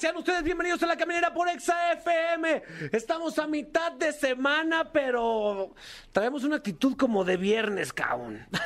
Sean 0.00 0.16
ustedes 0.16 0.42
bienvenidos 0.42 0.82
a 0.82 0.86
la 0.86 0.96
caminera 0.96 1.30
por 1.34 1.46
Exa 1.50 1.92
FM. 1.92 2.62
Estamos 2.90 3.38
a 3.38 3.46
mitad 3.46 3.92
de 3.92 4.14
semana, 4.14 4.90
pero 4.90 5.74
traemos 6.10 6.42
una 6.42 6.56
actitud 6.56 6.96
como 6.96 7.22
de 7.22 7.36
viernes, 7.36 7.92
cabrón. 7.92 8.46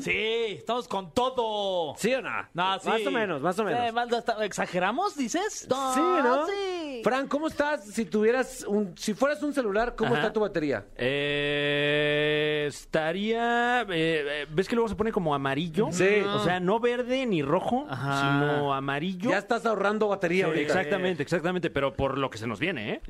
Sí, 0.00 0.12
estamos 0.58 0.86
con 0.86 1.12
todo. 1.12 1.96
¿Sí 1.96 2.14
o 2.14 2.22
no? 2.22 2.30
No, 2.54 2.78
sí. 2.78 2.88
Más 2.88 3.04
o 3.04 3.10
menos, 3.10 3.42
más 3.42 3.58
o 3.58 3.64
menos. 3.64 3.80
Eh, 3.88 3.90
más 3.90 4.10
hasta- 4.12 4.44
¿Exageramos, 4.44 5.16
dices? 5.16 5.66
No, 5.68 5.92
sí, 5.92 6.00
¿no? 6.00 6.46
sí. 6.46 7.00
Fran, 7.02 7.26
¿cómo 7.26 7.48
estás? 7.48 7.84
Si 7.86 8.04
tuvieras 8.04 8.62
un, 8.68 8.96
si 8.96 9.12
fueras 9.12 9.42
un 9.42 9.52
celular, 9.52 9.96
¿cómo 9.96 10.12
Ajá. 10.12 10.20
está 10.20 10.32
tu 10.32 10.38
batería? 10.40 10.86
Eh, 10.96 12.66
estaría. 12.68 13.82
eh, 13.82 13.86
eh, 13.90 14.46
¿Ves 14.50 14.68
que 14.68 14.76
luego 14.76 14.88
se 14.88 14.94
pone 14.94 15.10
como 15.10 15.34
amarillo? 15.34 15.88
Sí. 15.90 16.20
O 16.32 16.44
sea, 16.44 16.60
no 16.60 16.78
verde 16.78 17.26
ni 17.26 17.42
rojo, 17.42 17.86
Ajá. 17.90 18.20
sino 18.20 18.72
amarillo. 18.72 19.30
Ya 19.30 19.38
estás 19.38 19.66
ahorrando 19.66 20.06
batería 20.08 20.46
ahorita. 20.50 20.72
exactamente, 20.72 21.22
exactamente, 21.22 21.70
pero 21.70 21.94
por 21.94 22.18
lo 22.18 22.30
que 22.30 22.38
se 22.38 22.46
nos 22.46 22.58
viene, 22.58 22.94
¿eh? 22.94 23.00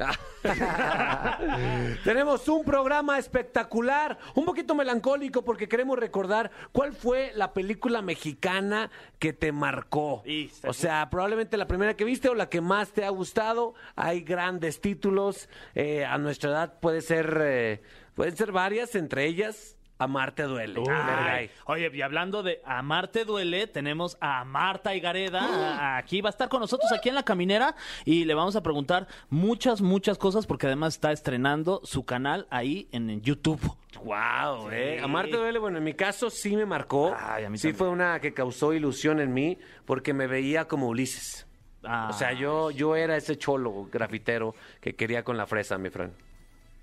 Tenemos 2.04 2.48
un 2.48 2.64
programa 2.64 3.18
espectacular, 3.18 4.18
un 4.34 4.44
poquito 4.44 4.74
melancólico 4.74 5.44
porque 5.44 5.68
queremos 5.68 5.98
recordar 5.98 6.50
cuál 6.72 6.92
fue 6.92 7.32
la 7.34 7.52
película 7.52 8.02
mexicana 8.02 8.90
que 9.18 9.32
te 9.32 9.52
marcó. 9.52 10.22
Y 10.24 10.50
O 10.66 10.72
sea, 10.72 11.08
probablemente 11.10 11.56
la 11.56 11.66
primera 11.66 11.94
que 11.94 12.04
viste 12.04 12.28
o 12.28 12.34
la 12.34 12.48
que 12.48 12.60
más 12.60 12.90
te 12.92 13.04
ha 13.04 13.10
gustado. 13.10 13.74
Hay 13.96 14.22
grandes 14.22 14.80
títulos. 14.80 15.48
eh, 15.74 16.04
a 16.04 16.18
nuestra 16.18 16.50
edad 16.50 16.78
puede 16.80 17.00
ser, 17.00 17.38
eh, 17.42 17.82
pueden 18.14 18.36
ser 18.36 18.52
varias, 18.52 18.94
entre 18.94 19.26
ellas 19.26 19.76
Amarte 20.00 20.42
duele. 20.44 20.82
Ay, 20.90 21.50
oye, 21.66 21.90
y 21.94 22.02
hablando 22.02 22.42
de 22.42 22.60
Amarte 22.64 23.24
duele, 23.24 23.66
tenemos 23.66 24.16
a 24.20 24.44
Marta 24.44 24.94
Higareda. 24.94 25.40
a- 25.40 25.96
Aquí 25.98 26.20
va 26.20 26.28
a 26.28 26.32
estar 26.32 26.48
con 26.48 26.60
nosotros 26.60 26.90
aquí 26.92 27.08
en 27.10 27.14
la 27.14 27.22
caminera 27.22 27.74
y 28.04 28.24
le 28.24 28.34
vamos 28.34 28.56
a 28.56 28.62
preguntar 28.62 29.06
muchas, 29.28 29.80
muchas 29.82 30.16
cosas 30.18 30.46
porque 30.46 30.66
además 30.66 30.94
está 30.94 31.12
estrenando 31.12 31.80
su 31.84 32.04
canal 32.04 32.46
ahí 32.50 32.88
en 32.92 33.20
YouTube. 33.20 33.60
Wow, 34.02 34.70
eh. 34.70 34.98
Amarte 35.02 35.36
duele, 35.36 35.58
bueno, 35.58 35.78
en 35.78 35.84
mi 35.84 35.94
caso 35.94 36.30
sí 36.30 36.56
me 36.56 36.64
marcó. 36.64 37.14
Ay, 37.18 37.44
a 37.44 37.50
mí 37.50 37.58
sí 37.58 37.62
también. 37.68 37.76
fue 37.78 37.88
una 37.90 38.20
que 38.20 38.32
causó 38.32 38.72
ilusión 38.72 39.20
en 39.20 39.34
mí 39.34 39.58
porque 39.84 40.14
me 40.14 40.26
veía 40.26 40.66
como 40.66 40.88
Ulises. 40.88 41.46
Ah, 41.84 42.08
O 42.10 42.12
sea, 42.12 42.32
yo, 42.32 42.70
yo 42.70 42.96
era 42.96 43.16
ese 43.16 43.36
cholo 43.36 43.88
grafitero 43.90 44.54
que 44.80 44.94
quería 44.96 45.22
con 45.24 45.36
la 45.36 45.46
fresa, 45.46 45.76
mi 45.78 45.90
friend. 45.90 46.12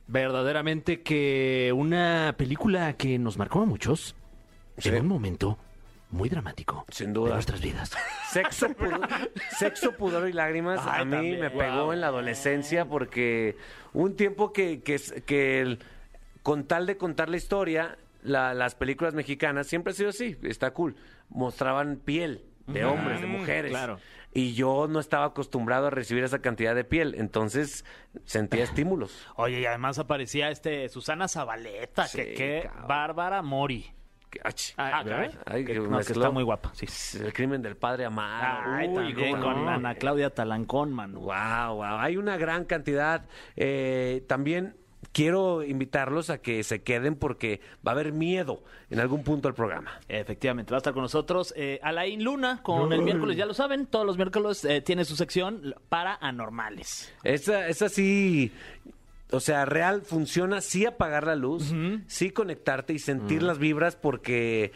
Verdaderamente 0.07 1.01
que 1.01 1.73
una 1.75 2.33
película 2.37 2.93
que 2.93 3.19
nos 3.19 3.37
marcó 3.37 3.61
a 3.61 3.65
muchos 3.65 4.15
Sí. 4.77 4.89
en 4.89 5.01
un 5.01 5.07
momento 5.07 5.57
muy 6.11 6.29
dramático 6.29 6.85
Sin 6.89 7.11
duda. 7.11 7.29
de 7.29 7.33
nuestras 7.35 7.59
vidas. 7.61 7.91
Sexo, 8.31 8.69
pudor, 8.69 9.07
sexo, 9.57 9.91
pudor 9.93 10.29
y 10.29 10.33
lágrimas 10.33 10.79
Ay, 10.85 11.01
a 11.01 11.05
mí 11.05 11.11
también, 11.11 11.39
me 11.41 11.49
pegó 11.49 11.85
wow. 11.85 11.91
en 11.93 12.01
la 12.01 12.07
adolescencia 12.07 12.85
porque 12.85 13.57
un 13.93 14.15
tiempo 14.15 14.53
que, 14.53 14.81
que, 14.81 14.95
es- 14.95 15.13
que 15.25 15.59
el- 15.61 15.79
con 16.43 16.65
tal 16.65 16.85
de 16.85 16.95
contar 16.97 17.27
la 17.29 17.37
historia, 17.37 17.97
la- 18.23 18.53
las 18.53 18.75
películas 18.75 19.13
mexicanas 19.15 19.67
siempre 19.67 19.91
ha 19.91 19.95
sido 19.95 20.09
así, 20.09 20.37
está 20.43 20.71
cool. 20.71 20.95
Mostraban 21.29 21.97
piel 21.97 22.43
de 22.67 22.85
hombres, 22.85 23.19
de 23.19 23.27
mujeres. 23.27 23.71
claro. 23.71 23.99
Y 24.37 24.53
yo 24.53 24.85
no 24.87 24.99
estaba 24.99 25.25
acostumbrado 25.25 25.87
a 25.87 25.89
recibir 25.89 26.23
esa 26.23 26.43
cantidad 26.43 26.75
de 26.75 26.83
piel, 26.83 27.15
entonces 27.17 27.83
sentía 28.23 28.63
estímulos. 28.65 29.27
Oye, 29.35 29.61
y 29.61 29.65
además 29.65 29.97
aparecía 29.97 30.51
este 30.51 30.89
Susana 30.89 31.27
Zabaleta, 31.27 32.05
Sí, 32.05 32.19
que 32.19 32.33
qué. 32.35 32.69
Bárbara 32.87 33.41
Mori. 33.41 33.91
Ah. 34.77 35.03
Ay, 35.47 35.65
que, 35.65 35.79
no, 35.79 35.99
está 35.99 36.29
muy 36.29 36.43
guapa, 36.43 36.71
sí. 36.75 36.85
El 37.17 37.33
crimen 37.33 37.63
del 37.63 37.77
padre 37.77 38.05
amado. 38.05 38.75
Ay, 38.75 38.89
Uy, 38.89 38.93
también 38.93 39.41
con 39.41 39.65
no. 39.65 39.71
Ana 39.71 39.95
Claudia 39.95 40.29
Talancón, 40.29 40.93
mano. 40.93 41.21
Wow, 41.21 41.77
wow. 41.77 41.97
Hay 41.97 42.17
una 42.17 42.37
gran 42.37 42.65
cantidad. 42.65 43.25
Eh, 43.55 44.23
también 44.27 44.75
quiero 45.17 45.63
invitarlos 45.63 46.29
a 46.29 46.37
que 46.37 46.61
se 46.61 46.83
queden 46.83 47.15
porque 47.15 47.59
va 47.85 47.93
a 47.93 47.95
haber 47.95 48.13
miedo 48.13 48.61
en 48.91 48.99
algún 48.99 49.23
punto 49.23 49.47
del 49.47 49.55
programa. 49.55 49.99
Efectivamente, 50.07 50.69
va 50.69 50.77
a 50.77 50.77
estar 50.77 50.93
con 50.93 51.01
nosotros 51.01 51.55
eh, 51.57 51.79
Alain 51.81 52.23
Luna 52.23 52.61
con 52.61 52.93
el 52.93 53.01
miércoles, 53.01 53.35
ya 53.35 53.47
lo 53.47 53.55
saben, 53.55 53.87
todos 53.87 54.05
los 54.05 54.17
miércoles 54.17 54.63
eh, 54.63 54.79
tiene 54.81 55.05
su 55.05 55.15
sección 55.15 55.73
para 55.89 56.13
anormales. 56.21 57.11
Esa, 57.23 57.67
esa 57.67 57.89
sí, 57.89 58.51
o 59.31 59.39
sea, 59.39 59.65
real 59.65 60.03
funciona, 60.03 60.61
sí 60.61 60.85
apagar 60.85 61.25
la 61.25 61.35
luz, 61.35 61.73
sí 62.05 62.29
conectarte 62.29 62.93
y 62.93 62.99
sentir 62.99 63.41
las 63.41 63.57
vibras 63.57 63.95
porque 63.95 64.71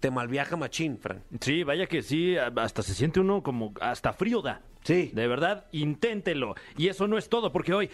te 0.00 0.10
malviaja 0.10 0.56
machín, 0.56 0.96
Fran. 0.96 1.22
Sí, 1.38 1.64
vaya 1.64 1.86
que 1.86 2.00
sí, 2.00 2.34
hasta 2.38 2.82
se 2.82 2.94
siente 2.94 3.20
uno 3.20 3.42
como 3.42 3.74
hasta 3.78 4.14
frío 4.14 4.40
da. 4.40 4.62
Sí. 4.84 5.10
De 5.12 5.28
verdad, 5.28 5.66
inténtelo. 5.70 6.54
Y 6.76 6.88
eso 6.88 7.06
no 7.06 7.18
es 7.18 7.28
todo, 7.28 7.52
porque 7.52 7.72
hoy 7.72 7.90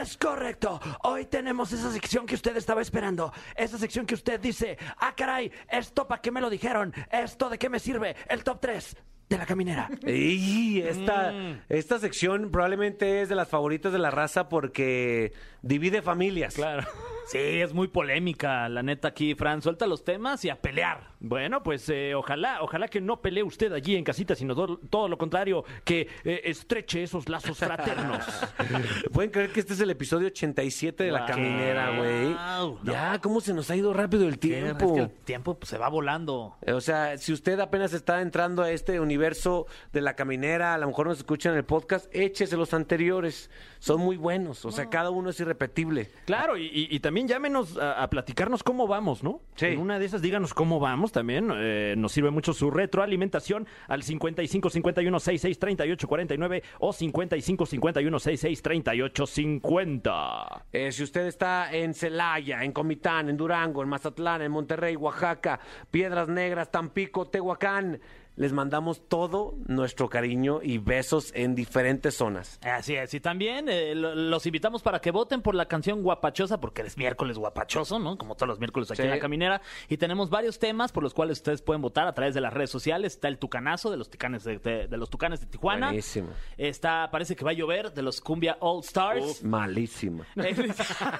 es 0.00 0.16
correcto. 0.16 0.80
Hoy 1.02 1.26
tenemos 1.26 1.72
esa 1.72 1.90
sección 1.92 2.26
que 2.26 2.34
usted 2.34 2.56
estaba 2.56 2.82
esperando. 2.82 3.32
Esa 3.56 3.78
sección 3.78 4.06
que 4.06 4.14
usted 4.14 4.40
dice, 4.40 4.78
ah, 4.98 5.14
caray, 5.16 5.50
esto 5.68 6.06
para 6.06 6.20
qué 6.20 6.30
me 6.30 6.40
lo 6.40 6.50
dijeron, 6.50 6.92
esto 7.10 7.48
de 7.48 7.58
qué 7.58 7.68
me 7.68 7.78
sirve, 7.78 8.14
el 8.28 8.44
top 8.44 8.60
3 8.60 8.96
de 9.28 9.38
la 9.38 9.46
caminera. 9.46 9.88
Y 10.06 10.80
esta, 10.80 11.32
esta 11.68 11.98
sección 11.98 12.50
probablemente 12.50 13.22
es 13.22 13.28
de 13.28 13.34
las 13.34 13.48
favoritas 13.48 13.92
de 13.92 13.98
la 13.98 14.10
raza 14.10 14.48
porque 14.48 15.32
divide 15.62 16.02
familias. 16.02 16.54
Claro. 16.54 16.86
Sí, 17.30 17.36
es 17.38 17.74
muy 17.74 17.88
polémica, 17.88 18.70
la 18.70 18.82
neta 18.82 19.08
aquí, 19.08 19.34
Fran, 19.34 19.60
suelta 19.60 19.86
los 19.86 20.02
temas 20.02 20.42
y 20.46 20.48
a 20.50 20.62
pelear. 20.62 21.10
Bueno, 21.20 21.62
pues 21.62 21.86
eh, 21.90 22.14
ojalá, 22.14 22.62
ojalá 22.62 22.88
que 22.88 23.02
no 23.02 23.20
pelee 23.20 23.42
usted 23.42 23.70
allí 23.74 23.96
en 23.96 24.04
casita, 24.04 24.34
sino 24.34 24.54
do- 24.54 24.78
todo 24.88 25.08
lo 25.08 25.18
contrario, 25.18 25.62
que 25.84 26.08
eh, 26.24 26.40
estreche 26.44 27.02
esos 27.02 27.28
lazos 27.28 27.58
fraternos. 27.58 28.24
¿Pueden 29.12 29.30
creer 29.30 29.50
que 29.52 29.60
este 29.60 29.74
es 29.74 29.80
el 29.80 29.90
episodio 29.90 30.28
87 30.28 31.04
de 31.04 31.12
la 31.12 31.18
Wow. 31.20 31.26
caminera, 31.28 31.98
güey? 31.98 32.32
Wow. 32.32 32.78
Ya, 32.84 33.18
¿cómo 33.20 33.42
se 33.42 33.52
nos 33.52 33.70
ha 33.70 33.76
ido 33.76 33.92
rápido 33.92 34.24
el 34.26 34.34
Es 34.34 34.40
tiempo? 34.40 34.94
que 34.94 35.00
el 35.00 35.10
tiempo 35.10 35.58
pues, 35.58 35.68
se 35.68 35.76
va 35.76 35.88
volando. 35.90 36.56
O 36.72 36.80
sea, 36.80 37.18
si 37.18 37.34
usted 37.34 37.60
apenas 37.60 37.92
está 37.92 38.22
entrando 38.22 38.62
a 38.62 38.70
este 38.70 39.00
universo 39.00 39.66
de 39.92 40.00
la 40.00 40.14
caminera, 40.14 40.72
a 40.72 40.78
lo 40.78 40.86
mejor 40.86 41.08
nos 41.08 41.18
escucha 41.18 41.50
en 41.50 41.56
el 41.56 41.64
podcast, 41.64 42.06
échese 42.14 42.56
los 42.56 42.72
anteriores. 42.72 43.50
Son 43.80 44.00
muy 44.00 44.16
buenos. 44.16 44.64
O 44.64 44.70
sea, 44.72 44.88
cada 44.88 45.10
uno 45.10 45.28
es 45.30 45.38
irrepetible. 45.40 46.10
Claro, 46.24 46.56
y, 46.56 46.66
y- 46.66 46.88
y 46.90 47.00
también 47.00 47.17
llámenos 47.26 47.76
a, 47.78 48.02
a 48.02 48.10
platicarnos 48.10 48.62
cómo 48.62 48.86
vamos, 48.86 49.24
¿no? 49.24 49.40
Sí. 49.56 49.66
En 49.66 49.80
una 49.80 49.98
de 49.98 50.04
esas 50.04 50.22
díganos 50.22 50.54
cómo 50.54 50.78
vamos 50.78 51.10
también. 51.10 51.50
eh, 51.56 51.94
nos 51.96 52.12
sirve 52.12 52.30
mucho 52.30 52.52
su 52.52 52.70
retroalimentación 52.70 53.66
al 53.88 54.02
55 54.02 54.70
51 54.70 55.18
66 55.20 55.58
38 55.58 56.06
49 56.06 56.62
o 56.80 56.92
55 56.92 57.66
51 57.66 58.18
66 58.18 58.62
38 58.62 59.26
50. 59.26 60.64
Eh, 60.72 60.92
si 60.92 61.02
usted 61.02 61.26
está 61.26 61.72
en 61.72 61.94
Celaya, 61.94 62.62
en 62.62 62.72
Comitán, 62.72 63.28
en 63.28 63.36
Durango, 63.36 63.82
en 63.82 63.88
Mazatlán, 63.88 64.42
en 64.42 64.52
Monterrey, 64.52 64.96
Oaxaca, 64.96 65.60
Piedras 65.90 66.28
Negras, 66.28 66.70
Tampico, 66.70 67.28
Tehuacán, 67.28 68.00
les 68.38 68.52
mandamos 68.52 69.06
todo 69.08 69.54
nuestro 69.66 70.08
cariño 70.08 70.60
y 70.62 70.78
besos 70.78 71.32
en 71.34 71.54
diferentes 71.54 72.14
zonas. 72.14 72.58
Así 72.62 72.94
es, 72.94 73.12
y 73.12 73.20
también 73.20 73.68
eh, 73.68 73.94
lo- 73.94 74.14
los 74.14 74.46
invitamos 74.46 74.80
para 74.82 75.00
que 75.00 75.10
voten 75.10 75.42
por 75.42 75.54
la 75.54 75.66
canción 75.66 76.02
Guapachosa, 76.02 76.60
porque 76.60 76.82
es 76.82 76.96
miércoles 76.96 77.36
guapachoso, 77.36 77.98
¿no? 77.98 78.16
Como 78.16 78.34
todos 78.36 78.48
los 78.48 78.58
miércoles 78.58 78.90
aquí 78.90 78.98
Sí. 79.02 79.02
en 79.02 79.10
La 79.10 79.18
Caminera. 79.18 79.60
Y 79.88 79.96
tenemos 79.98 80.30
varios 80.30 80.58
temas 80.58 80.92
por 80.92 81.02
los 81.02 81.12
cuales 81.14 81.38
ustedes 81.38 81.60
pueden 81.62 81.82
votar 81.82 82.06
a 82.06 82.14
través 82.14 82.32
de 82.34 82.40
las 82.40 82.52
redes 82.54 82.70
sociales. 82.70 83.14
Está 83.14 83.28
el 83.28 83.38
Tucanazo 83.38 83.90
de 83.90 83.96
los 83.96 84.08
Tucanes 84.08 84.44
de, 84.44 84.58
de- 84.58 84.86
de 84.86 84.96
los 84.96 85.10
Tucanes 85.10 85.40
de 85.40 85.46
Tijuana. 85.46 85.88
Buenísimo. 85.88 86.28
Está, 86.56 87.10
parece 87.10 87.34
que 87.36 87.44
va 87.44 87.50
a 87.50 87.54
llover, 87.54 87.92
de 87.92 88.02
los 88.02 88.20
Cumbia 88.20 88.56
All 88.60 88.80
Stars. 88.84 89.42
Malísima. 89.42 90.24
El, 90.36 90.72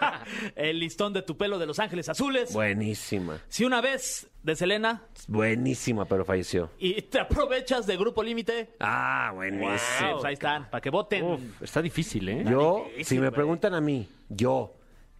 el 0.56 0.78
listón 0.78 1.12
de 1.12 1.22
tu 1.22 1.36
pelo 1.36 1.58
de 1.58 1.66
Los 1.66 1.78
Ángeles 1.78 2.08
Azules. 2.08 2.52
Buenísima. 2.52 3.38
Si 3.48 3.64
una 3.64 3.80
vez 3.80 4.28
de 4.48 4.56
Selena 4.56 5.02
Buenísima, 5.28 6.04
pero 6.06 6.24
falleció. 6.24 6.70
y 6.78 7.00
te 7.02 7.20
aprovechas 7.20 7.86
de 7.86 7.96
Grupo 7.96 8.22
Límite, 8.22 8.70
Ah, 8.80 9.30
buenísimo. 9.34 9.68
pues 10.14 10.24
ahí 10.24 10.34
están, 10.34 10.68
para 10.70 10.80
que 10.80 10.90
voten. 10.90 11.24
Uf, 11.24 11.62
está 11.62 11.80
difícil, 11.80 12.28
¿eh? 12.28 12.44
Yo, 12.48 12.84
difícil, 12.88 13.04
si 13.04 13.18
me 13.18 13.30
preguntan 13.30 13.74
a 13.74 13.80
mí, 13.80 14.08
yo, 14.28 14.74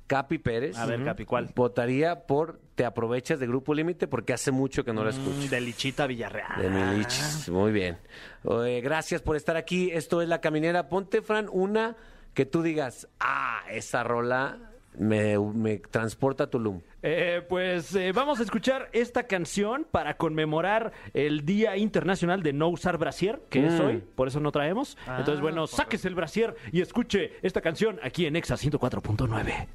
Capi 0.06 0.38
Pérez, 0.38 0.76
A 0.78 0.86
ver, 0.86 1.04
Capi, 1.04 1.24
¿cuál? 1.26 1.50
votaría 1.54 2.26
por 2.26 2.58
Te 2.74 2.84
aprovechas 2.86 3.38
de 3.40 3.46
Grupo 3.46 3.74
Límite 3.74 4.06
porque 4.06 4.32
hace 4.32 4.50
mucho 4.52 4.84
que 4.84 4.92
no 4.92 5.06
escucho. 5.08 5.46
Mm, 5.46 5.48
de 5.50 5.60
Lichita 5.60 6.06
Villarreal. 6.06 6.62
De 6.62 6.70
Milichis, 6.70 7.48
muy 7.50 7.72
bien. 7.72 7.98
Oye, 8.44 8.80
gracias 8.80 9.20
por 9.20 9.34
estar 9.36 9.56
aquí. 9.56 9.90
Esto 9.90 10.22
es 10.22 10.28
La 10.28 10.40
Caminera. 10.40 10.88
Ponte, 10.88 11.20
Fran, 11.20 11.48
una 11.52 11.96
que 12.34 12.46
tú 12.46 12.62
digas, 12.62 13.08
ah, 13.20 13.62
esa 13.68 14.04
rola 14.04 14.67
me, 14.98 15.38
me 15.38 15.78
transporta 15.78 16.44
a 16.44 16.46
Tulum. 16.50 16.80
Eh, 17.02 17.42
pues 17.48 17.94
eh, 17.94 18.12
vamos 18.12 18.40
a 18.40 18.42
escuchar 18.42 18.88
esta 18.92 19.22
canción 19.24 19.86
para 19.90 20.16
conmemorar 20.16 20.92
el 21.14 21.44
Día 21.44 21.76
Internacional 21.76 22.42
de 22.42 22.52
No 22.52 22.68
Usar 22.68 22.98
Brasier, 22.98 23.40
que 23.50 23.66
es 23.66 23.72
Mm. 23.74 23.80
hoy, 23.86 24.02
por 24.14 24.28
eso 24.28 24.40
no 24.40 24.50
traemos. 24.52 24.96
Entonces, 25.06 25.40
bueno, 25.40 25.66
sáquese 25.66 26.08
el 26.08 26.14
brasier 26.14 26.56
y 26.72 26.80
escuche 26.80 27.32
esta 27.42 27.60
canción 27.60 28.00
aquí 28.02 28.26
en 28.26 28.36
Exa 28.36 28.56
104.9. 28.56 29.68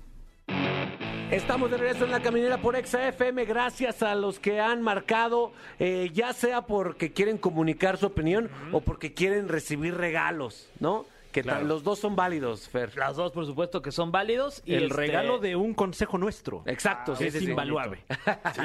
Estamos 1.31 1.71
de 1.71 1.77
regreso 1.77 2.05
en 2.05 2.11
la 2.11 2.21
caminera 2.21 2.59
por 2.61 2.75
Exa 2.75 3.07
FM. 3.07 3.45
Gracias 3.45 4.03
a 4.03 4.13
los 4.13 4.39
que 4.39 4.59
han 4.59 4.83
marcado, 4.83 5.51
eh, 5.79 6.11
ya 6.13 6.31
sea 6.33 6.61
porque 6.67 7.11
quieren 7.11 7.39
comunicar 7.39 7.97
su 7.97 8.05
opinión 8.05 8.49
o 8.71 8.81
porque 8.81 9.13
quieren 9.13 9.47
recibir 9.49 9.95
regalos, 9.95 10.69
¿no? 10.79 11.05
Que 11.33 11.41
ta- 11.43 11.53
Claro. 11.53 11.65
los 11.65 11.83
dos 11.83 11.99
son 11.99 12.15
válidos, 12.15 12.69
Fer. 12.69 12.95
Las 12.95 13.15
dos, 13.17 13.31
por 13.31 13.45
supuesto, 13.45 13.81
que 13.81 13.91
son 13.91 14.11
válidos. 14.11 14.61
Y 14.65 14.75
el 14.75 14.83
este, 14.83 14.95
regalo 14.95 15.39
de 15.39 15.55
un 15.55 15.73
consejo 15.73 16.17
nuestro. 16.17 16.63
Exacto, 16.67 17.15
sí, 17.15 17.25
es 17.25 17.33
sí, 17.33 17.39
sí. 17.39 17.49
invaluable. 17.49 18.05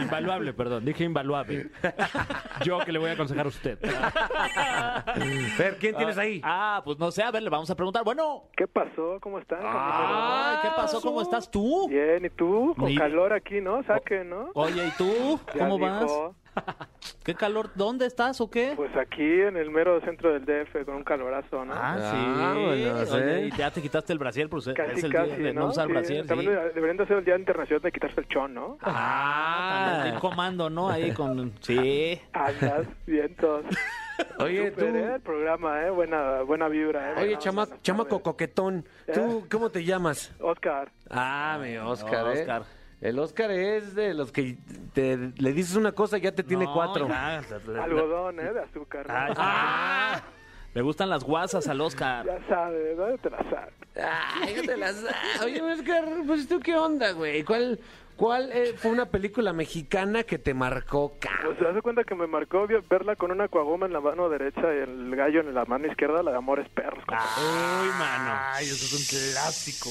invaluable, 0.00 0.53
perdón. 0.55 0.85
Dije 0.85 1.03
invaluable. 1.05 1.70
Yo 2.65 2.79
que 2.81 2.93
le 2.93 2.99
voy 2.99 3.11
a 3.11 3.15
aconsejar 3.15 3.47
a 3.47 3.49
usted. 3.49 3.79
Fer, 5.56 5.79
¿quién 5.79 5.97
tienes 5.97 6.19
ahí? 6.19 6.41
Ah, 6.44 6.82
pues 6.85 6.99
no 6.99 7.11
sé, 7.11 7.23
a 7.23 7.31
ver, 7.31 7.43
le 7.43 7.50
vamos 7.50 7.70
a 7.70 7.75
preguntar. 7.75 8.05
Bueno, 8.05 8.44
¿Qué 8.56 8.67
pasó? 8.67 9.19
¿Cómo 9.20 9.38
están? 9.38 9.61
ay, 9.62 10.59
¿qué 10.62 10.69
pasó? 10.76 11.00
¿Cómo 11.00 11.23
estás 11.23 11.50
tú? 11.50 11.88
Bien, 11.88 12.25
¿y 12.25 12.31
tú? 12.31 12.75
Con 12.76 12.87
Ni- 12.88 12.97
calor 12.97 13.32
aquí, 13.32 13.61
¿no? 13.61 13.82
Saque, 13.85 14.25
¿no? 14.25 14.50
Oye, 14.55 14.87
¿y 14.87 14.91
tú? 14.99 15.41
Ya 15.55 15.61
¿Cómo 15.61 15.79
vas? 15.79 16.03
dijo. 16.03 16.35
¿Qué 17.25 17.34
calor? 17.34 17.70
¿Dónde 17.75 18.06
estás 18.06 18.40
o 18.40 18.50
qué? 18.50 18.72
Pues 18.76 18.94
aquí 18.96 19.22
en 19.43 19.56
el 19.56 19.70
mero 19.70 20.00
centro 20.00 20.32
del 20.32 20.44
DF 20.44 20.84
con 20.84 20.96
un 20.96 21.05
calorazo, 21.05 21.64
¿no? 21.64 21.72
Ah, 21.75 21.96
sí. 22.10 22.58
Oye, 22.60 23.38
¿eh? 23.44 23.50
y 23.52 23.56
ya 23.56 23.70
te 23.70 23.82
quitaste 23.82 24.12
el 24.12 24.19
brasier, 24.19 24.49
pues 24.49 24.69
casi, 24.75 24.99
es 24.99 25.05
el 25.05 25.12
casi, 25.12 25.31
día 25.37 25.46
de 25.49 25.52
¿no? 25.52 25.60
no 25.62 25.66
usar 25.69 25.87
Sí, 25.87 25.93
brasier, 25.93 26.22
sí. 26.22 26.28
También 26.28 26.52
deberían 26.75 26.96
de 26.96 27.06
ser 27.06 27.19
el 27.19 27.25
Día 27.25 27.37
Internacional 27.37 27.82
de 27.82 27.93
quitarse 27.93 28.20
el 28.20 28.28
chón, 28.28 28.55
¿no? 28.55 28.78
Ah, 28.82 29.90
también 29.94 30.14
el 30.14 30.20
comando, 30.20 30.70
¿no? 30.70 30.88
Ahí 30.88 31.12
con... 31.14 31.52
Sí. 31.60 32.20
Andas, 32.32 32.87
vientos. 33.06 33.64
Oye, 34.38 34.70
tú. 34.72 34.84
¿eh? 34.84 35.14
El 35.14 35.20
programa, 35.20 35.87
¿eh? 35.87 35.90
Buena, 35.90 36.43
buena 36.43 36.69
vibra, 36.69 37.10
¿eh? 37.10 37.12
Oye, 37.16 37.25
Buena 37.26 37.38
chama, 37.38 37.69
chamaco 37.82 38.20
coquetón. 38.20 38.84
¿Tú 39.12 39.46
cómo 39.50 39.70
te 39.70 39.84
llamas? 39.84 40.34
Oscar. 40.40 40.90
Ah, 41.10 41.58
mi 41.62 41.76
Oscar, 41.76 42.26
¿eh? 42.34 42.40
Oscar. 42.40 42.62
El 43.00 43.19
Oscar 43.21 43.50
es 43.53 43.95
de 43.95 44.12
los 44.15 44.33
que 44.33 44.56
te, 44.93 45.17
le 45.37 45.53
dices 45.53 45.77
una 45.77 45.93
cosa 45.93 46.19
y 46.19 46.23
ya 46.23 46.33
te 46.33 46.43
tiene 46.43 46.65
No, 46.65 46.75
cuatro. 46.75 47.06
ya, 47.09 47.39
Algodón, 47.83 48.41
¿eh? 48.41 48.53
De 48.53 48.61
azúcar. 48.61 49.06
¿no? 49.06 49.15
Ay, 49.15 49.33
ah. 49.37 50.21
Le 50.75 50.83
gustan 50.83 51.09
las 51.09 51.25
guasas 51.25 51.67
al 51.69 51.81
Oscar. 51.81 52.27
Ya 52.27 52.39
sabes, 52.49 52.97
¿no? 52.97 53.17
Te 53.19 53.31
la 53.31 53.39
sabes. 53.50 53.75
Ay, 54.43 54.55
yo 54.56 54.62
te 54.62 54.77
la 54.77 54.93
sa- 54.93 55.45
Oye, 55.45 55.61
Oscar, 55.62 56.05
pues 56.27 56.47
tú 56.49 56.61
qué 56.61 56.77
onda, 56.77 57.12
güey. 57.12 57.43
¿Cuál, 57.43 57.81
cuál 58.17 58.50
eh, 58.53 58.75
fue 58.77 58.91
una 58.91 59.06
película 59.06 59.53
mexicana 59.53 60.25
que 60.25 60.39
te 60.39 60.53
marcó? 60.53 61.15
ca- 61.21 61.31
Pues 61.44 61.59
se 61.59 61.67
hace 61.67 61.81
cuenta 61.83 62.05
que 62.05 62.15
me 62.15 62.27
marcó 62.27 62.67
verla 62.91 63.17
con 63.17 63.31
una 63.33 63.49
coagoma 63.49 63.87
en 63.87 63.93
la 63.93 64.01
mano 64.01 64.29
derecha 64.29 64.61
y 64.75 64.79
el 64.81 65.15
gallo 65.17 65.41
en 65.41 65.55
la 65.55 65.65
mano 65.65 65.87
izquierda, 65.87 66.23
la 66.23 66.33
de 66.33 66.37
Amores 66.37 66.69
Perros. 66.69 67.03
Uy, 67.09 67.89
mano. 67.99 68.39
Ay, 68.55 68.67
eso 68.67 68.75
es 68.75 68.93
un 68.93 69.33
clásico. 69.33 69.91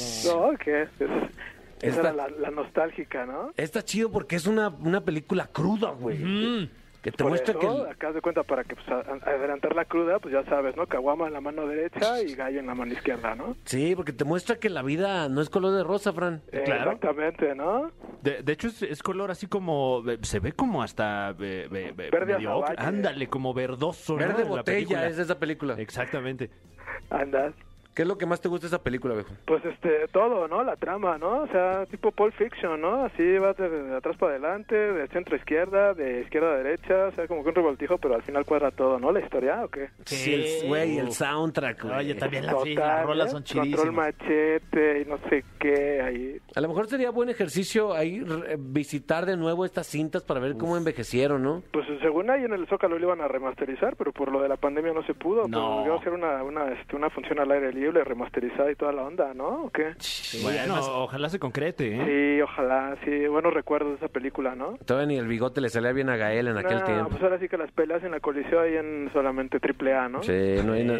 No, 0.51 0.57
¿qué? 0.57 0.83
Es- 0.83 1.56
esa 1.81 1.87
Esta- 1.87 2.01
era 2.01 2.13
la, 2.13 2.29
la 2.29 2.51
nostálgica, 2.51 3.25
¿no? 3.25 3.51
Está 3.57 3.83
chido 3.83 4.11
porque 4.11 4.35
es 4.35 4.47
una, 4.47 4.69
una 4.69 5.01
película 5.01 5.47
cruda, 5.47 5.91
güey. 5.91 6.69
Que 7.01 7.11
te 7.11 7.19
Por 7.23 7.29
muestra 7.29 7.51
eso, 7.51 7.59
que... 7.59 7.67
el- 7.67 7.85
acá 7.87 8.11
de 8.11 8.19
cuenta 8.21 8.43
para 8.43 8.63
que 8.63 8.75
pues, 8.75 8.85
adelantar 8.89 9.75
la 9.75 9.85
cruda, 9.85 10.19
pues 10.19 10.33
ya 10.33 10.43
sabes, 10.45 10.75
¿no? 10.75 10.87
Caguama 10.87 11.27
en 11.27 11.33
la 11.33 11.39
mano 11.41 11.65
derecha 11.67 12.21
y 12.21 12.33
gallo 12.35 12.59
en 12.59 12.65
la 12.65 12.75
mano 12.75 12.91
izquierda, 12.91 13.33
¿no? 13.35 13.55
Sí, 13.65 13.95
porque 13.95 14.11
te 14.11 14.25
muestra 14.25 14.57
que 14.57 14.69
la 14.69 14.81
vida 14.81 15.29
no 15.29 15.39
es 15.41 15.49
color 15.49 15.73
de 15.75 15.83
rosa, 15.83 16.11
Fran. 16.11 16.41
Eh, 16.51 16.63
Claro. 16.65 16.91
Exactamente, 16.91 17.55
¿no? 17.55 17.91
De, 18.23 18.41
de 18.41 18.51
hecho, 18.51 18.67
es, 18.67 18.81
es 18.81 19.01
color 19.03 19.29
así 19.31 19.47
como. 19.47 20.03
eh, 20.09 20.17
Se 20.23 20.39
ve 20.39 20.51
como 20.53 20.81
hasta. 20.83 21.35
eh, 21.39 21.67
Verde 21.95 22.33
medio. 22.33 22.65
Ándale, 22.77 23.27
como 23.29 23.53
verdoso. 23.53 24.13
¿no? 24.13 24.19
Verde 24.19 24.43
la 24.43 24.49
botella 24.49 25.07
es 25.07 25.17
de 25.17 25.23
esa 25.23 25.39
película. 25.39 25.75
Exactamente. 25.77 26.49
Andas. 27.11 27.53
¿Qué 27.97 28.03
es 28.03 28.07
lo 28.07 28.15
que 28.19 28.27
más 28.27 28.39
te 28.39 28.47
gusta 28.47 28.67
de 28.67 28.75
esa 28.75 28.83
película, 28.83 29.15
viejo? 29.15 29.33
Pues 29.47 29.65
este, 29.65 30.07
todo, 30.11 30.47
¿no? 30.47 30.63
La 30.63 30.75
trama, 30.75 31.17
¿no? 31.17 31.41
O 31.41 31.47
sea, 31.47 31.83
tipo 31.87 32.11
Pulp 32.11 32.31
Fiction, 32.35 32.79
¿no? 32.79 33.05
Así 33.05 33.39
vas 33.39 33.57
de, 33.57 33.67
de 33.69 33.95
atrás 33.95 34.15
para 34.17 34.33
adelante, 34.33 34.75
de 34.75 35.07
centro 35.07 35.33
a 35.33 35.39
izquierda, 35.39 35.95
de 35.95 36.21
izquierda 36.21 36.51
a 36.53 36.57
derecha, 36.57 37.07
o 37.07 37.11
sea, 37.13 37.27
como 37.27 37.41
que 37.41 37.49
un 37.49 37.55
revoltijo, 37.55 37.97
pero 37.97 38.13
al 38.13 38.21
final 38.21 38.45
cuadra 38.45 38.69
todo, 38.69 38.99
¿no? 38.99 39.11
La 39.11 39.19
historia, 39.21 39.65
¿o 39.65 39.69
qué? 39.69 39.89
Sí, 40.05 40.59
güey, 40.67 40.99
el 40.99 41.11
soundtrack, 41.11 41.81
güey. 41.85 41.95
Oye, 41.95 42.13
también 42.13 42.45
la 42.45 42.53
sí, 42.61 42.75
Total, 42.75 42.97
las 42.97 43.05
rolas 43.07 43.27
¿eh? 43.29 43.31
son 43.31 43.41
Control 43.41 43.63
chidísimas. 43.65 43.95
machete 43.95 45.01
y 45.01 45.05
no 45.05 45.17
sé 45.29 45.43
qué, 45.59 46.01
ahí. 46.03 46.37
A 46.55 46.61
lo 46.61 46.67
mejor 46.67 46.85
sería 46.87 47.09
buen 47.09 47.29
ejercicio 47.29 47.93
ahí 47.95 48.19
re- 48.19 48.57
visitar 48.59 49.25
de 49.25 49.37
nuevo 49.37 49.65
estas 49.65 49.87
cintas 49.87 50.23
para 50.23 50.39
ver 50.39 50.55
cómo 50.57 50.77
envejecieron, 50.77 51.41
¿no? 51.41 51.63
Pues 51.73 51.87
según 52.01 52.29
ahí 52.29 52.43
en 52.43 52.53
el 52.53 52.67
Zócalo 52.67 52.99
lo 52.99 53.05
iban 53.05 53.21
a 53.21 53.27
remasterizar, 53.27 53.95
pero 53.95 54.11
por 54.11 54.31
lo 54.31 54.39
de 54.39 54.49
la 54.49 54.57
pandemia 54.57 54.93
no 54.93 55.01
se 55.03 55.15
pudo. 55.15 55.47
No. 55.47 55.81
Pero 55.81 55.85
iba 55.87 55.95
a 55.95 56.03
ser 56.03 56.13
una, 56.13 56.43
una, 56.43 56.71
este, 56.73 56.95
una 56.95 57.09
función 57.09 57.39
al 57.39 57.49
aire 57.51 57.73
libre, 57.73 57.86
remasterizada 57.91 58.71
y 58.71 58.75
toda 58.75 58.91
la 58.91 59.03
onda, 59.03 59.33
¿no? 59.33 59.65
¿O 59.65 59.69
qué? 59.69 59.93
bueno, 60.43 60.75
ojalá 61.03 61.29
se 61.29 61.39
concrete, 61.39 61.95
¿eh? 61.95 62.35
Sí, 62.37 62.41
ojalá, 62.41 62.95
sí. 63.03 63.27
Buenos 63.27 63.53
recuerdos 63.53 63.91
de 63.91 64.05
esa 64.05 64.07
película, 64.07 64.55
¿no? 64.55 64.77
Todavía 64.85 65.07
ni 65.07 65.17
el 65.17 65.27
bigote 65.27 65.61
le 65.61 65.69
salía 65.69 65.91
bien 65.91 66.09
a 66.09 66.17
Gael 66.17 66.47
en 66.47 66.57
aquel 66.57 66.77
Nah, 66.79 66.85
tiempo. 66.85 67.09
Pues 67.11 67.23
ahora 67.23 67.39
sí 67.39 67.47
que 67.49 67.57
las 67.57 67.71
peleas 67.71 68.03
en 68.03 68.11
la 68.11 68.19
coliseo 68.19 68.61
hay 68.61 68.75
en 68.75 69.09
solamente 69.13 69.59
triple 69.59 69.93
A, 69.93 70.07
¿no? 70.09 70.23
Sí, 70.23 70.55
no 70.65 70.73
hay 70.73 70.83
nada. 70.83 70.99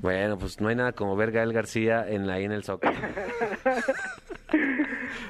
Bueno, 0.00 0.38
pues 0.38 0.60
no 0.60 0.68
hay 0.68 0.74
nada 0.76 0.92
como 0.92 1.14
ver 1.16 1.30
Gael 1.30 1.52
García 1.52 2.04
en 2.08 2.26
la, 2.26 2.34
ahí 2.34 2.44
en 2.44 2.52
el 2.52 2.64
Zócalo. 2.64 2.96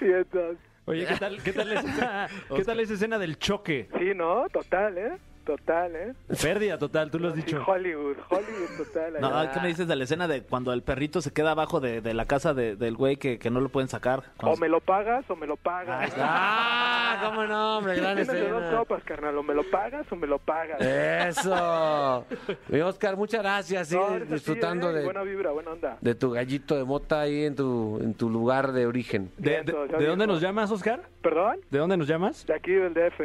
Y 0.00 0.06
entonces, 0.06 0.58
Oye, 0.86 1.06
¿qué 1.06 1.16
tal, 1.16 1.42
qué, 1.42 1.52
tal 1.52 1.72
esa, 1.72 2.28
¿qué 2.56 2.64
tal 2.64 2.80
esa 2.80 2.94
escena 2.94 3.18
del 3.18 3.38
choque? 3.38 3.88
sí, 3.98 4.12
¿no? 4.14 4.46
Total, 4.50 4.96
¿eh? 4.98 5.12
Total, 5.44 5.94
¿eh? 5.94 6.14
Pérdida 6.40 6.78
total, 6.78 7.10
tú 7.10 7.18
lo 7.18 7.28
has 7.28 7.34
Sí, 7.34 7.42
dicho. 7.42 7.62
Hollywood, 7.66 8.16
Hollywood 8.30 8.76
total. 8.78 9.20
No. 9.20 9.52
¿qué 9.52 9.60
me 9.60 9.68
dices 9.68 9.86
de 9.86 9.94
la 9.94 10.04
escena 10.04 10.26
de 10.26 10.42
cuando 10.42 10.72
el 10.72 10.82
perrito 10.82 11.20
se 11.20 11.32
queda 11.32 11.50
abajo 11.50 11.80
de, 11.80 12.00
de 12.00 12.14
la 12.14 12.24
casa 12.24 12.54
de- 12.54 12.76
del 12.76 12.96
güey 12.96 13.16
que, 13.18 13.38
que 13.38 13.50
no 13.50 13.60
lo 13.60 13.68
pueden 13.68 13.88
sacar? 13.88 14.22
O 14.42 14.56
me 14.56 14.68
lo 14.70 14.80
pagas 14.80 15.28
o 15.30 15.36
me 15.36 15.46
lo 15.46 15.56
pagas. 15.56 16.12
¡Ah! 16.18 17.20
¿Cómo 17.24 17.44
no, 17.44 17.78
hombre? 17.78 17.96
Gran 17.96 18.16
Tienes 18.16 18.28
de 18.28 18.48
dos 18.48 18.62
escena. 18.62 18.78
sopas, 18.78 19.04
carnal. 19.04 19.36
O 19.36 19.42
me 19.42 19.52
lo 19.54 19.62
pagas 19.70 20.10
o 20.10 20.16
me 20.16 20.26
lo 20.26 20.38
pagas. 20.38 20.80
Eso. 20.80 22.26
Mi 22.68 22.80
Oscar, 22.80 23.16
muchas 23.16 23.42
gracias. 23.42 23.92
No, 23.92 24.04
así, 24.06 24.24
disfrutando 24.24 24.90
¿eh? 24.90 24.94
de, 24.94 25.04
Buena 25.04 25.22
vibra, 25.22 25.50
buena 25.50 25.72
onda. 25.72 25.98
de 26.00 26.14
tu 26.14 26.30
gallito 26.30 26.76
de 26.76 26.84
mota 26.84 27.20
ahí 27.20 27.44
en 27.44 27.54
tu, 27.54 27.98
en 28.02 28.14
tu 28.14 28.30
lugar 28.30 28.72
de 28.72 28.86
origen. 28.86 29.30
¿De, 29.36 29.62
de- 29.62 30.06
dónde 30.06 30.26
nos 30.26 30.40
llamas, 30.40 30.70
Oscar? 30.70 31.02
¿Perdón? 31.22 31.60
¿De 31.70 31.78
dónde 31.78 31.96
nos 31.96 32.08
llamas? 32.08 32.46
De 32.46 32.54
aquí 32.54 32.72
del 32.72 32.94
DF. 32.94 33.20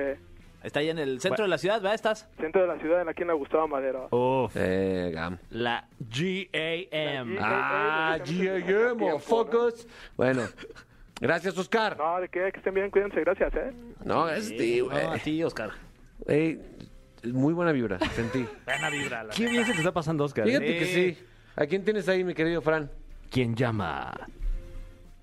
Está 0.64 0.82
ahí 0.82 0.90
en 0.90 1.00
el 1.00 1.22
centro 1.22 1.46
de 1.46 1.50
la 1.50 1.58
ciudad, 1.58 1.76
¿verdad? 1.76 1.94
Estás. 1.94 2.28
Centro 2.38 2.62
de 2.62 2.68
la 2.68 2.78
ciudad, 2.80 3.08
aquí 3.08 3.22
en 3.22 3.30
la 3.30 3.34
Gustavo 3.34 3.68
Madero. 3.68 4.08
Uf, 4.12 4.52
Eh, 4.56 5.12
gam. 5.14 5.38
la 5.52 5.88
GAM. 6.12 7.38
Ah, 7.40 8.18
tiempo, 8.24 8.96
motherfuckers. 8.96 9.88
Bueno, 10.18 10.42
gracias, 11.22 11.58
Oscar. 11.58 11.98
No, 11.98 12.20
de 12.20 12.28
qué, 12.28 12.52
que 12.52 12.58
estén 12.58 12.74
bien, 12.74 12.92
cuídense, 12.92 13.22
gracias, 13.22 13.54
¿eh? 13.56 13.72
No, 14.04 14.28
es 14.28 14.50
ti, 14.50 14.82
güey. 14.82 15.02
No, 15.04 15.12
a 15.14 15.18
ti, 15.18 15.42
Oscar. 15.44 15.72
Ey, 16.28 16.60
muy 17.24 17.54
buena 17.54 17.72
vibra, 17.72 17.98
sentí. 18.00 18.46
Buena 18.66 18.90
vibra. 18.90 19.24
la 19.24 19.34
Qué 19.34 19.46
bien 19.48 19.66
se 19.66 19.72
te 19.72 19.78
está 19.80 19.94
pasando, 19.94 20.26
Oscar. 20.26 20.46
Fíjate 20.46 20.78
que 20.78 20.86
sí. 20.86 21.18
¿A 21.56 21.66
quién 21.68 21.86
tienes 21.86 22.08
ahí, 22.10 22.24
mi 22.26 22.34
querido 22.34 22.62
Fran? 22.62 22.92
¿Quién 23.32 23.56
llama? 23.56 24.14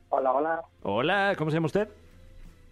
Hola, 0.08 0.32
hola. 0.32 0.62
Hola, 0.82 1.34
¿cómo 1.36 1.50
se 1.50 1.56
llama 1.56 1.66
usted? 1.66 1.88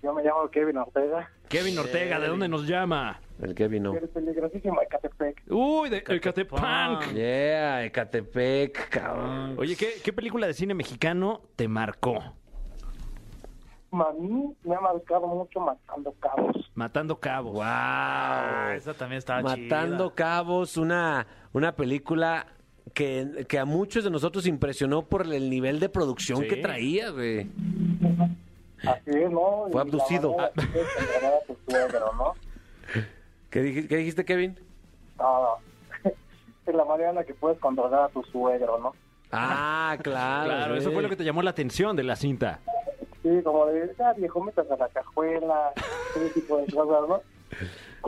Yo 0.04 0.12
me 0.12 0.23
llamo 0.23 0.49
Kevin 0.50 0.76
Ortega. 0.76 1.30
Kevin 1.49 1.78
Ortega, 1.78 2.20
¿de 2.20 2.28
dónde 2.28 2.46
nos 2.46 2.66
llama? 2.66 3.20
El 3.40 3.54
que 3.54 3.68
vino. 3.68 3.94
Eres 3.94 4.11
peligrosísimo 4.11 4.82
Ecatepec. 4.82 5.42
Uy, 5.49 5.88
de 5.88 5.96
Ecatepec. 6.06 7.12
Yeah, 7.14 7.84
Ecatepec, 7.87 8.90
cabrón. 8.90 9.54
Oye, 9.58 9.75
¿qué, 9.76 9.94
¿qué 10.04 10.12
película 10.12 10.46
de 10.46 10.52
cine 10.52 10.75
mexicano 10.75 11.40
te 11.56 11.66
marcó? 11.68 12.16
A 13.92 14.12
mí 14.18 14.52
me 14.64 14.75
ha 14.75 14.80
marcado 14.80 15.26
mucho 15.26 15.58
Matando 15.61 16.12
Cabos. 16.20 16.70
Matando 16.75 17.18
Cabos. 17.18 17.52
Wow. 17.54 17.62
Ah, 17.64 18.73
esa 18.76 18.92
también 18.92 19.18
estaba 19.20 19.40
Matando 19.40 20.08
chida. 20.08 20.14
Cabos, 20.16 20.76
una, 20.76 21.26
una 21.54 21.73
película 21.76 22.46
que, 22.92 23.46
que 23.49 23.58
a 23.58 23.64
muchos 23.64 24.04
de 24.04 24.11
nosotros 24.11 24.46
impresionó 24.46 25.02
por 25.02 25.23
el 25.32 25.49
nivel 25.49 25.80
de 25.80 25.88
producción 25.88 26.40
Sí. 26.40 26.49
que 26.49 26.56
traía, 26.56 27.11
güey. 27.11 27.46
Así 28.87 29.11
es, 29.11 29.31
¿no? 29.31 29.67
Fue 29.73 29.81
abducido. 29.81 30.37
¿Qué, 33.50 33.62
dij- 33.62 33.88
qué 33.88 33.97
dijiste, 33.97 34.25
Kevin? 34.25 34.59
No, 35.19 35.57
es 36.67 36.75
la 36.75 36.85
manera 36.85 37.11
en 37.11 37.17
la 37.17 37.25
que 37.25 37.35
puedes 37.35 37.59
controlar 37.59 38.05
a 38.05 38.09
tu 38.09 38.23
suegro, 38.25 38.79
¿no? 38.79 38.95
Ah, 39.31 39.97
claro. 40.03 40.50
Claro, 40.50 40.76
eso 40.76 40.91
fue 40.93 41.03
lo 41.03 41.09
que 41.09 41.17
te 41.17 41.25
llamó 41.25 41.43
la 41.43 41.50
atención 41.50 41.97
de 41.97 42.03
la 42.05 42.17
cinta. 42.17 42.61
Sí, 43.23 43.31
como 43.43 43.67
de, 43.67 43.91
ah, 44.05 44.12
viejo, 44.17 44.41
metas 44.43 44.71
a 44.71 44.76
la 44.76 44.88
cajuela, 44.88 45.73
ese 46.14 46.31
tipo 46.31 46.59
de 46.59 46.67
cosas, 46.73 47.09
¿no? 47.09 47.21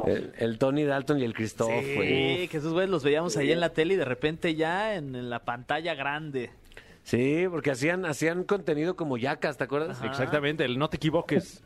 El, 0.07 0.33
el 0.39 0.59
Tony 0.59 0.85
Dalton 0.85 1.19
y 1.21 1.25
el 1.25 1.33
Christoph. 1.33 1.71
Sí, 1.71 2.49
que 2.51 2.57
esos 2.59 2.73
güeyes 2.73 2.91
los 2.91 3.03
veíamos 3.03 3.37
ahí 3.37 3.51
en 3.51 3.61
la 3.61 3.71
tele 3.71 3.95
y 3.95 3.97
de 3.97 4.05
repente 4.05 4.55
ya 4.55 4.95
en, 4.95 5.15
en 5.17 5.31
la 5.31 5.41
pantalla 5.41 5.95
grande. 5.95 6.51
Sí, 7.07 7.47
porque 7.49 7.71
hacían, 7.71 8.05
hacían 8.05 8.43
contenido 8.43 8.97
como 8.97 9.17
yacas, 9.17 9.57
¿te 9.57 9.63
acuerdas? 9.63 10.03
Exactamente, 10.03 10.65
el 10.65 10.77
no 10.77 10.91
te 10.91 10.97
equivoques. 10.97 11.63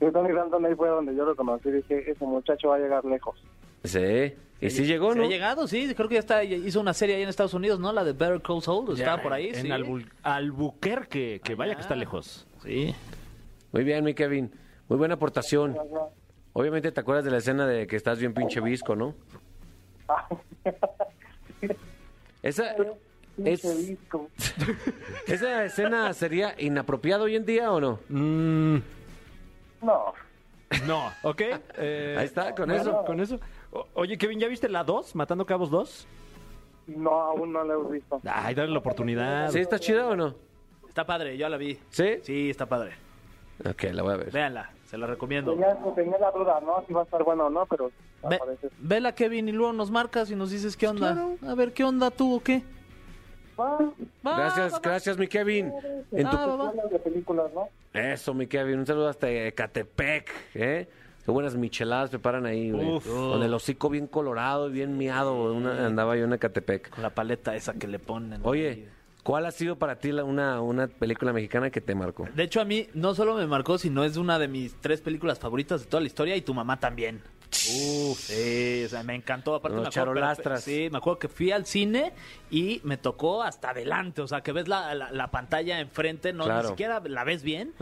Y 0.00 0.10
Tony 0.10 0.28
ahí 0.66 0.74
fue 0.74 0.88
donde 0.88 1.14
yo 1.14 1.24
lo 1.24 1.36
conocí 1.36 1.68
y 1.68 1.72
dije, 1.72 2.10
ese 2.10 2.24
muchacho 2.24 2.70
va 2.70 2.74
a 2.74 2.78
llegar 2.80 3.04
lejos. 3.04 3.40
Sí. 3.84 4.34
Y 4.60 4.70
sí 4.70 4.86
llegó, 4.86 5.12
Se 5.12 5.18
¿no? 5.20 5.26
ha 5.26 5.28
llegado, 5.28 5.68
sí. 5.68 5.94
Creo 5.94 6.08
que 6.08 6.14
ya 6.14 6.20
está, 6.20 6.42
hizo 6.42 6.80
una 6.80 6.94
serie 6.94 7.14
ahí 7.14 7.22
en 7.22 7.28
Estados 7.28 7.54
Unidos, 7.54 7.78
¿no? 7.78 7.92
La 7.92 8.02
de 8.02 8.12
Better 8.12 8.42
Call 8.42 8.60
Saul. 8.60 8.92
Estaba 8.98 9.22
por 9.22 9.32
ahí, 9.32 9.50
En 9.50 9.54
sí. 9.54 9.68
Albu- 9.68 10.10
Albuquerque, 10.24 11.40
que 11.44 11.54
vaya 11.54 11.76
que 11.76 11.82
está 11.82 11.94
lejos. 11.94 12.44
Sí. 12.64 12.92
Muy 13.70 13.84
bien, 13.84 14.02
mi 14.04 14.14
Kevin. 14.14 14.50
Muy 14.88 14.98
buena 14.98 15.14
aportación. 15.14 15.76
Obviamente 16.54 16.90
te 16.90 17.00
acuerdas 17.00 17.24
de 17.24 17.30
la 17.30 17.36
escena 17.38 17.68
de 17.68 17.86
que 17.86 17.94
estás 17.94 18.18
bien 18.18 18.34
pinche 18.34 18.60
visco, 18.60 18.96
¿no? 18.96 19.14
Esa, 22.42 22.74
es- 23.44 23.86
disco. 23.88 24.28
¿Esa 25.26 25.64
escena 25.64 26.12
sería 26.12 26.54
inapropiada 26.58 27.24
hoy 27.24 27.36
en 27.36 27.44
día 27.44 27.70
o 27.72 27.80
no? 27.80 27.98
Mm, 28.08 28.76
No, 29.82 30.12
no, 30.86 31.12
¿ok? 31.22 31.40
eh, 31.78 32.16
Ahí 32.18 32.26
está, 32.26 32.54
con 32.54 32.66
bueno, 32.66 32.80
eso. 32.82 33.04
Con 33.04 33.20
eso. 33.20 33.40
O- 33.72 33.86
oye, 33.94 34.16
Kevin, 34.18 34.38
¿ya 34.40 34.48
viste 34.48 34.68
la 34.68 34.84
2? 34.84 35.14
¿Matando 35.14 35.46
Cabos 35.46 35.70
2? 35.70 36.06
no, 36.86 37.10
aún 37.10 37.50
no 37.52 37.64
lo 37.64 37.88
he 37.88 37.92
visto. 37.94 38.20
Ay, 38.24 38.54
dale 38.54 38.70
la 38.70 38.78
oportunidad. 38.78 39.50
¿Sí 39.50 39.58
está 39.58 39.78
chida 39.78 40.06
o 40.06 40.14
no? 40.16 40.34
Está 40.86 41.06
padre, 41.06 41.36
yo 41.38 41.48
la 41.48 41.56
vi. 41.56 41.78
¿Sí? 41.90 42.18
Sí, 42.22 42.50
está 42.50 42.66
padre. 42.66 42.92
Ok, 43.68 43.84
la 43.92 44.02
voy 44.02 44.12
a 44.14 44.16
ver. 44.18 44.30
Véanla, 44.30 44.70
se 44.84 44.98
la 44.98 45.06
recomiendo. 45.06 45.52
Tenía, 45.52 45.76
tenía 45.94 46.18
la 46.18 46.30
duda, 46.30 46.60
¿no? 46.60 46.84
Si 46.86 46.92
va 46.92 47.00
a 47.00 47.04
estar 47.04 47.22
bueno 47.24 47.46
o 47.46 47.50
no, 47.50 47.64
pero 47.66 47.90
Ve, 48.28 48.36
aparece. 48.36 48.68
vela, 48.78 49.14
Kevin, 49.14 49.48
y 49.48 49.52
luego 49.52 49.72
nos 49.72 49.90
marcas 49.90 50.30
y 50.30 50.36
nos 50.36 50.50
dices 50.50 50.76
qué 50.76 50.86
onda. 50.86 51.16
A 51.48 51.54
ver, 51.54 51.72
¿qué 51.72 51.84
onda 51.84 52.10
tú 52.10 52.36
o 52.36 52.40
qué? 52.42 52.62
Va, 53.58 53.78
Va, 54.26 54.36
Gracias, 54.36 54.80
gracias, 54.80 55.18
mi 55.18 55.26
Kevin. 55.28 55.72
En 56.12 56.28
tu- 56.28 56.36
Ah, 56.36 56.72
de 56.90 56.98
películas, 56.98 57.46
¿no? 57.54 57.68
Eso, 57.92 58.34
mi 58.34 58.46
Kevin. 58.46 58.80
Un 58.80 58.86
saludo 58.86 59.08
hasta 59.08 59.30
Ecatepec, 59.30 60.30
¿eh? 60.54 60.88
Qué 61.24 61.30
buenas 61.30 61.54
micheladas 61.54 62.10
preparan 62.10 62.44
ahí, 62.46 62.70
güey. 62.70 63.00
Con 63.00 63.42
el 63.42 63.54
hocico 63.54 63.88
bien 63.88 64.06
colorado 64.06 64.68
y 64.68 64.72
bien 64.72 64.98
miado. 64.98 65.52
una- 65.54 65.86
andaba 65.86 66.16
yo 66.16 66.24
en 66.24 66.32
Ecatepec. 66.34 66.90
Con 66.90 67.02
la 67.02 67.10
paleta 67.10 67.54
esa 67.54 67.74
que 67.74 67.86
le 67.86 67.98
ponen. 67.98 68.40
Oye, 68.44 68.88
¿cuál 69.22 69.46
ha 69.46 69.50
sido 69.50 69.76
para 69.76 69.96
ti 69.98 70.12
la- 70.12 70.24
una, 70.24 70.60
una 70.60 70.86
película 70.88 71.32
mexicana 71.32 71.70
que 71.70 71.80
te 71.80 71.94
marcó? 71.94 72.26
De 72.34 72.42
hecho, 72.42 72.60
a 72.60 72.64
mí 72.66 72.88
no 72.92 73.14
solo 73.14 73.34
me 73.36 73.46
marcó, 73.46 73.78
sino 73.78 74.04
es 74.04 74.16
una 74.18 74.38
de 74.38 74.48
mis 74.48 74.74
tres 74.80 75.00
películas 75.00 75.38
favoritas 75.38 75.80
de 75.82 75.86
toda 75.86 76.00
la 76.02 76.06
historia 76.08 76.36
y 76.36 76.42
tu 76.42 76.52
mamá 76.52 76.78
también. 76.78 77.22
Uf, 77.54 78.18
sí, 78.18 78.82
o 78.84 78.88
sea, 78.88 79.02
me 79.04 79.14
encantó. 79.14 79.54
Aparte, 79.54 79.76
Los 79.76 79.84
me 79.84 79.88
acuerdo, 79.88 80.14
charolastras. 80.14 80.64
Sí, 80.64 80.88
me 80.90 80.98
acuerdo 80.98 81.20
que 81.20 81.28
fui 81.28 81.52
al 81.52 81.64
cine 81.66 82.12
y 82.54 82.80
me 82.84 82.96
tocó 82.96 83.42
hasta 83.42 83.70
adelante. 83.70 84.22
O 84.22 84.28
sea, 84.28 84.42
que 84.42 84.52
ves 84.52 84.68
la, 84.68 84.94
la- 84.94 85.10
la 85.10 85.30
pantalla 85.30 85.80
enfrente, 85.80 86.32
no 86.32 86.44
Claro. 86.44 86.62
ni 86.62 86.68
siquiera 86.68 87.00
la 87.04 87.24
ves 87.24 87.42
bien. 87.42 87.72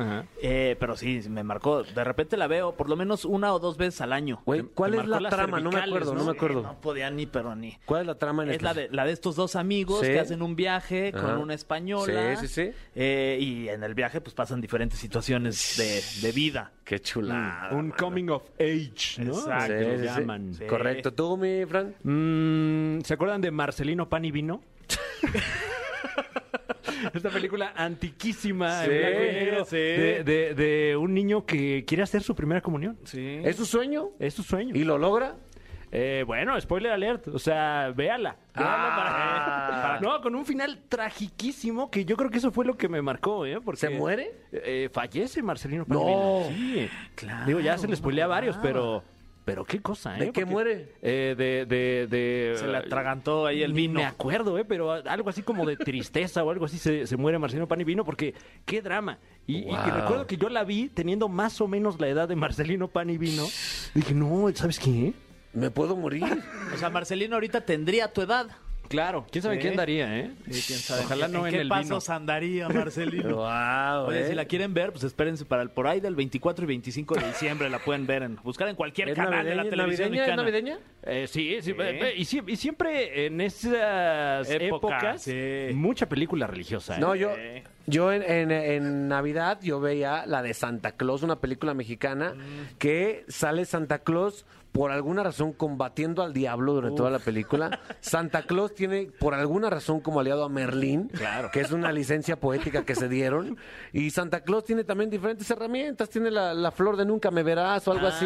Eh, 0.43 0.77
pero 0.81 0.97
sí, 0.97 1.21
me 1.29 1.43
marcó. 1.43 1.83
De 1.83 2.05
repente 2.05 2.37
la 2.37 2.47
veo 2.47 2.73
por 2.75 2.89
lo 2.89 2.97
menos 2.97 3.25
una 3.25 3.53
o 3.53 3.59
dos 3.59 3.77
veces 3.77 4.01
al 4.01 4.13
año. 4.13 4.41
Güey, 4.47 4.63
¿cuál 4.63 4.95
es 4.95 5.07
la 5.07 5.19
trama? 5.29 5.61
No 5.61 5.71
me 5.71 5.81
acuerdo, 5.81 6.15
no, 6.15 6.21
¿no? 6.21 6.25
me 6.27 6.33
acuerdo. 6.33 6.63
No 6.63 6.81
podía 6.81 7.11
ni, 7.11 7.27
pero 7.27 7.55
ni. 7.55 7.77
¿Cuál 7.85 8.03
es 8.03 8.07
la 8.07 8.15
trama 8.17 8.45
en 8.45 8.51
Es 8.51 8.63
la 8.63 8.73
de, 8.75 8.89
la 8.91 9.05
de 9.05 9.13
estos 9.13 9.37
dos 9.37 9.57
amigos 9.57 10.01
Sí. 10.01 10.07
que 10.07 10.21
hacen 10.21 10.41
un 10.43 10.57
viaje 10.57 11.13
con 11.13 11.37
una 11.39 11.55
española. 11.55 12.37
Sí, 12.37 12.47
sí, 12.49 12.71
sí. 12.71 12.71
Eh, 12.95 13.39
y 13.41 13.69
en 13.69 13.83
el 13.83 13.95
viaje 13.95 14.21
pues 14.21 14.35
pasan 14.35 14.61
diferentes 14.61 14.99
situaciones 14.99 15.75
de, 15.77 16.27
de 16.27 16.33
vida. 16.33 16.73
Qué 16.85 16.99
chulada. 17.01 17.71
Un 17.73 17.91
coming 17.91 18.29
of 18.31 18.43
age, 18.59 19.23
¿no? 19.23 19.33
Exacto. 19.33 19.67
Que 19.75 19.81
lo 19.83 19.91
Sí, 19.99 20.03
sí, 20.03 20.09
sí. 20.09 20.21
llaman. 20.21 20.55
Sí. 20.55 20.65
Correcto. 20.67 21.13
¿Tú, 21.13 21.37
mi 21.37 21.65
Fran? 21.67 21.95
Mm, 22.03 23.01
¿Se 23.03 23.15
acuerdan 23.15 23.41
de 23.41 23.51
Marcelino 23.51 24.09
Pan 24.09 24.25
y 24.25 24.31
Vino? 24.31 24.62
Esta 27.15 27.31
película 27.31 27.73
antiquísima 27.77 28.85
Sí, 28.85 28.91
en 28.91 28.99
blanco 28.99 29.19
y 29.23 29.33
negro 29.33 29.65
sí. 29.65 29.77
de, 29.77 30.25
de- 30.25 30.55
de 30.55 30.97
un 30.97 31.15
niño 31.15 31.45
que 31.47 31.85
quiere 31.85 32.03
hacer 32.03 32.23
su 32.23 32.35
primera 32.35 32.61
comunión. 32.61 32.99
Sí. 33.05 33.41
¿Es 33.45 33.57
su 33.57 33.67
sueño? 33.67 34.11
Es 34.19 34.35
su 34.35 34.43
sueño. 34.43 34.75
¿Y 34.75 34.85
lo 34.85 34.99
logra? 34.99 35.37
Eh, 35.95 36.25
bueno, 36.27 36.59
spoiler 36.61 36.93
alert. 36.93 37.29
O 37.29 37.39
sea, 37.39 37.93
véala. 37.95 38.37
Véala 38.55 38.75
Ah. 38.89 39.67
para- 39.69 39.83
para- 39.83 40.01
no, 40.01 40.21
con 40.23 40.35
un 40.35 40.45
final 40.47 40.79
tragiquísimo 40.89 41.91
que 41.91 42.05
yo 42.05 42.17
creo 42.17 42.31
que 42.31 42.39
eso 42.39 42.51
fue 42.51 42.65
lo 42.65 42.77
que 42.77 42.89
me 42.89 43.03
marcó, 43.03 43.45
¿eh? 43.47 43.61
Porque, 43.63 43.81
¿Se 43.81 43.91
muere? 43.91 44.33
Eh, 44.53 44.89
fallece 44.93 45.43
Marcelino 45.43 45.85
No. 45.87 46.45
Sí. 46.49 46.89
Claro, 47.15 47.47
Digo, 47.47 47.61
ya 47.61 47.77
se 47.79 47.89
le 47.89 47.97
spoilé 47.97 48.23
a 48.23 48.27
varios, 48.27 48.57
no. 48.57 48.63
pero... 48.63 49.05
Pero 49.45 49.65
qué 49.65 49.81
cosa, 49.83 50.17
¿eh? 50.17 50.21
¿De 50.21 50.27
qué 50.27 50.43
Porque, 50.43 50.45
muere? 50.47 50.93
eh, 51.03 51.35
de, 51.37 51.67
de, 51.67 52.07
de... 52.07 52.55
Se 52.57 52.69
le 52.69 52.77
atragantó 52.77 53.45
ahí 53.47 53.63
el 53.65 53.73
vino. 53.73 53.95
Me 53.99 54.05
acuerdo, 54.07 54.57
¿eh? 54.57 54.65
Pero 54.65 54.93
algo 54.93 55.31
así 55.31 55.43
como 55.43 55.67
de 55.67 55.77
tristeza 55.77 56.45
o 56.45 56.51
algo 56.51 56.67
así 56.67 56.79
se, 56.79 57.09
se 57.09 57.17
muere 57.17 57.39
Marcelino 57.41 57.67
Pan 57.67 57.81
y 57.81 57.85
Vino 57.85 58.05
porque 58.05 58.35
qué 58.65 58.81
drama. 58.83 59.19
Y, 59.49 59.57
y- 59.57 59.59
y 59.63 59.65
Wow. 59.65 59.79
recuerdo 59.97 60.27
que 60.29 60.37
yo 60.37 60.49
la 60.49 60.63
vi 60.63 60.89
teniendo 60.89 61.29
más 61.29 61.61
o 61.61 61.67
menos 61.67 62.01
la 62.01 62.07
edad 62.09 62.29
de 62.29 62.37
Marcelino 62.37 62.87
Pan 62.87 63.11
y 63.11 63.19
Vino. 63.19 63.45
Dije, 63.95 64.15
no, 64.15 64.49
¿sabes 64.55 64.79
qué? 64.79 65.13
¿Me 65.53 65.71
puedo 65.71 65.97
morir? 65.97 66.23
O 66.75 66.79
sea, 66.79 66.89
Marcelino 66.89 67.35
ahorita 67.35 67.63
tendría 67.63 68.13
tu 68.13 68.23
edad. 68.23 68.47
Claro. 68.93 69.27
¿Quién 69.31 69.43
sabe 69.43 69.57
Sí. 69.57 69.61
quién 69.63 69.77
daría, 69.77 70.19
eh? 70.19 70.31
quién 70.45 70.61
sabe. 70.79 71.03
Ojalá 71.05 71.27
no 71.29 71.47
en 71.47 71.53
qué 71.53 71.59
el 71.63 71.65
vino. 71.65 71.75
pasos 71.75 72.09
andaría 72.11 72.69
Marcelino? 72.87 73.37
wow, 73.37 74.07
Oye, 74.07 74.21
¿eh? 74.21 74.29
si 74.29 74.35
la 74.35 74.45
quieren 74.45 74.73
ver, 74.75 74.93
pues 74.93 75.03
espérense 75.05 75.45
para 75.45 75.63
el 75.63 75.71
por 75.71 75.87
ahí 75.89 75.99
del 76.01 76.15
24 76.15 76.65
y 76.65 76.69
25 76.69 77.15
de 77.17 77.27
diciembre 77.27 77.69
la 77.71 77.79
pueden 77.81 78.07
ver 78.07 78.23
en 78.23 78.37
buscar 78.45 78.69
en 78.69 78.77
cualquier 78.77 79.09
¿Es 79.09 79.17
canal 79.17 79.45
de 79.45 79.55
la 79.57 79.65
televisión 79.65 79.79
¿Navideña? 79.89 80.05
¿Es 80.05 80.11
mexicana. 80.11 80.43
navideña? 80.43 80.79
Eh, 81.05 81.27
sí, 81.27 81.57
sí, 81.57 81.63
Sí. 81.63 81.73
ve- 81.73 81.93
ve- 81.93 82.15
Y, 82.17 82.53
y 82.53 82.57
siempre 82.57 83.27
en 83.27 83.41
esas 83.41 84.49
Época, 84.51 84.97
épocas, 84.99 85.23
sí. 85.23 85.71
mucha 85.75 86.09
película 86.09 86.47
religiosa. 86.47 86.97
¿eh? 86.97 87.01
No, 87.01 87.15
yo, 87.15 87.35
Sí. 87.35 87.63
Yo 87.87 88.13
en, 88.13 88.23
en- 88.23 88.51
en 88.51 89.09
Navidad 89.09 89.59
yo 89.63 89.81
veía 89.81 90.25
la 90.27 90.43
de 90.43 90.55
Santa 90.55 90.93
Claus, 90.93 91.23
una 91.23 91.37
película 91.41 91.75
mexicana, 91.75 92.35
que 92.79 93.25
sale 93.29 93.65
Santa 93.65 93.99
Claus 94.01 94.45
por 94.73 94.91
alguna 94.91 95.23
razón 95.23 95.53
combatiendo 95.53 96.23
al 96.23 96.33
diablo 96.33 96.73
durante 96.73 96.97
toda 96.97 97.11
la 97.11 97.19
película. 97.19 97.79
Santa 98.01 98.45
Claus 98.45 98.75
tiene 98.75 99.11
por 99.19 99.35
alguna 99.35 99.69
razón 99.69 100.01
como 100.01 100.19
aliado 100.19 100.45
a 100.45 100.49
Merlín, 100.49 101.11
que 101.53 101.61
es 101.61 101.73
una 101.73 101.93
licencia 101.93 102.37
poética 102.41 102.83
que 102.83 102.95
se 102.95 103.07
dieron. 103.07 103.59
Y 103.93 104.09
Santa 104.13 104.41
Claus 104.45 104.65
tiene 104.65 104.85
también 104.85 105.11
diferentes 105.11 105.51
herramientas. 105.51 106.09
Tiene 106.09 106.31
la, 106.31 106.55
la 106.55 106.71
flor 106.71 106.97
de 106.97 107.05
nunca 107.05 107.31
me 107.31 107.43
verás 107.43 107.87
o 107.87 107.93
algo 107.93 108.07
así, 108.07 108.25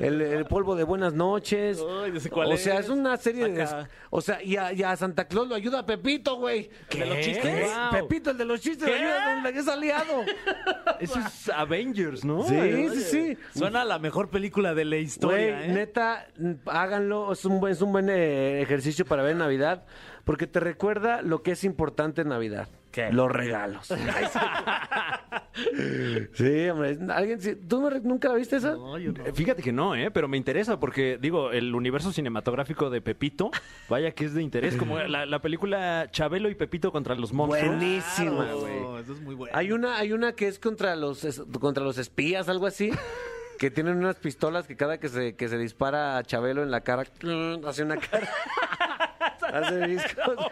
el, 0.00 0.20
el 0.20 0.46
polvo 0.46 0.74
de 0.74 0.82
buenas 0.82 1.14
noches. 1.14 1.78
O 1.80 2.56
sea, 2.56 2.80
es. 2.80 2.86
es 2.86 2.88
una 2.90 3.16
serie 3.16 3.48
de... 3.48 3.68
O 4.10 4.20
sea, 4.20 4.42
y 4.42 4.56
a, 4.56 4.72
y 4.72 4.82
a 4.82 4.96
Santa 4.96 5.28
Claus 5.28 5.46
lo 5.46 5.54
ayuda 5.54 5.86
Pepito, 5.86 6.38
güey. 6.38 6.70
¿De 6.90 7.06
los 7.06 7.18
chistes? 7.20 7.42
¿Qué? 7.44 7.66
Wow. 7.72 7.90
Pepito, 8.08 8.30
el 8.32 8.38
de 8.38 8.44
los 8.46 8.60
chistes, 8.60 8.77
¿Qué? 8.84 8.94
ayuda 8.94 9.48
es 9.50 9.68
aliado. 9.68 10.24
Eso 11.00 11.18
es 11.18 11.48
Avengers, 11.50 12.24
¿no? 12.24 12.42
Sí, 12.44 12.88
sí, 12.90 13.00
sí. 13.02 13.38
Suena 13.58 13.82
a 13.82 13.84
la 13.84 13.98
mejor 13.98 14.30
película 14.30 14.74
de 14.74 14.84
la 14.84 14.96
historia, 14.96 15.56
Güey, 15.56 15.70
¿eh? 15.70 15.74
neta, 15.74 16.26
háganlo. 16.66 17.32
Es 17.32 17.44
un 17.44 17.60
buen, 17.60 17.72
es 17.72 17.82
un 17.82 17.92
buen 17.92 18.08
eh, 18.08 18.60
ejercicio 18.60 19.04
para 19.04 19.22
ver 19.22 19.36
Navidad, 19.36 19.84
porque 20.24 20.46
te 20.46 20.60
recuerda 20.60 21.22
lo 21.22 21.42
que 21.42 21.52
es 21.52 21.64
importante 21.64 22.22
en 22.22 22.28
Navidad. 22.28 22.68
¿Qué? 22.90 23.12
Los 23.12 23.30
regalos. 23.30 23.86
sí, 26.34 26.68
hombre. 26.68 26.98
¿Alguien, 27.12 27.40
sí- 27.40 27.56
¿Tú 27.56 27.80
no 27.80 27.90
nunca 28.00 28.28
la 28.28 28.34
viste 28.34 28.56
esa? 28.56 28.72
No, 28.72 28.98
yo 28.98 29.12
no. 29.12 29.26
Eh, 29.26 29.32
Fíjate 29.32 29.62
que 29.62 29.72
no, 29.72 29.94
¿eh? 29.94 30.10
pero 30.10 30.28
me 30.28 30.36
interesa 30.36 30.78
porque, 30.80 31.18
digo, 31.20 31.50
el 31.52 31.74
universo 31.74 32.12
cinematográfico 32.12 32.90
de 32.90 33.00
Pepito, 33.00 33.50
vaya 33.88 34.12
que 34.12 34.24
es 34.24 34.34
de 34.34 34.42
interés, 34.42 34.76
como 34.76 34.98
la, 35.00 35.26
la 35.26 35.40
película 35.40 36.08
Chabelo 36.10 36.48
y 36.48 36.54
Pepito 36.54 36.92
contra 36.92 37.14
los 37.14 37.32
monstruos. 37.32 37.76
Buenísima, 37.76 38.44
Claro, 38.44 38.60
güey. 38.60 39.02
Eso 39.02 39.12
es 39.12 39.20
muy 39.20 39.34
bueno. 39.34 39.56
Hay 39.56 39.72
una, 39.72 39.96
hay 39.98 40.12
una 40.12 40.32
que 40.32 40.48
es 40.48 40.58
contra 40.58 40.96
los 40.96 41.24
es- 41.24 41.42
contra 41.60 41.84
los 41.84 41.98
espías, 41.98 42.48
algo 42.48 42.66
así. 42.66 42.90
Que 43.58 43.72
tienen 43.72 43.96
unas 43.96 44.14
pistolas 44.14 44.68
que 44.68 44.76
cada 44.76 45.00
que 45.00 45.08
se, 45.08 45.34
que 45.34 45.48
se 45.48 45.58
dispara 45.58 46.16
a 46.16 46.22
Chabelo 46.22 46.62
en 46.62 46.70
la 46.70 46.82
cara, 46.82 47.02
hace 47.66 47.82
una 47.82 47.96
cara. 47.96 48.28
Hace 49.52 49.86
discos. 49.86 50.36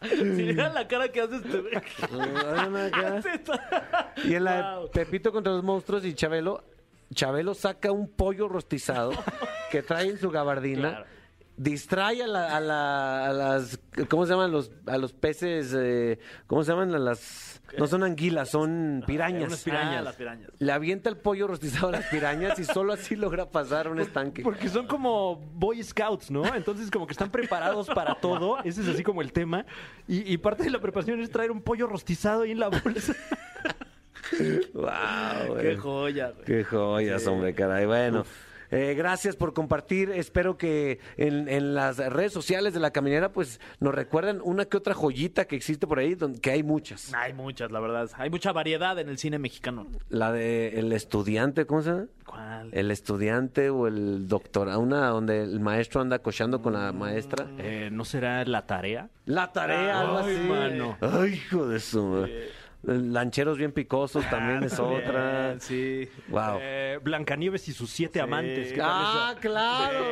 Si 0.00 0.42
vieran 0.42 0.74
la 0.74 0.86
cara 0.86 1.10
que 1.10 1.22
haces, 1.22 1.42
te... 1.42 1.62
Y 4.28 4.34
en 4.34 4.44
la 4.44 4.78
de. 4.78 4.88
Pepito 4.90 5.32
contra 5.32 5.52
los 5.52 5.64
monstruos 5.64 6.04
y 6.04 6.14
Chabelo, 6.14 6.62
Chabelo 7.12 7.52
saca 7.54 7.90
un 7.90 8.08
pollo 8.08 8.48
rostizado 8.48 9.10
que 9.72 9.82
trae 9.82 10.08
en 10.08 10.18
su 10.18 10.30
gabardina. 10.30 10.90
Claro. 10.90 11.17
Distrae 11.58 12.22
a, 12.22 12.26
la- 12.28 12.56
a 12.56 12.60
la- 12.60 13.26
a 13.26 13.32
las, 13.32 13.80
¿cómo 14.08 14.24
se 14.24 14.32
llaman 14.32 14.52
los, 14.52 14.70
a 14.86 14.96
los 14.96 15.12
peces? 15.12 15.74
eh, 15.76 16.18
¿Cómo 16.46 16.62
se 16.62 16.70
llaman 16.70 16.94
a 16.94 16.98
las? 16.98 17.60
No 17.76 17.86
son 17.86 18.02
anguilas, 18.04 18.48
son 18.48 19.02
pirañas. 19.06 19.48
unas 19.48 19.62
pirañas. 19.64 19.96
Ah, 19.98 20.02
las 20.02 20.14
pirañas. 20.16 20.50
Le 20.58 20.72
avienta 20.72 21.10
el 21.10 21.16
pollo 21.18 21.46
rostizado 21.48 21.88
a 21.88 21.92
las 21.92 22.06
pirañas 22.06 22.58
y 22.60 22.64
solo 22.64 22.92
así 22.94 23.16
logra 23.16 23.50
pasar 23.50 23.88
un 23.88 23.98
estanque. 24.00 24.42
Porque 24.42 24.68
son 24.68 24.86
como 24.86 25.36
Boy 25.36 25.82
Scouts, 25.82 26.30
¿no? 26.30 26.46
Entonces 26.54 26.90
como 26.90 27.06
que 27.06 27.12
están 27.12 27.30
preparados 27.30 27.88
para 27.88 28.14
todo. 28.14 28.58
Ese 28.64 28.80
es 28.82 28.88
así 28.88 29.02
como 29.02 29.20
el 29.20 29.32
tema. 29.32 29.66
Y, 30.06 30.32
y 30.32 30.38
parte 30.38 30.62
de 30.62 30.70
la 30.70 30.80
preparación 30.80 31.20
es 31.20 31.28
traer 31.30 31.50
un 31.50 31.60
pollo 31.60 31.86
rostizado 31.88 32.42
ahí 32.42 32.52
en 32.52 32.60
la 32.60 32.68
bolsa. 32.68 33.14
Wow, 34.74 35.56
Qué 35.60 35.76
joya, 35.76 36.30
güey. 36.30 36.44
Qué 36.44 36.64
joyas, 36.64 37.26
hombre, 37.26 37.54
caray. 37.54 37.86
Bueno, 37.86 38.24
eh, 38.70 38.94
gracias 38.96 39.36
por 39.36 39.52
compartir. 39.52 40.10
Espero 40.10 40.56
que 40.56 40.98
en, 41.16 41.48
en 41.48 41.74
las 41.74 41.98
redes 41.98 42.32
sociales 42.32 42.74
de 42.74 42.80
la 42.80 42.90
caminera, 42.90 43.32
pues 43.32 43.60
nos 43.80 43.94
recuerden 43.94 44.40
una 44.42 44.64
que 44.66 44.76
otra 44.76 44.94
joyita 44.94 45.46
que 45.46 45.56
existe 45.56 45.86
por 45.86 45.98
ahí, 45.98 46.14
donde, 46.14 46.40
que 46.40 46.50
hay 46.50 46.62
muchas. 46.62 47.12
Hay 47.14 47.32
muchas, 47.32 47.70
la 47.70 47.80
verdad. 47.80 48.10
Hay 48.16 48.30
mucha 48.30 48.52
variedad 48.52 48.98
en 48.98 49.08
el 49.08 49.18
cine 49.18 49.38
mexicano. 49.38 49.86
La 50.08 50.32
de 50.32 50.78
el 50.78 50.92
estudiante, 50.92 51.66
¿cómo 51.66 51.82
se 51.82 51.90
llama? 51.90 52.06
¿Cuál? 52.26 52.68
El 52.72 52.90
estudiante 52.90 53.70
o 53.70 53.86
el 53.86 54.28
doctor, 54.28 54.68
una 54.68 55.08
donde 55.08 55.42
el 55.42 55.60
maestro 55.60 56.00
anda 56.02 56.18
cochando 56.18 56.60
con 56.60 56.74
la 56.74 56.92
maestra. 56.92 57.46
Eh, 57.58 57.88
¿No 57.90 58.04
será 58.04 58.44
la 58.44 58.66
tarea? 58.66 59.08
La 59.24 59.50
tarea, 59.52 60.00
algo 60.00 60.18
Ay, 60.18 60.36
así. 60.36 60.48
mano. 60.48 60.96
Ay, 61.00 61.32
hijo 61.34 61.66
de 61.68 61.80
su. 61.80 62.02
madre. 62.04 62.48
Lancheros 62.88 63.58
bien 63.58 63.72
picosos 63.72 64.28
también 64.30 64.62
es 64.64 64.78
otra. 64.80 65.60
Sí. 65.60 66.08
Wow. 66.28 66.58
Eh, 66.60 66.98
Blancanieves 67.02 67.68
y 67.68 67.72
sus 67.72 67.90
siete 67.90 68.20
amantes. 68.20 68.72
¿qué 68.72 68.78
tal 68.78 68.88
Ah, 68.90 69.28
esa? 69.32 69.40
claro. 69.40 70.04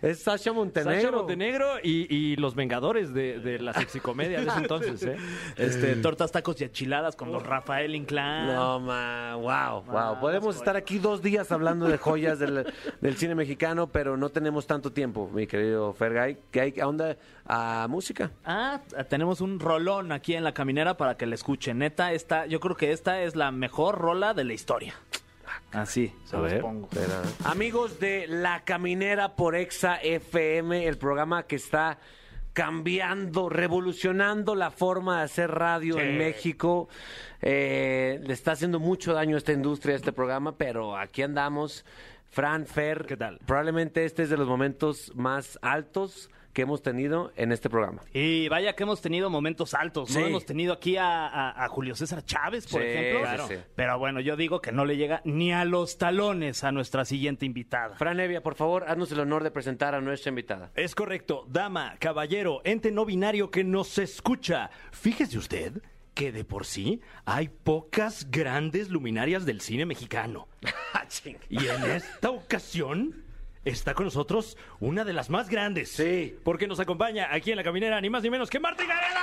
Es 0.00 0.20
Sasha 0.22 0.52
Montenegro. 0.52 0.94
Sasha 1.00 1.10
Montenegro 1.12 1.66
y, 1.82 2.06
y 2.14 2.36
los 2.36 2.54
Vengadores 2.54 3.12
de, 3.12 3.38
de 3.38 3.58
la 3.58 3.74
sexicomedia 3.74 4.40
de 4.40 4.46
ese 4.48 4.58
entonces, 4.62 5.02
¿eh? 5.04 5.16
Este, 5.56 5.96
tortas, 5.96 6.32
tacos 6.32 6.60
y 6.60 6.64
enchiladas 6.64 7.16
con 7.16 7.30
los 7.32 7.42
Rafael 7.42 7.94
Inclán. 7.94 8.46
No, 8.46 8.80
ma, 8.80 9.34
wow, 9.36 9.82
wow. 9.82 10.18
Podemos 10.20 10.56
estar 10.56 10.76
aquí 10.76 10.98
dos 10.98 11.22
días 11.22 11.52
hablando 11.52 11.86
de 11.86 11.98
joyas 11.98 12.38
del, 12.38 12.64
del 13.00 13.16
cine 13.16 13.34
mexicano, 13.34 13.88
pero 13.92 14.16
no 14.16 14.30
tenemos 14.30 14.66
tanto 14.66 14.92
tiempo, 14.92 15.28
mi 15.32 15.46
querido 15.46 15.92
Fergay. 15.92 16.38
Que 16.50 16.60
hay 16.62 16.80
a 16.80 16.88
onda 16.88 17.16
a 17.46 17.86
música. 17.90 18.30
Ah, 18.44 18.80
tenemos 19.08 19.40
un 19.40 19.60
rolón 19.60 20.12
aquí 20.12 20.34
en 20.34 20.44
la 20.44 20.54
caminera 20.54 20.96
para 20.96 21.16
que 21.16 21.26
la 21.26 21.34
escuchen. 21.34 21.78
Neta, 21.78 22.12
esta, 22.22 22.46
yo 22.46 22.60
creo 22.60 22.76
que 22.76 22.92
esta 22.92 23.22
es 23.22 23.34
la 23.34 23.50
mejor 23.50 23.98
rola 23.98 24.32
de 24.32 24.44
la 24.44 24.52
historia. 24.52 24.94
Así, 25.72 26.14
se 26.24 26.36
A 26.36 26.40
los 26.40 26.52
ver. 26.52 26.60
pongo. 26.60 26.88
Amigos 27.44 27.98
de 27.98 28.26
La 28.28 28.62
Caminera 28.64 29.34
por 29.34 29.56
Exa 29.56 29.96
FM, 29.96 30.86
el 30.86 30.98
programa 30.98 31.44
que 31.44 31.56
está 31.56 31.98
cambiando, 32.52 33.48
revolucionando 33.48 34.54
la 34.54 34.70
forma 34.70 35.18
de 35.18 35.24
hacer 35.24 35.50
radio 35.50 35.98
en 35.98 36.18
México. 36.18 36.88
Eh, 37.40 38.20
le 38.22 38.34
está 38.34 38.52
haciendo 38.52 38.78
mucho 38.78 39.14
daño 39.14 39.34
a 39.36 39.38
esta 39.38 39.52
industria, 39.52 39.94
a 39.94 39.96
este 39.96 40.12
programa, 40.12 40.56
pero 40.56 40.96
aquí 40.96 41.22
andamos. 41.22 41.84
Fran, 42.30 42.66
Fer, 42.66 43.04
¿Qué 43.06 43.16
tal? 43.16 43.38
Probablemente 43.46 44.04
este 44.04 44.22
es 44.22 44.30
de 44.30 44.36
los 44.38 44.48
momentos 44.48 45.12
más 45.14 45.58
altos 45.60 46.30
que 46.52 46.62
hemos 46.62 46.82
tenido 46.82 47.32
en 47.36 47.50
este 47.52 47.70
programa. 47.70 48.02
Y 48.12 48.48
vaya 48.48 48.74
que 48.74 48.82
hemos 48.82 49.00
tenido 49.00 49.30
momentos 49.30 49.72
altos, 49.74 50.10
¿no? 50.10 50.20
Sí. 50.20 50.26
Hemos 50.26 50.44
tenido 50.44 50.72
aquí 50.74 50.96
a, 50.96 51.26
a- 51.26 51.64
a 51.64 51.68
Julio 51.68 51.94
César 51.94 52.24
Chávez, 52.24 52.66
por 52.66 52.82
Sí, 52.82 52.88
ejemplo. 52.88 53.18
sí, 53.18 53.22
Claro. 53.24 53.48
sí. 53.48 53.54
Pero 53.74 53.98
bueno, 53.98 54.20
yo 54.20 54.36
digo 54.36 54.60
que 54.60 54.70
no 54.72 54.84
le 54.84 54.96
llega 54.96 55.22
ni 55.24 55.52
a 55.52 55.64
los 55.64 55.96
talones 55.98 56.62
a 56.64 56.72
nuestra 56.72 57.04
siguiente 57.04 57.46
invitada. 57.46 57.96
Fran 57.96 58.20
Evia, 58.20 58.42
por 58.42 58.54
favor, 58.54 58.84
haznos 58.86 59.10
el 59.12 59.20
honor 59.20 59.42
de 59.44 59.50
presentar 59.50 59.94
a 59.94 60.00
nuestra 60.00 60.28
invitada. 60.28 60.70
Es 60.74 60.94
correcto. 60.94 61.46
Dama, 61.48 61.96
caballero, 61.98 62.60
ente 62.64 62.90
no 62.90 63.04
binario 63.06 63.50
que 63.50 63.64
nos 63.64 63.96
escucha. 63.98 64.70
Fíjese 64.90 65.38
usted 65.38 65.82
que 66.14 66.30
de 66.32 66.44
por 66.44 66.66
sí 66.66 67.00
hay 67.24 67.48
pocas 67.48 68.30
grandes 68.30 68.90
luminarias 68.90 69.46
del 69.46 69.62
cine 69.62 69.86
mexicano. 69.86 70.48
Y 71.50 71.66
en 71.66 71.84
esta 71.90 72.30
ocasión 72.30 73.24
está 73.64 73.94
con 73.94 74.04
nosotros 74.06 74.56
una 74.80 75.04
de 75.04 75.12
las 75.12 75.30
más 75.30 75.48
grandes. 75.48 75.90
Sí. 75.90 76.36
Porque 76.44 76.66
nos 76.66 76.80
acompaña 76.80 77.28
aquí 77.32 77.50
en 77.50 77.56
la 77.56 77.64
caminera 77.64 78.00
ni 78.00 78.10
más 78.10 78.22
ni 78.22 78.30
menos 78.30 78.50
que 78.50 78.60
Marta 78.60 78.84
Gareda. 78.84 79.20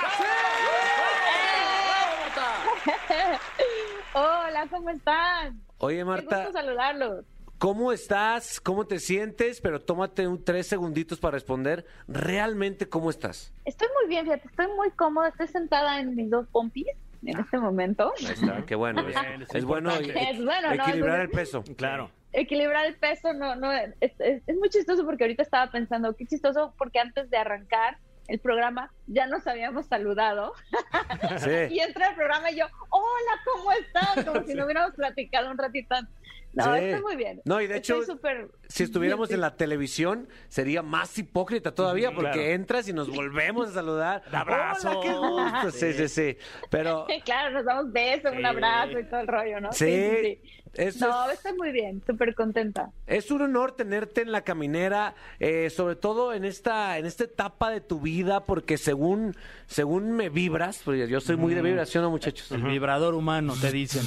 Hola, 4.12 4.66
¿cómo 4.70 4.90
están? 4.90 5.60
Oye, 5.78 5.98
Qué 5.98 6.04
Marta, 6.04 6.36
gusto 6.44 6.52
saludarlos. 6.52 7.24
¿cómo 7.58 7.92
estás? 7.92 8.60
¿Cómo 8.60 8.86
te 8.86 8.98
sientes? 8.98 9.60
Pero 9.60 9.80
tómate 9.80 10.26
un 10.26 10.42
tres 10.44 10.66
segunditos 10.66 11.18
para 11.20 11.32
responder. 11.32 11.86
¿Realmente 12.08 12.88
cómo 12.88 13.10
estás? 13.10 13.52
Estoy 13.64 13.88
muy 14.00 14.08
bien, 14.08 14.24
fíjate, 14.24 14.48
estoy 14.48 14.66
muy 14.76 14.90
cómoda, 14.92 15.28
estoy 15.28 15.48
sentada 15.48 16.00
en 16.00 16.14
mis 16.16 16.30
dos 16.30 16.46
pompis 16.50 16.86
en 17.24 17.38
este 17.38 17.58
momento. 17.58 18.12
Ahí 18.18 18.32
está, 18.32 18.64
qué 18.66 18.74
bueno. 18.74 19.04
Bien, 19.04 19.42
es, 19.42 19.48
es 19.50 19.54
es 19.56 19.64
bueno, 19.64 19.90
e- 19.94 20.30
Es 20.30 20.42
bueno, 20.44 20.74
¿no? 20.74 20.82
equilibrar 20.82 21.20
el 21.20 21.30
peso. 21.30 21.62
Claro. 21.76 22.10
Equilibrar 22.32 22.86
el 22.86 22.96
peso, 22.96 23.32
no, 23.32 23.56
no, 23.56 23.72
es, 23.72 23.90
es- 24.00 24.42
es 24.46 24.56
muy 24.56 24.68
chistoso 24.70 25.04
porque 25.04 25.24
ahorita 25.24 25.42
estaba 25.42 25.70
pensando, 25.70 26.14
qué 26.16 26.26
chistoso 26.26 26.74
porque 26.78 26.98
antes 27.00 27.28
de 27.30 27.36
arrancar 27.36 27.98
el 28.28 28.38
programa 28.38 28.92
ya 29.08 29.26
nos 29.26 29.44
habíamos 29.48 29.86
saludado 29.86 30.52
Sí. 31.38 31.50
y 31.74 31.80
entré 31.80 32.04
al 32.04 32.14
programa 32.14 32.50
y 32.52 32.56
yo, 32.58 32.66
hola, 32.90 33.32
¿cómo 33.44 33.72
están? 33.72 34.24
Como 34.24 34.46
si 34.46 34.54
no 34.54 34.64
hubiéramos 34.64 34.94
platicado 34.94 35.50
un 35.50 35.58
ratito 35.58 35.94
antes. 35.96 36.14
No, 36.52 36.64
Sí. 36.76 36.84
estoy 36.84 37.02
muy 37.02 37.14
bien. 37.16 37.40
No, 37.44 37.60
y 37.60 37.68
de 37.68 37.76
hecho, 37.76 38.02
súper- 38.04 38.48
Si 38.68 38.82
estuviéramos 38.82 39.28
Sí. 39.28 39.34
en 39.34 39.40
la 39.40 39.54
televisión, 39.56 40.28
sería 40.48 40.82
más 40.82 41.16
hipócrita 41.16 41.72
todavía, 41.76 42.10
porque 42.12 42.32
Claro. 42.32 42.48
entras 42.48 42.88
y 42.88 42.92
nos 42.92 43.08
volvemos 43.08 43.68
a 43.68 43.72
saludar. 43.72 44.22
abrazo. 44.32 44.98
Hola, 44.98 45.00
qué 45.00 45.12
gusto. 45.12 45.70
Sí, 45.78 45.92
sí, 45.92 46.08
sí. 46.08 46.36
Pero 46.68 47.06
Claro, 47.24 47.50
nos 47.52 47.64
damos 47.64 47.92
besos, 47.92 48.32
un 48.32 48.44
abrazo 48.44 48.98
y 48.98 49.04
todo 49.08 49.20
el 49.20 49.26
rollo, 49.28 49.60
¿no? 49.60 49.72
sí, 49.72 50.40
eso 50.74 51.08
No, 51.08 51.26
es- 51.30 51.34
estoy 51.38 51.52
muy 51.56 51.72
bien, 51.72 52.02
súper 52.06 52.34
contenta. 52.34 52.90
Es 53.06 53.30
un 53.30 53.42
honor 53.42 53.72
tenerte 53.72 54.22
en 54.22 54.32
la 54.32 54.42
caminera, 54.42 55.14
eh, 55.38 55.70
sobre 55.70 55.96
todo 55.96 56.32
en 56.32 56.44
esta, 56.44 56.98
en 56.98 57.06
esta 57.06 57.24
etapa 57.24 57.70
de 57.70 57.80
tu 57.80 58.00
vida, 58.00 58.44
porque 58.44 58.78
según, 58.78 59.36
según 59.66 60.12
me 60.12 60.28
vibras, 60.28 60.80
porque 60.84 61.08
yo 61.08 61.20
soy 61.20 61.36
muy 61.36 61.54
de 61.54 61.62
vibración, 61.62 62.04
¿no, 62.04 62.10
muchachos? 62.10 62.50
El 62.52 62.62
vibrador 62.62 63.14
humano, 63.14 63.54
te 63.60 63.70
dicen. 63.72 64.02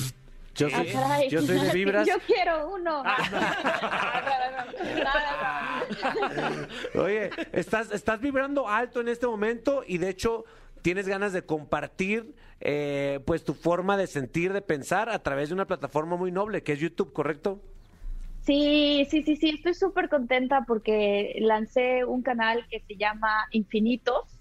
Yo 0.56 0.68
Ah, 0.72 0.84
soy, 1.18 1.30
yo 1.30 1.42
soy 1.42 1.60
de 1.60 1.72
vibras. 1.74 2.08
Yo 2.08 2.14
quiero 2.28 2.70
uno. 2.76 3.04
Oye, 6.96 7.30
estás, 7.52 7.92
estás 7.92 8.20
vibrando 8.20 8.68
alto 8.68 9.02
en 9.02 9.08
este 9.10 9.26
momento 9.28 9.84
y 9.86 9.98
de 9.98 10.10
hecho 10.10 10.46
tienes 10.84 11.08
ganas 11.08 11.34
de 11.34 11.44
compartir 11.44 12.36
eh, 12.60 13.22
pues 13.26 13.44
tu 13.44 13.56
forma 13.56 13.98
de 13.98 14.06
sentir, 14.06 14.54
de 14.54 14.62
pensar 14.62 15.10
a 15.10 15.24
través 15.24 15.50
de 15.50 15.56
una 15.56 15.66
plataforma 15.66 16.16
muy 16.16 16.32
noble 16.32 16.62
que 16.62 16.74
es 16.74 16.80
YouTube, 16.80 17.12
¿correcto? 17.12 17.60
Sí, 18.42 19.08
sí, 19.10 19.24
sí, 19.24 19.38
sí, 19.38 19.50
estoy 19.52 19.74
súper 19.74 20.10
contenta 20.10 20.66
porque 20.68 21.36
lancé 21.40 22.04
un 22.04 22.22
canal 22.22 22.68
que 22.70 22.82
se 22.82 22.98
llama 22.98 23.48
Infinitos 23.52 24.38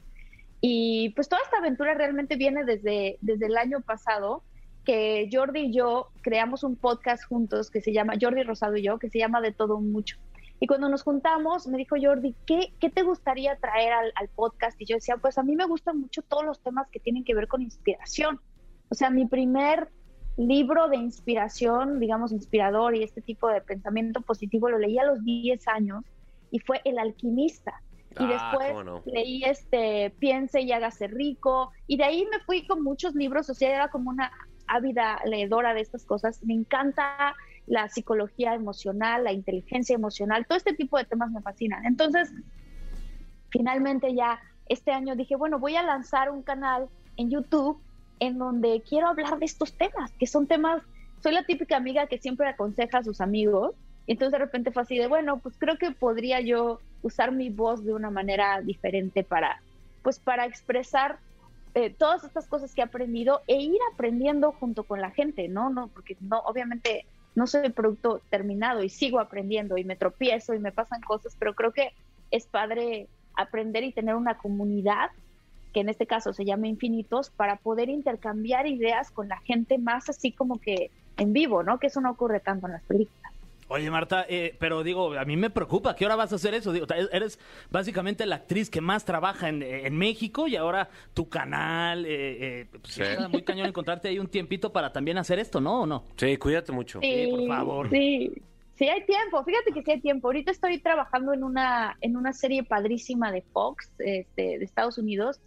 y 0.60 1.10
pues 1.10 1.28
toda 1.28 1.40
esta 1.42 1.58
aventura 1.58 1.94
realmente 1.94 2.36
viene 2.36 2.64
desde, 2.64 3.18
desde 3.20 3.46
el 3.46 3.56
año 3.56 3.80
pasado 3.80 4.42
que 4.84 5.28
Jordi 5.32 5.66
y 5.66 5.72
yo 5.72 6.08
creamos 6.22 6.64
un 6.64 6.74
podcast 6.74 7.24
juntos 7.24 7.70
que 7.70 7.80
se 7.80 7.92
llama 7.92 8.14
Jordi 8.20 8.42
Rosado 8.42 8.76
y 8.76 8.82
yo, 8.82 8.98
que 8.98 9.08
se 9.08 9.20
llama 9.20 9.40
De 9.40 9.52
Todo 9.52 9.80
Mucho. 9.80 10.18
Y 10.62 10.68
cuando 10.68 10.88
nos 10.88 11.02
juntamos, 11.02 11.66
me 11.66 11.76
dijo 11.76 11.96
Jordi, 12.00 12.36
¿qué, 12.46 12.72
qué 12.78 12.88
te 12.88 13.02
gustaría 13.02 13.56
traer 13.56 13.92
al, 13.94 14.12
al 14.14 14.28
podcast? 14.28 14.80
Y 14.80 14.84
yo 14.84 14.94
decía, 14.94 15.16
pues 15.16 15.36
a 15.36 15.42
mí 15.42 15.56
me 15.56 15.64
gustan 15.64 15.98
mucho 15.98 16.22
todos 16.22 16.44
los 16.44 16.60
temas 16.60 16.88
que 16.88 17.00
tienen 17.00 17.24
que 17.24 17.34
ver 17.34 17.48
con 17.48 17.62
inspiración. 17.62 18.40
O 18.88 18.94
sea, 18.94 19.10
mi 19.10 19.26
primer 19.26 19.88
libro 20.36 20.86
de 20.86 20.98
inspiración, 20.98 21.98
digamos, 21.98 22.30
inspirador 22.30 22.94
y 22.94 23.02
este 23.02 23.20
tipo 23.22 23.48
de 23.48 23.60
pensamiento 23.60 24.20
positivo 24.20 24.70
lo 24.70 24.78
leí 24.78 25.00
a 25.00 25.04
los 25.04 25.24
10 25.24 25.66
años 25.66 26.04
y 26.52 26.60
fue 26.60 26.80
El 26.84 27.00
alquimista. 27.00 27.82
Y 28.20 28.22
Ah, 28.22 28.52
después 28.52 28.84
no. 28.84 29.02
leí 29.04 29.42
este 29.42 30.14
Piense 30.20 30.60
y 30.60 30.70
hágase 30.70 31.08
rico 31.08 31.72
y 31.88 31.96
de 31.96 32.04
ahí 32.04 32.24
me 32.30 32.38
fui 32.46 32.68
con 32.68 32.84
muchos 32.84 33.16
libros, 33.16 33.50
o 33.50 33.54
sea, 33.54 33.74
era 33.74 33.88
como 33.88 34.10
una 34.10 34.30
ávida 34.68 35.20
leedora 35.24 35.74
de 35.74 35.80
estas 35.80 36.04
cosas. 36.04 36.40
Me 36.44 36.54
encanta 36.54 37.34
la 37.66 37.88
psicología 37.88 38.54
emocional, 38.54 39.24
la 39.24 39.32
inteligencia 39.32 39.94
emocional, 39.94 40.46
todo 40.46 40.58
este 40.58 40.74
tipo 40.74 40.98
de 40.98 41.04
temas 41.04 41.30
me 41.30 41.40
fascinan. 41.40 41.84
Entonces, 41.84 42.32
finalmente 43.50 44.14
ya 44.14 44.40
este 44.68 44.90
año 44.92 45.16
dije, 45.16 45.36
bueno, 45.36 45.58
voy 45.58 45.76
a 45.76 45.82
lanzar 45.82 46.30
un 46.30 46.42
canal 46.42 46.88
en 47.16 47.30
YouTube 47.30 47.80
en 48.20 48.38
donde 48.38 48.82
quiero 48.88 49.08
hablar 49.08 49.38
de 49.38 49.46
estos 49.46 49.72
temas, 49.74 50.12
que 50.12 50.26
son 50.26 50.46
temas, 50.46 50.82
soy 51.22 51.32
la 51.32 51.44
típica 51.44 51.76
amiga 51.76 52.06
que 52.06 52.18
siempre 52.18 52.48
aconseja 52.48 52.98
a 52.98 53.04
sus 53.04 53.20
amigos, 53.20 53.74
entonces 54.06 54.32
de 54.32 54.38
repente 54.38 54.72
fue 54.72 54.82
así 54.82 54.96
de, 54.96 55.06
bueno, 55.06 55.38
pues 55.38 55.56
creo 55.58 55.76
que 55.76 55.92
podría 55.92 56.40
yo 56.40 56.80
usar 57.02 57.32
mi 57.32 57.50
voz 57.50 57.84
de 57.84 57.94
una 57.94 58.10
manera 58.10 58.60
diferente 58.60 59.24
para, 59.24 59.60
pues 60.02 60.18
para 60.18 60.46
expresar 60.46 61.18
eh, 61.74 61.90
todas 61.90 62.24
estas 62.24 62.46
cosas 62.46 62.74
que 62.74 62.80
he 62.80 62.84
aprendido 62.84 63.40
e 63.46 63.60
ir 63.60 63.78
aprendiendo 63.92 64.52
junto 64.52 64.84
con 64.84 65.00
la 65.00 65.10
gente, 65.10 65.48
¿no? 65.48 65.70
No, 65.70 65.88
porque 65.88 66.16
no, 66.20 66.40
obviamente 66.40 67.06
no 67.34 67.46
soy 67.46 67.70
producto 67.70 68.20
terminado 68.30 68.82
y 68.82 68.88
sigo 68.88 69.20
aprendiendo 69.20 69.78
y 69.78 69.84
me 69.84 69.96
tropiezo 69.96 70.54
y 70.54 70.58
me 70.58 70.72
pasan 70.72 71.00
cosas, 71.00 71.36
pero 71.38 71.54
creo 71.54 71.72
que 71.72 71.92
es 72.30 72.46
padre 72.46 73.08
aprender 73.34 73.84
y 73.84 73.92
tener 73.92 74.14
una 74.14 74.36
comunidad 74.36 75.10
que 75.72 75.80
en 75.80 75.88
este 75.88 76.06
caso 76.06 76.32
se 76.32 76.44
llama 76.44 76.68
Infinitos, 76.68 77.30
para 77.30 77.56
poder 77.56 77.88
intercambiar 77.88 78.66
ideas 78.66 79.10
con 79.10 79.28
la 79.28 79.38
gente 79.38 79.78
más 79.78 80.08
así 80.08 80.30
como 80.30 80.60
que 80.60 80.90
en 81.16 81.32
vivo, 81.32 81.62
¿no? 81.62 81.78
Que 81.78 81.86
eso 81.88 82.00
no 82.00 82.10
ocurre 82.10 82.40
tanto 82.40 82.66
en 82.66 82.72
las 82.74 82.82
películas. 82.82 83.21
Oye, 83.72 83.90
Marta, 83.90 84.26
eh, 84.28 84.54
pero 84.58 84.82
digo, 84.82 85.14
a 85.14 85.24
mí 85.24 85.36
me 85.36 85.48
preocupa, 85.48 85.96
¿qué 85.96 86.04
hora 86.04 86.14
vas 86.14 86.32
a 86.32 86.36
hacer 86.36 86.52
eso? 86.52 86.72
Digo, 86.72 86.86
eres 87.10 87.38
básicamente 87.70 88.26
la 88.26 88.36
actriz 88.36 88.68
que 88.68 88.82
más 88.82 89.04
trabaja 89.04 89.48
en, 89.48 89.62
en 89.62 89.96
México 89.96 90.46
y 90.46 90.56
ahora 90.56 90.90
tu 91.14 91.28
canal, 91.28 92.04
eh, 92.04 92.60
eh, 92.60 92.66
pues, 92.82 92.98
está 92.98 93.28
muy 93.28 93.42
cañón 93.42 93.66
encontrarte 93.66 94.08
ahí 94.08 94.18
un 94.18 94.28
tiempito 94.28 94.72
para 94.72 94.92
también 94.92 95.16
hacer 95.16 95.38
esto, 95.38 95.60
¿no? 95.60 95.82
¿O 95.82 95.86
no? 95.86 96.04
Sí, 96.16 96.36
cuídate 96.36 96.70
mucho. 96.70 97.00
por 97.00 97.48
favor. 97.48 97.90
Sí, 97.90 98.32
Sí 98.74 98.88
hay 98.88 99.04
tiempo, 99.04 99.44
fíjate 99.44 99.72
que 99.72 99.82
sí 99.82 99.90
hay 99.90 100.00
tiempo. 100.00 100.28
Ahorita 100.28 100.50
estoy 100.50 100.78
trabajando 100.78 101.32
en 101.32 101.44
una, 101.44 101.96
en 102.00 102.16
una 102.16 102.32
serie 102.32 102.64
padrísima 102.64 103.30
de 103.30 103.42
Fox 103.42 103.90
este, 103.98 104.58
de 104.58 104.64
Estados 104.64 104.98
Unidos 104.98 105.40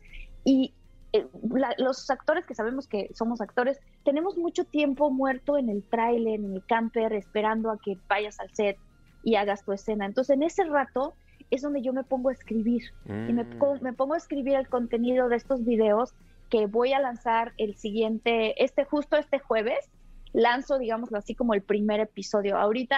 y 0.44 0.74
eh, 1.18 1.28
la- 1.54 1.76
los 1.78 2.10
actores 2.10 2.46
que 2.46 2.56
sabemos 2.56 2.88
que 2.88 3.10
somos 3.14 3.42
actores, 3.42 3.80
tenemos 4.04 4.38
mucho 4.38 4.64
tiempo 4.66 5.10
muerto 5.12 5.58
en 5.58 5.70
el 5.70 5.84
tráiler, 5.84 6.36
en 6.40 6.54
el 6.56 6.66
camper, 6.66 7.14
esperando 7.14 7.70
a 7.72 7.78
que 7.80 7.98
vayas 8.08 8.40
al 8.40 8.50
set 8.54 8.78
y 9.24 9.36
hagas 9.36 9.64
tu 9.64 9.72
escena. 9.74 10.06
Entonces 10.06 10.36
en 10.36 10.44
ese 10.44 10.64
rato 10.66 11.14
es 11.52 11.62
donde 11.62 11.82
yo 11.82 11.94
me 11.94 12.04
pongo 12.04 12.30
a 12.30 12.34
escribir 12.34 12.84
y 13.06 13.34
me, 13.34 13.44
Mm. 13.44 13.82
me 13.82 13.94
pongo 13.94 14.14
a 14.14 14.18
escribir 14.18 14.56
el 14.56 14.68
contenido 14.68 15.30
de 15.30 15.36
estos 15.36 15.64
videos 15.64 16.14
que 16.50 16.66
voy 16.68 16.94
a 16.94 17.00
lanzar 17.00 17.54
el 17.58 17.76
siguiente, 17.76 18.64
este 18.64 18.84
justo 18.86 19.18
este 19.18 19.40
jueves, 19.40 19.90
lanzo, 20.34 20.78
digámoslo 20.78 21.18
así, 21.18 21.34
como 21.36 21.54
el 21.54 21.62
primer 21.62 22.00
episodio. 22.00 22.58
Ahorita, 22.58 22.98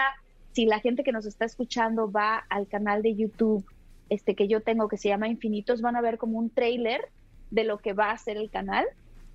si 0.53 0.65
la 0.65 0.79
gente 0.79 1.03
que 1.03 1.11
nos 1.11 1.25
está 1.25 1.45
escuchando 1.45 2.11
va 2.11 2.37
al 2.49 2.67
canal 2.67 3.01
de 3.03 3.15
YouTube 3.15 3.65
este 4.09 4.35
que 4.35 4.47
yo 4.47 4.61
tengo 4.61 4.87
que 4.87 4.97
se 4.97 5.09
llama 5.09 5.27
Infinitos, 5.27 5.81
van 5.81 5.95
a 5.97 6.01
ver 6.01 6.17
como 6.17 6.39
un 6.39 6.49
trailer 6.49 7.01
de 7.51 7.63
lo 7.63 7.77
que 7.77 7.93
va 7.93 8.11
a 8.11 8.17
ser 8.17 8.37
el 8.37 8.49
canal. 8.49 8.85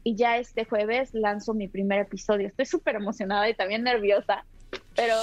Y 0.05 0.17
ya 0.17 0.37
este 0.39 0.65
jueves 0.65 1.15
lanzo 1.15 1.55
mi 1.55 1.69
primer 1.69 2.01
episodio. 2.01 2.49
Estoy 2.49 2.67
súper 2.67 2.97
emocionada 2.97 3.49
y 3.49 3.55
también 3.55 3.85
nerviosa, 3.85 4.45
pero, 4.97 5.15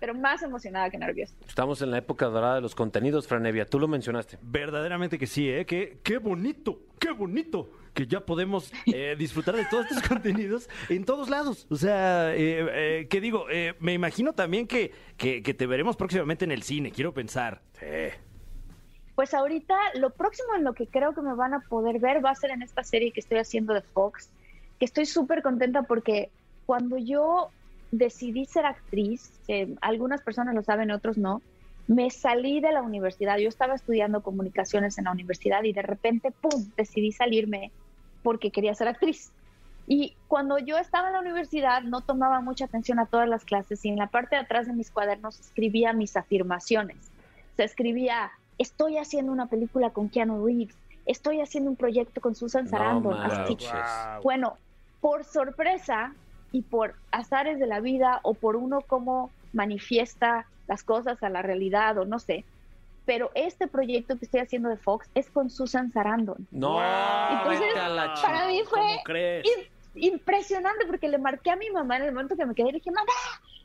pero 0.00 0.14
más 0.14 0.42
emocionada 0.42 0.90
que 0.90 0.98
nerviosa. 0.98 1.34
Estamos 1.46 1.82
en 1.82 1.92
la 1.92 1.98
época 1.98 2.26
dorada 2.26 2.56
de 2.56 2.60
los 2.60 2.74
contenidos, 2.74 3.28
Franevia. 3.28 3.64
Tú 3.64 3.78
lo 3.78 3.86
mencionaste. 3.86 4.38
Verdaderamente 4.42 5.18
que 5.18 5.26
sí, 5.28 5.48
¿eh? 5.48 5.66
Qué, 5.66 6.00
qué 6.02 6.18
bonito, 6.18 6.80
qué 6.98 7.12
bonito 7.12 7.70
que 7.98 8.06
ya 8.06 8.20
podemos 8.20 8.72
eh, 8.86 9.16
disfrutar 9.18 9.56
de 9.56 9.64
todos 9.64 9.86
estos 9.86 10.02
contenidos 10.08 10.68
en 10.88 11.04
todos 11.04 11.28
lados. 11.28 11.66
O 11.68 11.76
sea, 11.76 12.32
eh, 12.34 12.66
eh, 12.72 13.06
¿qué 13.08 13.20
digo? 13.20 13.46
Eh, 13.50 13.74
me 13.80 13.92
imagino 13.92 14.34
también 14.34 14.68
que, 14.68 14.92
que, 15.16 15.42
que 15.42 15.54
te 15.54 15.66
veremos 15.66 15.96
próximamente 15.96 16.44
en 16.44 16.52
el 16.52 16.62
cine, 16.62 16.92
quiero 16.92 17.12
pensar. 17.12 17.62
Pues 19.18 19.34
ahorita 19.34 19.74
lo 19.94 20.10
próximo 20.10 20.54
en 20.54 20.62
lo 20.62 20.74
que 20.74 20.86
creo 20.86 21.12
que 21.12 21.22
me 21.22 21.34
van 21.34 21.52
a 21.52 21.58
poder 21.58 21.98
ver 21.98 22.24
va 22.24 22.30
a 22.30 22.36
ser 22.36 22.52
en 22.52 22.62
esta 22.62 22.84
serie 22.84 23.10
que 23.10 23.18
estoy 23.18 23.38
haciendo 23.38 23.74
de 23.74 23.80
Fox, 23.80 24.30
que 24.78 24.84
estoy 24.84 25.06
súper 25.06 25.42
contenta 25.42 25.82
porque 25.82 26.30
cuando 26.66 26.98
yo 26.98 27.50
decidí 27.90 28.44
ser 28.44 28.64
actriz, 28.64 29.32
que 29.48 29.74
algunas 29.80 30.22
personas 30.22 30.54
lo 30.54 30.62
saben, 30.62 30.92
otros 30.92 31.18
no, 31.18 31.42
me 31.88 32.10
salí 32.10 32.60
de 32.60 32.70
la 32.70 32.80
universidad. 32.80 33.38
Yo 33.38 33.48
estaba 33.48 33.74
estudiando 33.74 34.22
comunicaciones 34.22 34.98
en 34.98 35.06
la 35.06 35.10
universidad 35.10 35.64
y 35.64 35.72
de 35.72 35.82
repente, 35.82 36.30
¡pum!, 36.30 36.70
decidí 36.76 37.10
salirme 37.10 37.72
porque 38.22 38.52
quería 38.52 38.76
ser 38.76 38.86
actriz. 38.86 39.32
Y 39.88 40.14
cuando 40.28 40.60
yo 40.60 40.78
estaba 40.78 41.08
en 41.08 41.14
la 41.14 41.20
universidad 41.22 41.82
no 41.82 42.02
tomaba 42.02 42.40
mucha 42.40 42.66
atención 42.66 43.00
a 43.00 43.06
todas 43.06 43.28
las 43.28 43.44
clases 43.44 43.84
y 43.84 43.88
en 43.88 43.96
la 43.96 44.06
parte 44.06 44.36
de 44.36 44.42
atrás 44.42 44.68
de 44.68 44.74
mis 44.74 44.92
cuadernos 44.92 45.40
escribía 45.40 45.92
mis 45.92 46.16
afirmaciones. 46.16 46.98
Se 47.56 47.64
escribía, 47.64 48.30
estoy 48.58 48.98
haciendo 48.98 49.32
una 49.32 49.46
película 49.48 49.90
con 49.90 50.10
Keanu 50.10 50.44
Reeves, 50.44 50.76
estoy 51.06 51.40
haciendo 51.40 51.70
un 51.70 51.76
proyecto 51.76 52.20
con 52.20 52.34
Susan 52.34 52.68
Sarandon. 52.68 53.14
así. 53.14 53.38
manches. 53.54 53.70
Bueno, 54.22 54.58
por 55.00 55.24
sorpresa 55.24 56.14
y 56.52 56.62
por 56.62 56.96
azares 57.12 57.58
de 57.58 57.66
la 57.66 57.80
vida 57.80 58.20
o 58.24 58.34
por 58.34 58.56
uno 58.56 58.80
cómo 58.86 59.30
manifiesta 59.52 60.46
las 60.66 60.82
cosas 60.84 61.22
a 61.22 61.30
la 61.30 61.40
realidad 61.42 61.96
o 61.98 62.04
no 62.04 62.18
sé, 62.18 62.46
pero 63.06 63.30
este 63.34 63.68
proyecto 63.68 64.18
que 64.18 64.26
estoy 64.26 64.40
haciendo 64.40 64.68
de 64.68 64.76
Fox 64.76 65.08
es 65.14 65.30
con 65.30 65.48
Susan 65.48 65.90
Sarandon. 65.92 66.46
No, 66.50 66.78
Entonces, 67.30 67.72
Para 68.22 68.46
mí 68.48 68.60
fue 68.68 68.80
¿Cómo 68.80 69.02
crees? 69.04 69.46
im- 69.46 69.68
impresionante 69.94 70.84
porque 70.86 71.08
le 71.08 71.18
marqué 71.18 71.50
a 71.50 71.56
mi 71.56 71.70
mamá 71.70 71.96
en 71.96 72.02
el 72.04 72.12
momento 72.12 72.36
que 72.36 72.44
me 72.44 72.54
quedé 72.54 72.68
y 72.68 72.72
le 72.72 72.78
dije, 72.78 72.90
mamá, 72.90 73.12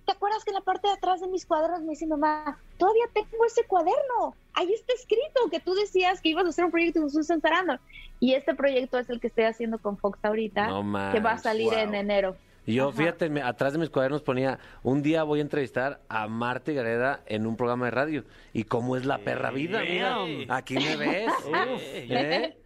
¿te 0.06 0.12
acuerdas 0.12 0.44
que 0.44 0.52
en 0.52 0.56
la 0.56 0.62
parte 0.62 0.88
de 0.88 0.94
atrás 0.94 1.22
de 1.22 1.28
mis 1.28 1.46
cuadernos 1.46 1.82
me 1.82 1.92
dice 1.92 2.06
mamá, 2.08 2.58
todavía 2.78 3.06
tengo 3.14 3.46
ese 3.46 3.64
cuaderno? 3.66 4.36
Ahí 4.54 4.72
está 4.74 4.94
escrito 4.94 5.50
que 5.52 5.60
tú 5.60 5.74
decías 5.74 6.22
que 6.22 6.30
ibas 6.30 6.46
a 6.46 6.50
hacer 6.50 6.66
un 6.66 6.72
proyecto 6.72 7.00
con 7.02 7.10
Susan 7.10 7.42
Sarandon. 7.42 7.80
Y 8.20 8.34
este 8.36 8.54
proyecto 8.56 9.00
es 9.00 9.10
el 9.10 9.20
que 9.20 9.28
estoy 9.28 9.46
haciendo 9.46 9.80
con 9.80 9.98
Fox 9.98 10.20
ahorita, 10.24 10.68
No 10.68 11.12
que 11.12 11.20
va 11.20 11.32
a 11.34 11.38
salir 11.38 11.74
en 11.74 11.94
enero. 11.96 12.36
Yo, 12.66 12.90
Ajá. 12.90 12.98
fíjate, 12.98 13.30
me- 13.30 13.42
atrás 13.42 13.74
de 13.74 13.80
mis 13.80 13.90
cuadernos 13.90 14.22
ponía, 14.22 14.58
un 14.84 15.02
día 15.04 15.24
voy 15.24 15.40
a 15.40 15.42
entrevistar 15.42 16.00
a 16.08 16.28
Marta 16.30 16.72
y 16.72 16.76
Gareda 16.76 17.22
en 17.26 17.46
un 17.46 17.58
programa 17.58 17.86
de 17.86 17.92
radio. 17.92 18.24
¿Y 18.54 18.64
cómo 18.64 18.96
es 18.96 19.06
la 19.06 19.18
perra 19.18 19.52
vida? 19.52 19.82
Mira, 19.82 20.16
aquí 20.56 20.76
me 20.76 20.96
ves. 20.96 21.32
¿Eh? 21.94 22.58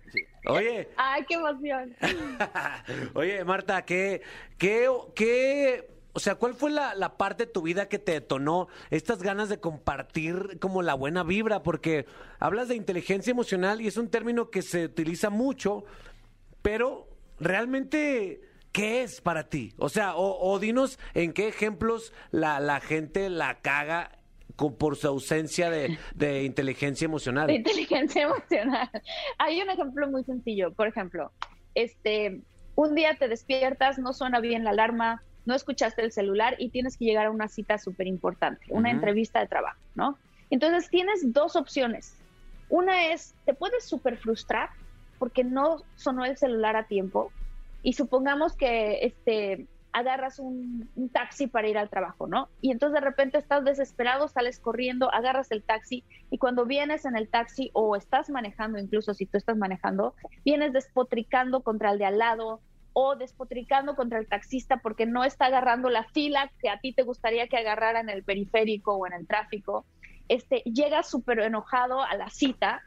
Oye, 0.50 0.88
Ay, 0.96 1.26
qué 1.28 1.34
emoción. 1.34 1.96
Oye, 3.16 3.44
Marta, 3.44 3.82
¿qué, 3.84 4.22
qué, 4.58 4.88
qué, 5.16 5.90
o 6.18 6.20
sea, 6.20 6.34
cuál 6.34 6.56
fue 6.56 6.72
la, 6.72 6.96
la 6.96 7.16
parte 7.16 7.46
de 7.46 7.52
tu 7.52 7.62
vida 7.62 7.88
que 7.90 8.00
te 8.00 8.14
detonó 8.14 8.70
estas 8.90 9.22
ganas 9.22 9.50
de 9.50 9.60
compartir 9.60 10.58
como 10.60 10.82
la 10.82 10.96
buena 10.96 11.22
vibra? 11.22 11.62
Porque 11.62 12.08
hablas 12.40 12.70
de 12.70 12.76
inteligencia 12.76 13.30
emocional 13.30 13.82
y 13.82 13.88
es 13.88 13.98
un 13.98 14.10
término 14.10 14.50
que 14.50 14.64
se 14.64 14.86
utiliza 14.86 15.30
mucho, 15.30 15.86
pero 16.64 17.08
realmente, 17.40 18.42
¿qué 18.72 19.04
es 19.04 19.22
para 19.22 19.48
ti? 19.48 19.76
O 19.78 19.90
sea, 19.90 20.16
o, 20.16 20.58
dinos 20.58 20.98
en 21.14 21.34
qué 21.34 21.50
ejemplos 21.50 22.12
la, 22.32 22.60
la 22.60 22.80
gente 22.80 23.30
la 23.30 23.60
caga 23.62 24.18
por 24.56 24.96
su 24.96 25.08
ausencia 25.08 25.70
de, 25.70 26.00
de 26.16 26.46
inteligencia 26.46 27.06
emocional. 27.06 27.46
de 27.46 27.58
inteligencia 27.58 28.24
emocional. 28.24 28.90
Hay 29.38 29.62
un 29.62 29.70
ejemplo 29.70 30.10
muy 30.10 30.24
sencillo. 30.24 30.74
Por 30.74 30.88
ejemplo, 30.88 31.32
este, 31.76 32.42
un 32.74 32.96
día 32.96 33.16
te 33.20 33.28
despiertas, 33.28 34.00
no 34.00 34.14
suena 34.14 34.40
bien 34.40 34.64
la 34.64 34.72
alarma, 34.72 35.22
no 35.48 35.56
escuchaste 35.56 36.04
el 36.04 36.12
celular 36.12 36.56
y 36.60 36.70
tienes 36.70 36.98
que 36.98 37.06
llegar 37.06 37.28
a 37.28 37.32
una 37.32 37.48
cita 37.48 37.78
súper 37.78 38.06
importante, 38.06 38.66
una 38.70 38.92
entrevista 38.92 39.40
de 39.40 39.48
trabajo, 39.48 39.80
¿no? 39.96 40.18
Entonces 40.50 40.90
tienes 40.90 41.34
dos 41.34 41.56
opciones. 41.56 42.16
Una 42.70 43.08
es, 43.08 43.34
te 43.46 43.54
puedes 43.54 43.86
súper 43.86 44.18
frustrar 44.18 44.70
porque 45.18 45.46
no 45.46 45.84
sonó 45.96 46.26
el 46.26 46.38
celular 46.38 46.76
a 46.76 46.88
tiempo 46.88 47.32
y 47.82 47.94
supongamos 47.94 48.58
que 48.58 49.06
este 49.06 49.66
agarras 49.94 50.38
un, 50.38 50.90
un 50.96 51.10
taxi 51.10 51.48
para 51.48 51.70
ir 51.70 51.78
al 51.78 51.90
trabajo, 51.90 52.28
¿no? 52.28 52.50
Y 52.62 52.72
entonces 52.72 53.00
de 53.00 53.06
repente 53.06 53.38
estás 53.38 53.64
desesperado, 53.64 54.28
sales 54.28 54.60
corriendo, 54.60 55.12
agarras 55.12 55.50
el 55.52 55.64
taxi 55.64 56.04
y 56.30 56.38
cuando 56.38 56.66
vienes 56.66 57.06
en 57.06 57.16
el 57.16 57.30
taxi 57.30 57.72
o 57.74 57.96
estás 57.96 58.30
manejando, 58.30 58.80
incluso 58.80 59.14
si 59.14 59.26
tú 59.26 59.38
estás 59.38 59.56
manejando, 59.58 60.14
vienes 60.44 60.74
despotricando 60.74 61.62
contra 61.62 61.92
el 61.92 62.00
de 62.00 62.06
al 62.06 62.18
lado 62.20 62.60
o 63.00 63.16
despotricando 63.16 63.96
contra 63.96 64.18
el 64.18 64.28
taxista 64.28 64.78
porque 64.78 65.06
no 65.06 65.24
está 65.24 65.46
agarrando 65.46 65.88
la 65.88 66.04
fila 66.16 66.52
que 66.58 66.68
a 66.68 66.80
ti 66.80 66.96
te 66.96 67.04
gustaría 67.04 67.48
que 67.48 67.58
agarrara 67.58 68.00
en 68.00 68.10
el 68.10 68.24
periférico 68.24 68.96
o 68.96 69.06
en 69.06 69.14
el 69.14 69.28
tráfico. 69.28 69.86
Este, 70.28 70.64
llegas 70.66 71.08
súper 71.08 71.42
enojado 71.42 72.02
a 72.02 72.16
la 72.16 72.32
cita 72.32 72.82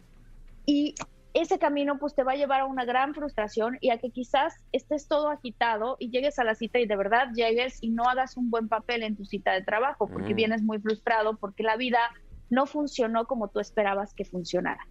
y 0.66 0.96
ese 1.33 1.61
camino 1.61 2.01
pues 2.01 2.16
te 2.16 2.25
va 2.25 2.33
a 2.33 2.35
llevar 2.35 2.62
a 2.62 2.66
una 2.66 2.85
gran 2.85 3.14
frustración 3.14 3.79
y 3.81 3.90
a 3.90 3.99
que 3.99 4.11
quizás 4.11 4.53
estés 4.73 5.07
todo 5.07 5.31
agitado 5.31 5.94
y 6.01 6.11
llegues 6.11 6.40
a 6.40 6.44
la 6.44 6.57
cita 6.57 6.81
y 6.81 6.87
de 6.87 6.96
verdad 6.96 7.29
llegues 7.33 7.79
y 7.81 7.90
no 7.90 8.09
hagas 8.09 8.37
un 8.37 8.51
buen 8.51 8.68
papel 8.68 9.05
en 9.05 9.16
tu 9.16 9.25
cita 9.25 9.53
de 9.53 9.62
trabajo 9.62 10.09
porque 10.09 10.33
Mm. 10.33 10.37
vienes 10.37 10.62
muy 10.64 10.81
frustrado 10.81 11.37
porque 11.37 11.62
la 11.62 11.77
vida 11.77 12.01
no 12.49 12.66
funcionó 12.66 13.27
como 13.27 13.46
tú 13.46 13.61
esperabas 13.61 14.12
que 14.12 14.25
funcionara. 14.25 14.85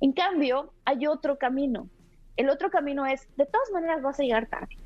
En 0.00 0.14
cambio, 0.14 0.72
hay 0.86 1.06
otro 1.06 1.36
camino. 1.36 1.90
El 2.36 2.48
otro 2.48 2.70
camino 2.70 3.06
es, 3.06 3.28
de 3.36 3.46
todas 3.46 3.70
maneras 3.72 4.02
vas 4.02 4.18
a 4.18 4.22
llegar 4.22 4.46
tarde. 4.46 4.76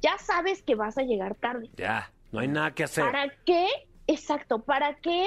Ya 0.00 0.16
sabes 0.18 0.62
que 0.62 0.74
vas 0.74 0.96
a 0.98 1.02
llegar 1.02 1.34
tarde. 1.34 1.70
Ya, 1.76 2.10
no 2.32 2.40
hay 2.40 2.48
nada 2.48 2.72
que 2.72 2.84
hacer. 2.84 3.04
¿Para 3.04 3.30
qué? 3.44 3.66
Exacto, 4.06 4.60
¿para 4.62 4.96
qué 4.96 5.26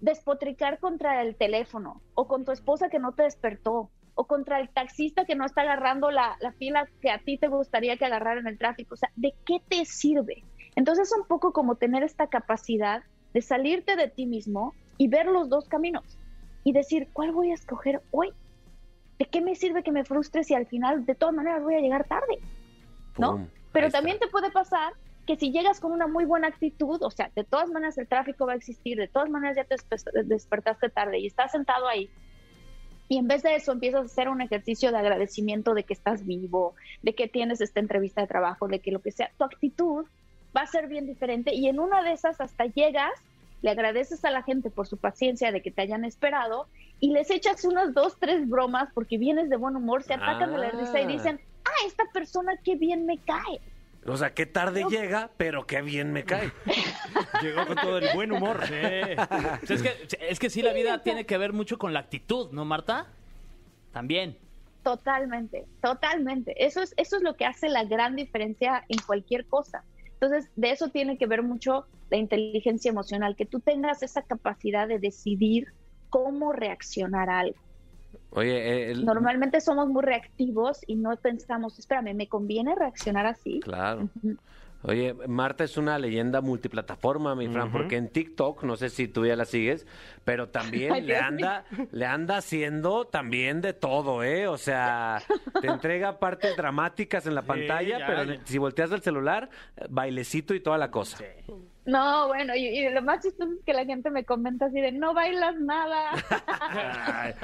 despotricar 0.00 0.78
contra 0.78 1.22
el 1.22 1.36
teléfono 1.36 2.02
o 2.14 2.26
con 2.26 2.44
tu 2.44 2.52
esposa 2.52 2.88
que 2.88 2.98
no 2.98 3.12
te 3.12 3.22
despertó 3.22 3.90
o 4.14 4.26
contra 4.26 4.60
el 4.60 4.68
taxista 4.68 5.24
que 5.24 5.36
no 5.36 5.46
está 5.46 5.62
agarrando 5.62 6.10
la, 6.10 6.36
la 6.40 6.52
fila 6.52 6.88
que 7.00 7.10
a 7.10 7.18
ti 7.18 7.38
te 7.38 7.48
gustaría 7.48 7.96
que 7.96 8.04
agarrara 8.04 8.40
en 8.40 8.46
el 8.46 8.58
tráfico? 8.58 8.94
O 8.94 8.96
sea, 8.96 9.10
¿de 9.16 9.32
qué 9.46 9.60
te 9.66 9.84
sirve? 9.84 10.44
Entonces 10.74 11.08
es 11.10 11.18
un 11.18 11.26
poco 11.26 11.52
como 11.52 11.76
tener 11.76 12.02
esta 12.02 12.26
capacidad 12.26 13.02
de 13.32 13.42
salirte 13.42 13.96
de 13.96 14.08
ti 14.08 14.26
mismo 14.26 14.74
y 14.98 15.08
ver 15.08 15.26
los 15.26 15.48
dos 15.48 15.68
caminos 15.68 16.18
y 16.64 16.72
decir, 16.72 17.08
¿cuál 17.12 17.32
voy 17.32 17.50
a 17.50 17.54
escoger 17.54 18.02
hoy? 18.10 18.32
¿De 19.18 19.26
qué 19.26 19.40
me 19.40 19.54
sirve 19.54 19.82
que 19.82 19.92
me 19.92 20.04
frustre 20.04 20.42
si 20.44 20.54
al 20.54 20.66
final 20.66 21.04
de 21.06 21.14
todas 21.14 21.34
maneras 21.34 21.62
voy 21.62 21.74
a 21.74 21.80
llegar 21.80 22.06
tarde? 22.06 22.38
¿no? 23.18 23.32
Pum, 23.32 23.46
Pero 23.72 23.84
ahí 23.84 23.88
está. 23.88 23.98
también 23.98 24.18
te 24.18 24.28
puede 24.28 24.50
pasar 24.50 24.94
que 25.26 25.36
si 25.36 25.52
llegas 25.52 25.78
con 25.80 25.92
una 25.92 26.06
muy 26.08 26.24
buena 26.24 26.48
actitud, 26.48 27.00
o 27.02 27.10
sea, 27.10 27.30
de 27.36 27.44
todas 27.44 27.70
maneras 27.70 27.96
el 27.98 28.08
tráfico 28.08 28.46
va 28.46 28.54
a 28.54 28.56
existir, 28.56 28.98
de 28.98 29.06
todas 29.06 29.30
maneras 29.30 29.56
ya 29.56 29.64
te 29.64 29.76
despe- 29.76 30.24
despertaste 30.24 30.88
tarde 30.88 31.18
y 31.20 31.26
estás 31.26 31.52
sentado 31.52 31.86
ahí, 31.86 32.10
y 33.08 33.18
en 33.18 33.28
vez 33.28 33.42
de 33.42 33.54
eso 33.54 33.72
empiezas 33.72 34.00
a 34.00 34.04
hacer 34.06 34.28
un 34.28 34.40
ejercicio 34.40 34.90
de 34.90 34.98
agradecimiento 34.98 35.74
de 35.74 35.84
que 35.84 35.92
estás 35.92 36.24
vivo, 36.26 36.74
de 37.02 37.14
que 37.14 37.28
tienes 37.28 37.60
esta 37.60 37.78
entrevista 37.78 38.22
de 38.22 38.26
trabajo, 38.26 38.66
de 38.66 38.80
que 38.80 38.90
lo 38.90 39.00
que 39.00 39.12
sea, 39.12 39.30
tu 39.38 39.44
actitud 39.44 40.06
va 40.56 40.62
a 40.62 40.66
ser 40.66 40.88
bien 40.88 41.06
diferente 41.06 41.54
y 41.54 41.68
en 41.68 41.78
una 41.78 42.02
de 42.02 42.12
esas 42.12 42.40
hasta 42.40 42.64
llegas, 42.66 43.12
le 43.62 43.70
agradeces 43.70 44.24
a 44.24 44.30
la 44.30 44.42
gente 44.42 44.70
por 44.70 44.86
su 44.86 44.96
paciencia 44.98 45.52
de 45.52 45.62
que 45.62 45.70
te 45.70 45.82
hayan 45.82 46.04
esperado 46.04 46.68
y 47.00 47.12
les 47.12 47.30
echas 47.30 47.64
unas 47.64 47.94
dos, 47.94 48.16
tres 48.18 48.48
bromas 48.48 48.88
porque 48.92 49.18
vienes 49.18 49.48
de 49.48 49.56
buen 49.56 49.76
humor, 49.76 50.02
se 50.02 50.14
atacan 50.14 50.52
de 50.52 50.58
la 50.58 50.70
risa 50.70 51.00
y 51.00 51.04
Ah. 51.04 51.06
dicen, 51.06 51.40
ah, 51.64 51.86
esta 51.86 52.04
persona 52.12 52.52
qué 52.62 52.76
bien 52.76 53.06
me 53.06 53.18
cae. 53.18 53.60
O 54.04 54.16
sea, 54.16 54.34
qué 54.34 54.46
tarde 54.46 54.84
llega, 54.90 55.30
pero 55.36 55.64
qué 55.64 55.80
bien 55.80 56.12
me 56.12 56.24
cae. 56.24 56.50
Llegó 57.42 57.64
con 57.68 57.76
todo 57.76 57.98
el 57.98 58.08
buen 58.14 58.32
humor. 58.32 58.60
Sí. 58.66 58.74
Es, 59.72 59.80
que, 59.80 60.08
es 60.28 60.38
que 60.40 60.50
sí, 60.50 60.60
la 60.60 60.72
vida 60.72 61.02
tiene 61.04 61.24
que 61.24 61.38
ver 61.38 61.52
mucho 61.52 61.78
con 61.78 61.92
la 61.92 62.00
actitud, 62.00 62.50
¿no, 62.50 62.64
Marta? 62.64 63.06
También. 63.92 64.36
Totalmente, 64.82 65.66
totalmente. 65.80 66.52
Eso 66.64 66.82
es, 66.82 66.94
eso 66.96 67.16
es 67.16 67.22
lo 67.22 67.36
que 67.36 67.44
hace 67.44 67.68
la 67.68 67.84
gran 67.84 68.16
diferencia 68.16 68.84
en 68.88 68.98
cualquier 69.06 69.46
cosa. 69.46 69.84
Entonces, 70.22 70.52
de 70.54 70.70
eso 70.70 70.88
tiene 70.90 71.18
que 71.18 71.26
ver 71.26 71.42
mucho 71.42 71.86
la 72.08 72.16
inteligencia 72.16 72.90
emocional, 72.92 73.34
que 73.34 73.44
tú 73.44 73.58
tengas 73.58 74.04
esa 74.04 74.22
capacidad 74.22 74.86
de 74.86 75.00
decidir 75.00 75.66
cómo 76.10 76.52
reaccionar 76.52 77.28
a 77.28 77.40
algo. 77.40 77.56
Oye, 78.34 78.56
eh, 78.56 78.90
el- 78.92 79.04
Normalmente 79.04 79.60
somos 79.60 79.88
muy 79.88 80.02
reactivos 80.02 80.80
y 80.86 80.96
no 80.96 81.14
pensamos, 81.16 81.78
espérame, 81.78 82.14
¿me 82.14 82.28
conviene 82.28 82.74
reaccionar 82.74 83.26
así? 83.26 83.60
Claro. 83.60 84.08
Oye, 84.84 85.14
Marta 85.28 85.62
es 85.62 85.76
una 85.76 85.96
leyenda 85.98 86.40
multiplataforma, 86.40 87.36
mi 87.36 87.46
Fran, 87.48 87.70
porque 87.70 87.96
en 87.96 88.08
TikTok, 88.08 88.64
no 88.64 88.76
sé 88.76 88.90
si 88.90 89.06
tú 89.06 89.24
ya 89.24 89.36
la 89.36 89.44
sigues, 89.44 89.86
pero 90.24 90.48
también 90.48 90.92
Ay, 90.94 91.02
le 91.02 91.16
anda, 91.18 91.64
le 91.92 92.06
anda 92.06 92.38
haciendo 92.38 93.04
también 93.06 93.60
de 93.60 93.74
todo, 93.74 94.24
¿eh? 94.24 94.48
O 94.48 94.58
sea, 94.58 95.22
te 95.60 95.68
entrega 95.68 96.18
partes 96.18 96.56
dramáticas 96.56 97.26
en 97.26 97.36
la 97.36 97.42
pantalla, 97.42 97.98
ya, 98.00 98.06
pero 98.06 98.24
ya. 98.24 98.40
si 98.44 98.58
volteas 98.58 98.90
el 98.90 99.02
celular, 99.02 99.50
bailecito 99.88 100.52
y 100.52 100.58
toda 100.60 100.78
la 100.78 100.90
cosa. 100.90 101.18
No, 101.84 102.28
bueno, 102.28 102.54
y, 102.54 102.66
y 102.66 102.90
lo 102.90 103.02
más 103.02 103.22
chistoso 103.22 103.52
es 103.52 103.64
que 103.64 103.72
la 103.72 103.84
gente 103.84 104.10
me 104.10 104.24
comenta 104.24 104.66
así 104.66 104.80
de, 104.80 104.92
no 104.92 105.14
bailas 105.14 105.56
nada. 105.60 106.12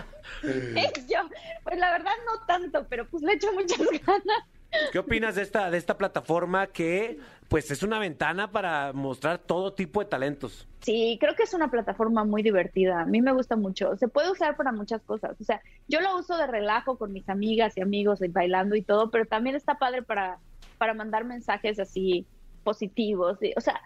Yo, 1.08 1.18
pues 1.64 1.78
la 1.78 1.90
verdad 1.90 2.12
no 2.24 2.46
tanto, 2.46 2.86
pero 2.88 3.06
pues 3.08 3.22
le 3.22 3.32
echo 3.32 3.52
muchas 3.52 3.78
ganas. 4.06 4.44
¿Qué 4.92 4.98
opinas 4.98 5.34
de 5.34 5.42
esta, 5.42 5.70
de 5.70 5.78
esta 5.78 5.96
plataforma 5.96 6.66
que, 6.66 7.18
pues, 7.48 7.70
es 7.70 7.82
una 7.82 7.98
ventana 7.98 8.50
para 8.50 8.92
mostrar 8.92 9.38
todo 9.38 9.72
tipo 9.72 10.00
de 10.00 10.06
talentos? 10.06 10.68
Sí, 10.80 11.16
creo 11.18 11.34
que 11.34 11.44
es 11.44 11.54
una 11.54 11.70
plataforma 11.70 12.24
muy 12.24 12.42
divertida. 12.42 13.00
A 13.00 13.06
mí 13.06 13.22
me 13.22 13.32
gusta 13.32 13.56
mucho. 13.56 13.96
Se 13.96 14.08
puede 14.08 14.30
usar 14.30 14.56
para 14.56 14.70
muchas 14.70 15.02
cosas. 15.02 15.40
O 15.40 15.44
sea, 15.44 15.62
yo 15.88 16.00
lo 16.00 16.16
uso 16.18 16.36
de 16.36 16.46
relajo 16.46 16.98
con 16.98 17.12
mis 17.12 17.28
amigas 17.30 17.76
y 17.76 17.80
amigos 17.80 18.20
y 18.22 18.28
bailando 18.28 18.76
y 18.76 18.82
todo, 18.82 19.10
pero 19.10 19.24
también 19.24 19.56
está 19.56 19.78
padre 19.78 20.02
para, 20.02 20.38
para 20.76 20.92
mandar 20.92 21.24
mensajes 21.24 21.80
así 21.80 22.26
positivos. 22.62 23.38
o 23.56 23.60
sea, 23.60 23.80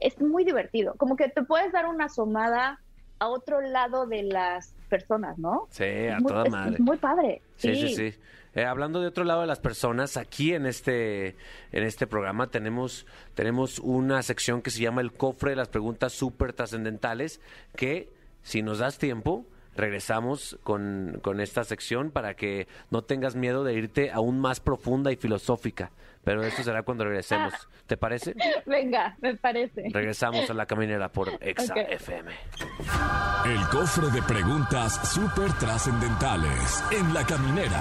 es 0.00 0.20
muy 0.20 0.44
divertido. 0.44 0.94
Como 0.96 1.16
que 1.16 1.28
te 1.28 1.42
puedes 1.42 1.72
dar 1.72 1.86
una 1.86 2.06
asomada 2.06 2.80
a 3.18 3.28
otro 3.28 3.60
lado 3.60 4.06
de 4.06 4.22
las 4.22 4.74
personas, 4.88 5.38
¿no? 5.38 5.66
Sí, 5.70 5.84
a 6.08 6.18
muy- 6.20 6.32
toda 6.32 6.44
es 6.44 6.50
madre. 6.52 6.76
muy 6.78 6.96
padre. 6.98 7.42
Sí, 7.56 7.74
sí, 7.74 7.94
sí. 7.94 8.18
Eh, 8.54 8.64
hablando 8.64 9.00
de 9.00 9.06
otro 9.08 9.24
lado 9.24 9.42
de 9.42 9.46
las 9.46 9.60
personas, 9.60 10.16
aquí 10.16 10.54
en 10.54 10.66
este, 10.66 11.36
en 11.72 11.84
este 11.84 12.06
programa 12.06 12.48
tenemos, 12.48 13.06
tenemos 13.34 13.78
una 13.78 14.22
sección 14.22 14.62
que 14.62 14.70
se 14.70 14.80
llama 14.80 15.00
el 15.00 15.12
cofre 15.12 15.50
de 15.50 15.56
las 15.56 15.68
preguntas 15.68 16.12
súper 16.12 16.52
trascendentales, 16.54 17.40
que 17.76 18.08
si 18.42 18.62
nos 18.62 18.78
das 18.78 18.98
tiempo, 18.98 19.44
regresamos 19.76 20.58
con, 20.64 21.20
con 21.22 21.40
esta 21.40 21.62
sección 21.64 22.10
para 22.10 22.34
que 22.34 22.66
no 22.90 23.02
tengas 23.02 23.36
miedo 23.36 23.62
de 23.64 23.74
irte 23.74 24.10
aún 24.10 24.40
más 24.40 24.58
profunda 24.60 25.12
y 25.12 25.16
filosófica. 25.16 25.90
Pero 26.28 26.44
eso 26.44 26.62
será 26.62 26.82
cuando 26.82 27.04
regresemos. 27.04 27.54
¿Te 27.86 27.96
parece? 27.96 28.34
Venga, 28.66 29.16
me 29.22 29.34
parece. 29.38 29.84
Regresamos 29.90 30.50
a 30.50 30.52
la 30.52 30.66
caminera 30.66 31.10
por 31.10 31.30
Exa. 31.40 31.72
FM. 31.72 32.30
El 33.46 33.66
cofre 33.68 34.10
de 34.10 34.20
preguntas 34.20 35.08
súper 35.10 35.50
trascendentales 35.54 36.84
en 36.92 37.14
la 37.14 37.24
caminera. 37.24 37.80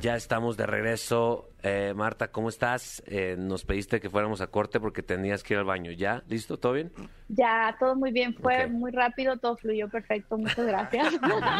Ya 0.00 0.16
estamos 0.16 0.56
de 0.56 0.64
regreso. 0.66 1.50
Eh, 1.62 1.92
Marta, 1.94 2.28
¿cómo 2.30 2.48
estás? 2.48 3.02
Eh, 3.06 3.36
nos 3.38 3.66
pediste 3.66 4.00
que 4.00 4.08
fuéramos 4.08 4.40
a 4.40 4.46
corte 4.46 4.80
porque 4.80 5.02
tenías 5.02 5.42
que 5.42 5.52
ir 5.52 5.58
al 5.58 5.66
baño. 5.66 5.92
¿Ya? 5.92 6.22
¿Listo? 6.26 6.58
¿Todo 6.58 6.72
bien? 6.72 6.90
Ya, 7.28 7.76
todo 7.78 7.94
muy 7.96 8.10
bien. 8.10 8.34
Fue 8.34 8.66
muy 8.66 8.92
rápido, 8.92 9.36
todo 9.36 9.58
fluyó 9.58 9.90
perfecto. 9.90 10.38
Muchas 10.38 10.66
gracias. 10.66 11.14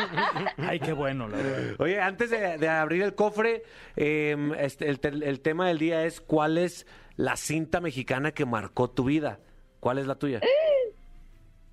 Ay, 0.57 0.81
qué 0.81 0.93
bueno, 0.95 1.29
la 1.29 1.37
verdad. 1.37 1.75
Oye, 1.81 2.01
antes 2.01 2.31
de, 2.31 2.57
de 2.57 2.69
abrir 2.69 3.03
el 3.03 3.15
cofre, 3.15 3.63
eh, 3.97 4.37
este, 4.59 4.89
el, 4.89 5.01
te- 5.01 5.09
el 5.09 5.41
tema 5.41 5.69
del 5.69 5.79
día 5.79 6.05
es 6.05 6.23
¿cuál 6.23 6.57
es 6.57 6.87
la 7.17 7.37
cinta 7.37 7.81
mexicana 7.83 8.33
que 8.33 8.47
marcó 8.47 8.89
tu 8.89 9.05
vida? 9.05 9.39
¿Cuál 9.81 9.99
es 9.99 10.07
la 10.07 10.15
tuya? 10.15 10.41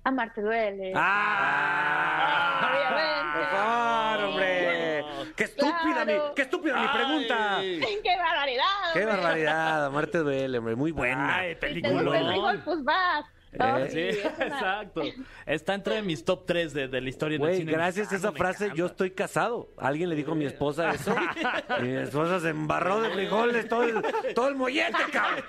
Amarte 0.04 0.42
duele. 0.42 0.92
¡Ah! 0.94 2.70
Obviamente. 2.70 3.38
¡Por 3.38 3.46
favor, 3.56 4.24
hombre! 4.24 5.04
¡Qué 5.36 5.44
estúpida, 5.44 5.76
Claro. 5.84 5.97
Mi, 6.14 6.34
qué 6.34 6.42
estúpida 6.42 6.76
mi 6.80 6.88
pregunta! 6.88 7.58
¡Qué 7.60 8.16
barbaridad! 8.18 8.64
¡Qué 8.92 9.00
hombre! 9.00 9.16
barbaridad! 9.16 9.86
Amarte 9.86 10.18
duele, 10.18 10.58
hombre. 10.58 10.76
Muy 10.76 10.90
buena. 10.92 11.36
Ay, 11.36 11.54
Si 11.54 11.60
te 11.60 11.66
película. 11.66 12.02
gusta 12.02 12.18
el 12.18 12.60
pues 12.64 12.84
vas. 12.84 13.24
Eh, 13.52 13.88
Sí, 13.90 14.00
es 14.20 14.24
exacto. 14.24 15.02
Está 15.46 15.74
entre 15.74 16.02
mis 16.02 16.24
top 16.24 16.44
3 16.46 16.72
de, 16.74 16.88
de 16.88 17.00
la 17.00 17.08
historia 17.08 17.38
del 17.38 17.46
Güey, 17.46 17.56
cine 17.58 17.72
gracias 17.72 18.08
a 18.08 18.10
mexicano, 18.12 18.28
esa 18.34 18.38
frase 18.38 18.64
encanta. 18.66 18.78
yo 18.78 18.86
estoy 18.86 19.10
casado. 19.12 19.70
Alguien 19.78 20.10
le 20.10 20.16
dijo 20.16 20.32
a 20.32 20.34
mi 20.34 20.44
esposa 20.44 20.90
eso. 20.90 21.14
y 21.80 21.82
mi 21.82 21.96
esposa 21.96 22.40
se 22.40 22.50
embarró 22.50 23.00
de 23.00 23.10
frijoles 23.10 23.68
todo 23.68 23.84
el, 23.84 24.02
todo 24.34 24.48
el 24.48 24.54
mollete, 24.54 24.98
cabrón. 25.12 25.44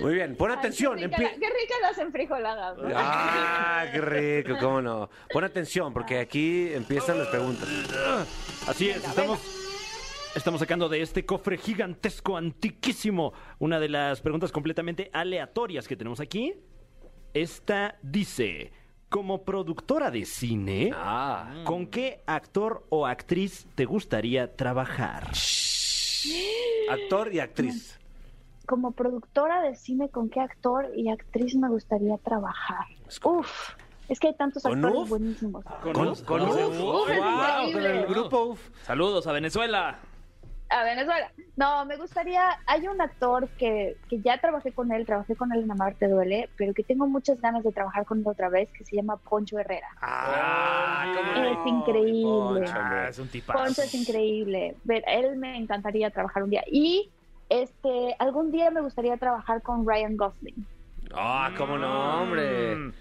Muy 0.00 0.14
bien, 0.14 0.36
pon 0.36 0.50
Ay, 0.50 0.56
atención. 0.58 0.96
Qué, 0.98 1.06
rica, 1.08 1.16
qué 1.18 1.46
ricas 1.46 1.78
las 1.82 1.98
enfrijoladas. 1.98 2.78
¿no? 2.78 2.88
Ah, 2.94 3.86
qué 3.92 4.00
rico, 4.00 4.56
cómo 4.60 4.80
no. 4.82 5.10
Pon 5.32 5.44
atención, 5.44 5.92
porque 5.92 6.18
aquí 6.20 6.72
empiezan 6.72 7.18
las 7.18 7.28
preguntas. 7.28 7.68
Así 8.66 8.90
es, 8.90 9.04
estamos, 9.04 9.40
estamos 10.34 10.60
sacando 10.60 10.88
de 10.88 11.02
este 11.02 11.24
cofre 11.24 11.56
gigantesco, 11.58 12.36
antiquísimo, 12.36 13.32
una 13.58 13.78
de 13.80 13.88
las 13.88 14.20
preguntas 14.20 14.52
completamente 14.52 15.10
aleatorias 15.12 15.86
que 15.88 15.96
tenemos 15.96 16.20
aquí. 16.20 16.54
Esta 17.32 17.96
dice, 18.02 18.72
como 19.08 19.42
productora 19.44 20.10
de 20.10 20.24
cine, 20.24 20.90
Ah, 20.94 21.62
¿con 21.64 21.86
qué 21.86 22.22
actor 22.26 22.84
o 22.90 23.06
actriz 23.06 23.66
te 23.74 23.84
gustaría 23.84 24.54
trabajar? 24.56 25.30
actor 26.90 27.34
y 27.34 27.40
actriz. 27.40 27.98
Como 28.66 28.92
productora 28.92 29.60
de 29.62 29.74
cine, 29.74 30.08
¿con 30.08 30.30
qué 30.30 30.40
actor 30.40 30.90
y 30.96 31.10
actriz 31.10 31.54
me 31.54 31.68
gustaría 31.68 32.16
trabajar? 32.18 32.86
Uf, 33.24 33.50
es 34.08 34.18
que 34.18 34.28
hay 34.28 34.34
tantos 34.34 34.62
¿Con 34.62 34.72
actores 34.82 35.02
Uf? 35.02 35.08
buenísimos. 35.10 35.64
Con, 35.82 35.92
con, 35.92 36.08
Uf, 36.08 36.20
Uf, 36.22 36.80
Uf, 36.80 36.80
wow, 36.80 37.72
con 37.72 37.84
el 37.84 38.06
grupo 38.06 38.44
Uf. 38.44 38.60
Saludos 38.84 39.26
a 39.26 39.32
Venezuela. 39.32 39.98
A 40.70 40.82
Venezuela. 40.82 41.30
No, 41.56 41.84
me 41.84 41.96
gustaría. 41.96 42.42
Hay 42.66 42.88
un 42.88 43.00
actor 43.00 43.48
que, 43.58 43.96
que 44.08 44.20
ya 44.20 44.38
trabajé 44.38 44.72
con 44.72 44.90
él, 44.92 45.06
trabajé 45.06 45.36
con 45.36 45.52
él 45.52 45.62
en 45.62 45.70
Amarte 45.70 46.08
Duele, 46.08 46.50
pero 46.56 46.74
que 46.74 46.82
tengo 46.82 47.06
muchas 47.06 47.40
ganas 47.40 47.62
de 47.62 47.72
trabajar 47.72 48.04
con 48.04 48.20
él 48.20 48.26
otra 48.26 48.48
vez, 48.48 48.70
que 48.72 48.84
se 48.84 48.96
llama 48.96 49.16
Poncho 49.18 49.58
Herrera. 49.58 49.86
Ah, 50.00 51.12
cómo 51.14 51.44
Es 51.44 51.66
increíble. 51.66 52.60
Poncho. 52.60 52.72
Ah, 52.76 53.06
es 53.08 53.18
un 53.18 53.28
tipazo. 53.28 53.58
Poncho 53.58 53.82
es 53.82 53.94
increíble. 53.94 54.76
Ver, 54.84 55.04
él 55.06 55.36
me 55.36 55.56
encantaría 55.56 56.10
trabajar 56.10 56.42
un 56.42 56.50
día. 56.50 56.64
Y 56.66 57.10
este, 57.48 58.16
algún 58.18 58.50
día 58.50 58.70
me 58.70 58.80
gustaría 58.80 59.16
trabajar 59.16 59.62
con 59.62 59.86
Ryan 59.86 60.16
Gosling. 60.16 60.66
Ah, 61.14 61.52
cómo 61.56 61.78
no, 61.78 62.22
hombre. 62.22 62.92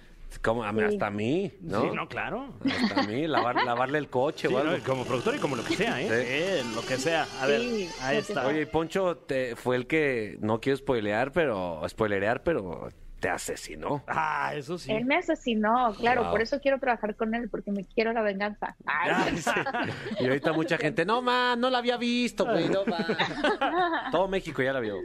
Como, 0.41 0.63
a 0.63 0.71
mí- 0.71 0.79
Sí. 0.81 0.85
hasta 0.85 1.07
a 1.07 1.09
mí, 1.11 1.51
¿no? 1.61 1.81
Sí, 1.81 1.87
no, 1.95 2.07
claro. 2.07 2.53
Hasta 2.65 3.01
a 3.01 3.03
mí, 3.07 3.27
lavar- 3.27 3.63
lavarle 3.65 3.97
el 3.99 4.09
coche 4.09 4.47
Sí, 4.47 4.53
o 4.53 4.57
algo. 4.57 4.77
no, 4.77 4.83
como 4.83 5.05
productor 5.05 5.35
y 5.35 5.39
como 5.39 5.55
lo 5.55 5.63
que 5.63 5.75
sea, 5.75 6.01
¿eh? 6.01 6.61
Sí, 6.63 6.69
lo 6.75 6.81
que 6.81 6.97
sea. 6.97 7.27
A 7.41 7.45
ver, 7.47 7.61
Sí, 7.61 7.89
ahí 8.01 8.17
está. 8.17 8.45
Oye, 8.47 8.61
y 8.61 8.65
Poncho 8.65 9.17
te, 9.17 9.55
fue 9.55 9.75
el 9.75 9.87
que, 9.87 10.37
no 10.41 10.59
quiero 10.59 10.77
spoilear, 10.77 11.31
pero, 11.31 11.81
spoilerear, 11.87 12.43
pero 12.43 12.89
te 13.19 13.29
asesinó. 13.29 14.03
Ah, 14.07 14.51
eso 14.53 14.77
sí. 14.77 14.91
Él 14.91 15.05
me 15.05 15.15
asesinó, 15.15 15.95
claro, 15.97 16.23
Wow. 16.23 16.31
por 16.31 16.41
eso 16.41 16.59
quiero 16.59 16.77
trabajar 16.79 17.15
con 17.15 17.33
él, 17.35 17.47
porque 17.49 17.71
me 17.71 17.85
quiero 17.85 18.11
la 18.11 18.21
venganza. 18.21 18.75
Ay, 18.85 19.11
Y 20.19 20.25
ahorita 20.25 20.51
mucha 20.51 20.77
gente, 20.77 21.05
no, 21.05 21.21
man, 21.21 21.57
no 21.59 21.69
la 21.69 21.77
había 21.77 21.95
visto, 21.95 22.43
güey, 22.45 22.67
no, 22.67 22.83
man. 22.85 23.05
Todo 24.11 24.27
México 24.27 24.61
ya 24.61 24.73
la 24.73 24.79
vio. 24.81 24.97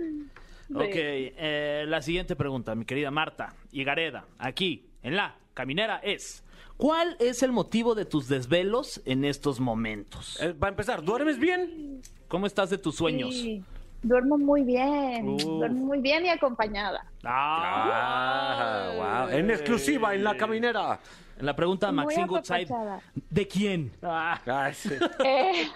Ok, 0.74 0.84
eh, 0.94 1.84
la 1.86 2.02
siguiente 2.02 2.36
pregunta, 2.36 2.74
mi 2.74 2.84
querida 2.84 3.10
Marta 3.10 3.54
y 3.72 3.84
Gareda, 3.84 4.24
aquí 4.38 4.84
en 5.02 5.16
la 5.16 5.36
caminera 5.54 5.98
es: 6.02 6.44
¿Cuál 6.76 7.16
es 7.20 7.42
el 7.42 7.52
motivo 7.52 7.94
de 7.94 8.04
tus 8.04 8.28
desvelos 8.28 9.00
en 9.04 9.24
estos 9.24 9.60
momentos? 9.60 10.40
Eh, 10.40 10.54
para 10.54 10.70
empezar, 10.70 11.02
¿duermes 11.02 11.38
bien? 11.38 12.00
¿Cómo 12.28 12.46
estás 12.46 12.70
de 12.70 12.78
tus 12.78 12.96
sueños? 12.96 13.34
Sí, 13.34 13.62
duermo 14.02 14.38
muy 14.38 14.62
bien, 14.62 15.28
Uf. 15.30 15.42
duermo 15.42 15.86
muy 15.86 16.00
bien 16.00 16.26
y 16.26 16.28
acompañada. 16.28 17.04
Ah, 17.24 19.26
wow. 19.28 19.36
En 19.38 19.50
exclusiva, 19.50 20.14
en 20.14 20.24
la 20.24 20.36
caminera. 20.36 21.00
En 21.38 21.46
la 21.46 21.54
pregunta, 21.54 21.86
Muy 21.92 22.04
Maxine 22.04 22.26
Goodside. 22.26 22.68
¿de 23.30 23.46
quién? 23.46 23.92
Ah, 24.02 24.70
sí. 24.74 24.90
Eh, 25.24 25.68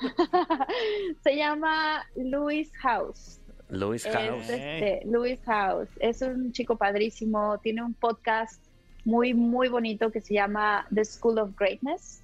se 1.22 1.36
llama 1.36 2.04
Louis 2.16 2.70
House. 2.78 3.38
Luis 3.68 4.04
Es, 4.04 4.12
House. 4.14 4.50
este, 4.50 5.02
Louis 5.06 5.38
House. 5.46 5.88
Es 6.00 6.20
un 6.20 6.52
chico 6.52 6.76
padrísimo. 6.76 7.58
Tiene 7.62 7.82
un 7.82 7.94
podcast 7.94 8.60
muy, 9.04 9.34
muy 9.34 9.68
bonito 9.68 10.10
que 10.10 10.20
se 10.20 10.34
llama 10.34 10.86
The 10.94 11.04
School 11.04 11.38
of 11.38 11.50
Greatness, 11.58 12.22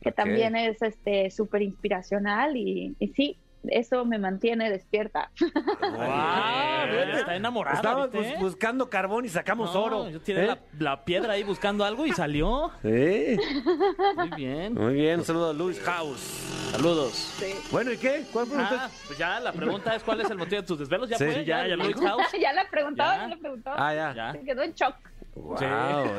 que 0.00 0.12
también 0.12 0.56
es 0.56 0.80
este 0.82 1.30
súper 1.30 1.62
inspiracional. 1.62 2.56
Y, 2.56 2.94
y 2.98 3.08
sí, 3.08 3.36
eso 3.68 4.04
me 4.04 4.18
mantiene 4.18 4.70
despierta. 4.70 5.30
¿Eh? 5.40 7.12
está 7.14 7.36
enamorada, 7.36 7.76
Estábamos 7.76 8.10
buscando 8.40 8.88
carbón 8.88 9.24
y 9.24 9.28
sacamos 9.28 9.74
No, 9.74 9.82
oro. 9.84 10.10
Yo 10.10 10.20
tiré 10.20 10.44
¿Eh? 10.44 10.46
la, 10.46 10.58
la 10.78 11.04
piedra 11.04 11.34
ahí 11.34 11.42
buscando 11.42 11.84
algo 11.84 12.06
y 12.06 12.12
salió. 12.12 12.70
Sí. 12.82 13.36
Muy 14.16 14.30
bien. 14.36 14.74
Muy 14.74 14.94
bien, 14.94 15.20
un 15.20 15.24
saludo 15.24 15.50
a 15.50 15.52
Luis 15.52 15.80
House. 15.80 16.20
Saludos. 16.72 17.34
Bueno, 17.70 17.92
¿y 17.92 17.96
qué? 17.98 18.24
¿Cuál 18.32 18.46
pregunta? 18.46 18.84
Ah, 18.86 18.90
pues 19.06 19.18
ya 19.18 19.40
la 19.40 19.52
pregunta 19.52 19.94
es 19.94 20.02
cuál 20.04 20.20
es 20.20 20.30
el 20.30 20.38
motivo 20.38 20.60
de 20.62 20.66
tus 20.66 20.78
desvelos. 20.78 21.08
Ya 21.10 21.18
Sí, 21.18 21.24
fue, 21.24 21.44
ya, 21.44 21.66
ya, 21.66 21.76
Luis. 21.76 21.96
House. 21.96 22.22
ya 22.40 22.52
la 22.52 22.64
preguntaba, 22.70 23.16
Ya. 23.16 23.22
ya 23.22 23.28
la 23.28 23.36
preguntaba. 23.36 23.76
Ah, 23.88 23.94
ya. 23.94 24.14
Ya. 24.14 24.32
Se 24.32 24.40
quedó 24.44 24.62
en 24.62 24.72
shock. 24.72 24.94
Wow, 25.34 25.58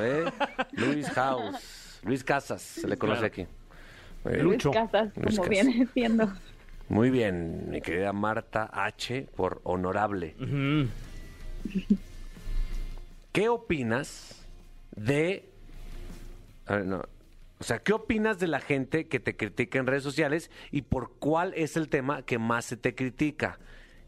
eh. 0.02 0.26
Luis 0.74 1.08
House. 1.10 2.00
Luis 2.04 2.24
Casas, 2.24 2.62
se 2.62 2.88
le 2.88 2.98
conoce 2.98 3.20
Claro. 3.30 3.34
aquí. 3.34 3.48
Muy 4.24 4.34
bien. 4.34 4.46
Lucho. 4.46 4.72
Casas, 4.72 5.12
Luis 5.16 5.38
como 5.38 5.50
Casas. 5.50 5.50
viene 5.50 5.88
siendo. 5.94 6.32
Muy 6.90 7.10
bien, 7.10 7.70
mi 7.70 7.82
querida 7.82 8.12
Marta 8.14 8.70
H. 8.74 9.28
por 9.36 9.62
honorable. 9.64 10.36
¿Qué 13.32 13.50
opinas 13.50 14.46
de... 14.96 15.50
a 16.66 16.76
ver, 16.76 16.86
no. 16.86 17.02
O 17.60 17.64
sea, 17.64 17.78
¿qué 17.80 17.94
opinas 17.94 18.40
de 18.40 18.48
la 18.48 18.60
gente 18.60 19.08
que 19.08 19.20
te 19.20 19.38
critica 19.38 19.78
en 19.78 19.86
redes 19.86 20.02
sociales 20.04 20.50
y 20.72 20.82
por 20.82 21.12
cuál 21.20 21.54
es 21.56 21.78
el 21.78 21.90
tema 21.90 22.24
que 22.24 22.40
más 22.40 22.66
se 22.66 22.76
te 22.76 22.96
critica? 22.96 23.60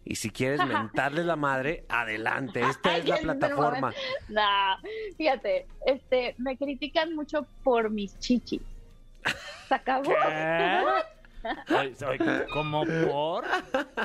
Y 0.06 0.16
si 0.16 0.30
quieres 0.30 0.60
mentarles 0.66 1.26
la 1.26 1.36
madre, 1.36 1.86
adelante. 1.90 2.62
Esta 2.62 2.98
es 2.98 3.08
la 3.08 3.18
plataforma. 3.18 3.94
Nah, 4.30 4.78
fíjate, 5.18 5.68
este, 5.86 6.36
me 6.38 6.58
critican 6.58 7.16
mucho 7.16 7.46
por 7.64 7.90
mis 7.90 8.18
chichis. 8.20 8.62
¿Se 9.68 9.76
acabó? 9.76 10.14
Ay, 11.68 11.94
¿Cómo 12.54 12.86
por? 12.86 13.44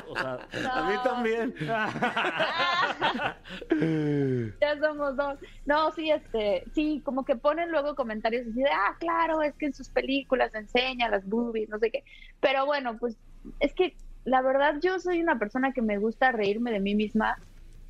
O 0.07 0.15
sea, 0.15 0.47
A 0.73 0.89
mí 0.89 0.95
también. 1.03 1.53
Ya 4.61 4.79
somos 4.79 5.15
dos. 5.15 5.39
No, 5.65 5.91
sí, 5.91 6.11
este, 6.11 6.63
sí, 6.73 7.01
como 7.03 7.25
que 7.25 7.35
ponen 7.35 7.71
luego 7.71 7.95
comentarios 7.95 8.47
así 8.47 8.61
de, 8.61 8.69
ah, 8.69 8.95
claro, 8.99 9.41
es 9.41 9.55
que 9.55 9.67
en 9.67 9.73
sus 9.73 9.89
películas 9.89 10.53
enseña 10.53 11.09
las 11.09 11.25
boobies, 11.25 11.69
no 11.69 11.79
sé 11.79 11.91
qué. 11.91 12.03
Pero 12.39 12.65
bueno, 12.65 12.97
pues 12.97 13.17
es 13.59 13.73
que 13.73 13.95
la 14.25 14.41
verdad 14.41 14.75
yo 14.81 14.99
soy 14.99 15.21
una 15.21 15.39
persona 15.39 15.71
que 15.73 15.81
me 15.81 15.97
gusta 15.97 16.31
reírme 16.31 16.71
de 16.71 16.79
mí 16.79 16.95
misma 16.95 17.37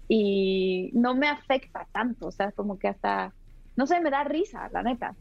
y 0.07 0.89
no 0.93 1.15
me 1.15 1.27
afecta 1.27 1.87
tanto, 1.91 2.27
o 2.27 2.31
sea, 2.31 2.51
como 2.51 2.79
que 2.79 2.87
hasta, 2.87 3.33
no 3.75 3.85
sé, 3.87 3.99
me 4.01 4.09
da 4.09 4.23
risa, 4.23 4.69
la 4.71 4.81
neta. 4.83 5.15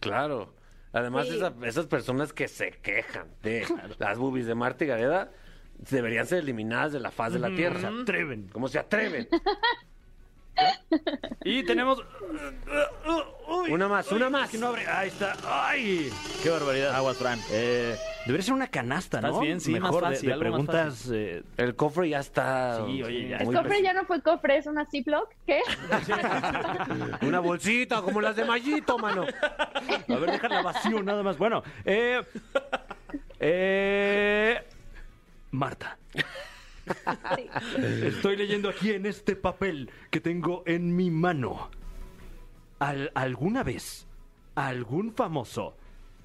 Claro. 0.00 0.54
Además, 0.92 1.26
Sí. 1.28 1.36
esa- 1.36 1.54
esas 1.64 1.86
personas 1.86 2.32
que 2.32 2.46
se 2.48 2.70
quejan 2.70 3.26
de 3.42 3.66
las 3.98 4.18
boobies 4.18 4.46
de 4.46 4.54
Marta 4.54 4.84
y 4.84 4.88
Gareda 4.88 5.30
deberían 5.90 6.26
ser 6.26 6.38
eliminadas 6.40 6.92
de 6.92 7.00
la 7.00 7.10
faz 7.10 7.32
de 7.32 7.38
la 7.40 7.48
tierra. 7.54 7.80
Se 7.80 7.86
atreven. 7.86 8.48
¿Cómo 8.52 8.68
se 8.68 8.78
atreven? 8.78 9.28
Y 11.44 11.64
tenemos. 11.64 12.00
Uy, 13.46 13.70
Una 13.72 13.88
más, 13.88 14.10
uy, 14.10 14.16
una 14.16 14.30
más. 14.30 14.48
que 14.50 14.58
no 14.58 14.68
abre. 14.68 14.86
Ahí 14.86 15.08
está. 15.08 15.36
¡Ay! 15.46 16.10
¡Qué 16.42 16.48
barbaridad! 16.50 16.94
aguas, 16.94 17.16
Fran. 17.16 17.38
Eh, 17.50 17.96
debería 18.26 18.44
ser 18.44 18.54
una 18.54 18.68
canasta, 18.68 19.20
¿no? 19.20 19.40
Bien, 19.40 19.60
sí, 19.60 19.72
más 19.72 19.82
Mejor 19.82 20.04
de- 20.04 20.10
fácil, 20.14 20.26
de, 20.28 20.32
algo 20.32 20.44
más 20.44 20.52
preguntas. 20.66 21.10
eh, 21.12 21.42
El 21.56 21.76
cofre 21.76 22.08
ya 22.08 22.20
está. 22.20 22.84
Sí, 22.86 23.02
oye, 23.02 23.28
ya. 23.28 23.36
¿El 23.38 23.46
cofre 23.54 23.82
ya 23.82 23.92
no 23.92 24.04
fue 24.06 24.22
cofre, 24.22 24.56
es 24.58 24.66
una 24.66 24.86
Ziploc? 24.86 25.28
¿Qué? 25.46 25.60
Una 27.22 27.40
bolsita 27.40 28.02
como 28.02 28.20
las 28.20 28.36
de 28.36 28.44
Mayito, 28.44 28.98
mano. 28.98 29.24
A 29.24 30.16
ver, 30.16 30.30
déjala 30.30 30.62
vacío 30.62 31.02
nada 31.02 31.22
más. 31.22 31.36
Bueno, 31.38 31.62
eh, 31.84 32.22
eh, 33.40 34.62
Marta. 35.50 35.98
Sí. 37.36 37.50
Estoy 38.04 38.36
leyendo 38.36 38.68
aquí 38.68 38.92
en 38.92 39.06
este 39.06 39.36
papel 39.36 39.90
que 40.10 40.20
tengo 40.20 40.62
en 40.66 40.94
mi 40.94 41.10
mano. 41.10 41.70
Al- 42.84 43.10
¿Alguna 43.14 43.62
vez 43.62 44.06
algún 44.54 45.12
famoso 45.14 45.74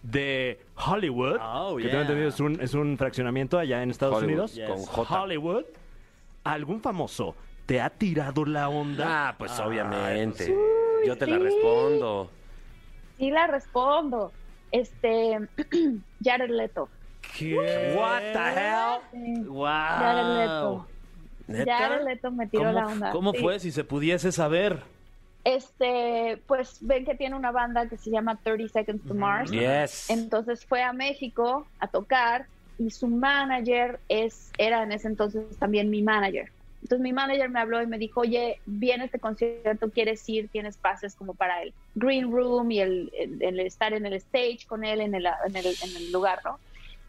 de 0.03 0.59
Hollywood, 0.87 1.37
Oh, 1.41 1.75
que 1.77 1.83
yeah. 1.83 1.91
tengo 1.91 2.01
entendido 2.03 2.29
es 2.29 2.39
un, 2.39 2.61
es 2.61 2.73
un 2.73 2.97
fraccionamiento 2.97 3.57
allá 3.59 3.81
en 3.83 3.89
Estados 3.91 4.17
Hollywood, 4.23 4.49
Unidos, 4.51 4.59
con 4.67 4.85
J. 4.85 5.21
Hollywood, 5.23 5.63
algún 6.43 6.81
famoso 6.81 7.35
te 7.65 7.79
ha 7.81 7.89
tirado 7.89 8.45
la 8.45 8.69
onda? 8.69 9.29
Ah, 9.29 9.35
pues 9.37 9.57
obviamente. 9.59 10.51
Uy, 10.51 11.07
Yo 11.07 11.17
te 11.17 11.27
la 11.27 11.37
respondo. 11.37 12.29
Sí 13.17 13.29
la 13.31 13.47
respondo. 13.47 14.31
Este, 14.71 15.37
Jared 16.23 16.49
Leto. 16.49 16.89
What 17.95 18.21
the 18.33 18.49
hell? 18.55 18.99
Sí, 19.11 19.43
Wow. 19.47 19.65
Jared 19.65 20.37
Leto. 20.37 20.87
¿Neta? 21.47 21.77
Jared 21.77 22.05
Leto 22.05 22.31
me 22.31 22.47
tiró 22.47 22.63
¿Cómo, 22.65 22.73
la 22.73 22.85
onda. 22.87 23.11
cómo 23.11 23.31
sí. 23.33 23.37
fue 23.39 23.59
si 23.59 23.71
se 23.71 23.83
pudiese 23.83 24.31
saber? 24.31 24.83
Este, 25.43 26.43
pues 26.47 26.77
ven 26.81 27.05
que 27.05 27.15
tiene 27.15 27.35
una 27.35 27.51
banda 27.51 27.87
que 27.87 27.97
se 27.97 28.11
llama 28.11 28.39
30 28.43 28.67
Seconds 28.67 29.05
to 29.07 29.13
Mars. 29.13 29.51
Yes. 29.51 30.09
Entonces 30.09 30.65
fue 30.65 30.83
a 30.83 30.93
México 30.93 31.67
a 31.79 31.87
tocar 31.87 32.47
y 32.77 32.91
su 32.91 33.07
manager 33.07 33.99
es, 34.07 34.51
era 34.57 34.83
en 34.83 34.91
ese 34.91 35.07
entonces 35.07 35.57
también 35.57 35.89
mi 35.89 36.01
manager. 36.01 36.51
Entonces 36.81 37.03
mi 37.03 37.11
manager 37.11 37.49
me 37.49 37.59
habló 37.59 37.81
y 37.81 37.87
me 37.87 37.97
dijo, 37.97 38.21
oye, 38.21 38.61
viene 38.65 39.05
este 39.05 39.19
concierto, 39.19 39.91
quieres 39.91 40.27
ir, 40.29 40.49
tienes 40.49 40.77
pases 40.77 41.13
como 41.15 41.33
para 41.35 41.61
el 41.61 41.73
green 41.95 42.31
room 42.31 42.71
y 42.71 42.79
el, 42.79 43.11
el- 43.17 43.43
el 43.43 43.59
estar 43.61 43.91
en 43.93 44.05
el 44.05 44.13
stage 44.13 44.59
con 44.67 44.85
él 44.85 45.01
en 45.01 45.13
el, 45.13 45.25
en 45.25 45.55
el, 45.57 45.65
en 45.65 45.97
el 45.97 46.11
lugar, 46.11 46.39
¿no? 46.45 46.57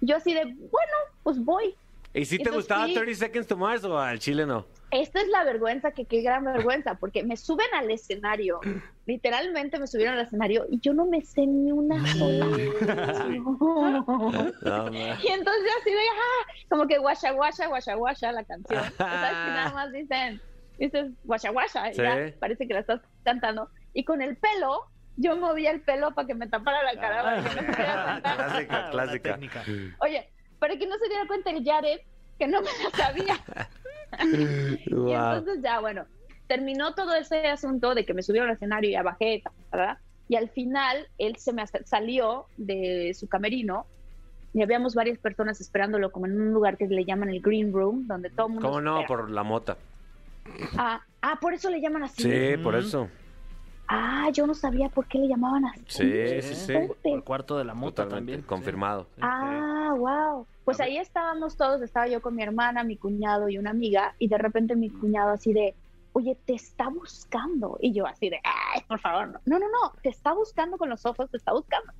Yo 0.01 0.17
así 0.17 0.35
de, 0.35 0.45
bueno, 0.45 0.97
pues 1.23 1.39
voy. 1.45 1.75
¿Y 2.13 2.25
si 2.25 2.39
te 2.39 2.43
Entonces, 2.43 2.57
gustaba 2.63 2.87
sí. 2.87 2.95
30 2.95 3.15
Seconds 3.15 3.47
to 3.47 3.57
Mars 3.57 3.85
o 3.85 3.97
al 3.99 4.19
chile 4.19 4.45
no? 4.45 4.67
Esta 4.91 5.21
es 5.21 5.29
la 5.29 5.45
vergüenza, 5.45 5.93
que 5.93 6.07
qué 6.07 6.23
gran 6.23 6.45
vergüenza, 6.45 6.97
porque 6.97 7.23
me 7.23 7.37
suben 7.37 7.69
al 7.77 7.89
escenario, 7.93 8.59
literalmente 9.07 9.79
me 9.79 9.87
subieron 9.87 10.15
al 10.19 10.27
escenario 10.27 10.67
y 10.69 10.81
yo 10.81 10.93
no 10.93 11.07
me 11.07 11.21
sé 11.23 11.47
ni 11.47 11.71
una 11.71 12.05
sola. 12.15 12.47
No. 12.47 12.51
Y 15.23 15.29
entonces 15.29 15.63
yo 15.63 15.71
así 15.81 15.91
de, 15.91 15.99
ah, 16.13 16.53
como 16.69 16.87
que 16.87 16.99
guasha 16.99 17.31
guasha, 17.33 17.67
guasha 17.69 17.95
guasha 17.95 18.33
la 18.33 18.45
canción. 18.45 18.83
Sea, 18.97 18.97
que 18.97 19.51
nada 19.53 19.73
más 19.73 19.93
dicen, 19.93 20.41
dices 20.79 21.11
guasha 21.25 21.51
guasha, 21.51 21.91
y 21.91 21.95
Sí. 21.95 22.03
ya 22.03 22.33
parece 22.39 22.67
que 22.67 22.75
la 22.75 22.81
estás 22.81 23.01
cantando. 23.25 23.69
Y 23.93 24.05
con 24.05 24.23
el 24.23 24.37
pelo, 24.37 24.87
yo 25.17 25.37
movía 25.37 25.71
el 25.71 25.83
pelo 25.83 26.13
para 26.15 26.27
que 26.27 26.35
me 26.35 26.49
tapara 26.49 26.83
la 26.83 27.01
cara. 27.01 27.23
para 27.23 27.45
que 27.45 27.63
no. 27.63 28.23
Clásica, 28.37 28.91
clásica. 28.91 29.31
técnica. 29.35 29.63
Oye, 30.01 30.31
para 30.61 30.77
que 30.77 30.87
no 30.87 30.97
se 30.99 31.09
diera 31.09 31.27
cuenta 31.27 31.51
el 31.51 31.65
Jared, 31.65 31.99
que 32.39 32.47
no 32.47 32.61
me 32.61 32.69
la 32.85 32.91
sabía. 32.97 33.35
Y 34.87 34.93
Wow. 34.93 35.09
entonces 35.15 35.61
ya, 35.63 35.79
bueno, 35.81 36.05
terminó 36.49 36.95
todo 36.95 37.15
ese 37.15 37.47
asunto 37.47 37.95
de 37.95 38.05
que 38.05 38.13
me 38.13 38.23
subieron 38.23 38.49
al 38.51 38.57
escenario 38.57 38.91
y 38.91 38.93
ya 38.95 39.03
bajé, 39.05 39.43
¿verdad? 39.71 39.99
Y 40.29 40.35
al 40.37 40.49
final 40.51 41.09
él 41.19 41.37
se 41.37 41.53
me 41.53 41.65
salió 41.85 42.47
de 42.57 43.13
su 43.15 43.29
camerino 43.29 43.87
y 44.53 44.63
habíamos 44.63 44.97
varias 44.97 45.19
personas 45.19 45.61
esperándolo 45.61 46.11
como 46.11 46.27
en 46.27 46.41
un 46.41 46.53
lugar 46.53 46.77
que 46.77 46.87
le 46.89 47.05
llaman 47.05 47.31
el 47.31 47.41
Green 47.41 47.73
Room, 47.73 48.07
donde 48.09 48.31
todo 48.31 48.49
el 48.49 48.53
mundo... 48.55 48.69
¿Cómo 48.69 48.81
no? 48.81 49.01
espera. 49.01 49.07
Por 49.07 49.31
la 49.31 49.43
mota. 49.45 49.77
Ah, 50.77 51.01
ah, 51.23 51.39
por 51.41 51.55
eso 51.55 51.71
le 51.71 51.81
llaman 51.81 52.03
así. 52.03 52.23
Sí, 52.25 52.57
por 52.63 52.75
eso. 52.75 53.09
Ah, 53.87 54.29
yo 54.33 54.47
no 54.47 54.55
sabía 54.55 54.89
por 54.89 55.07
qué 55.07 55.19
le 55.19 55.29
llamaban 55.29 55.65
así. 55.67 55.85
Sí, 55.89 56.43
sí, 56.43 56.55
sí. 56.55 56.73
Fuerte. 56.73 57.13
El 57.13 57.23
cuarto 57.23 57.59
de 57.59 57.65
la 57.65 57.75
mota 57.75 58.03
Totalmente. 58.05 58.33
también. 58.33 58.47
Confirmado. 58.49 59.07
Ah, 59.21 59.80
wow. 59.95 60.47
Pues 60.65 60.81
ahí 60.81 60.99
estábamos 60.99 61.57
todos, 61.57 61.83
estaba 61.83 62.07
yo 62.07 62.23
con 62.23 62.35
mi 62.35 62.43
hermana, 62.43 62.85
mi 62.85 62.97
cuñado 62.97 63.49
y 63.49 63.59
una 63.59 63.71
amiga, 63.71 64.15
y 64.19 64.29
de 64.29 64.39
repente 64.39 64.77
mi 64.77 64.91
cuñado 64.91 65.31
así 65.31 65.53
de, 65.53 65.75
oye, 66.13 66.37
te 66.45 66.55
está 66.55 66.89
buscando. 66.89 67.79
Y 67.81 67.93
yo 67.93 68.07
así 68.07 68.31
de, 68.31 68.41
ay, 68.45 68.83
por 68.87 69.01
favor, 69.01 69.29
no. 69.29 69.41
No, 69.45 69.59
no, 69.59 69.67
no, 69.67 69.93
te 70.03 70.09
está 70.09 70.33
buscando 70.33 70.79
con 70.79 70.89
los 70.89 71.05
ojos, 71.07 71.31
te 71.31 71.37
está 71.37 71.53
buscando. 71.53 71.93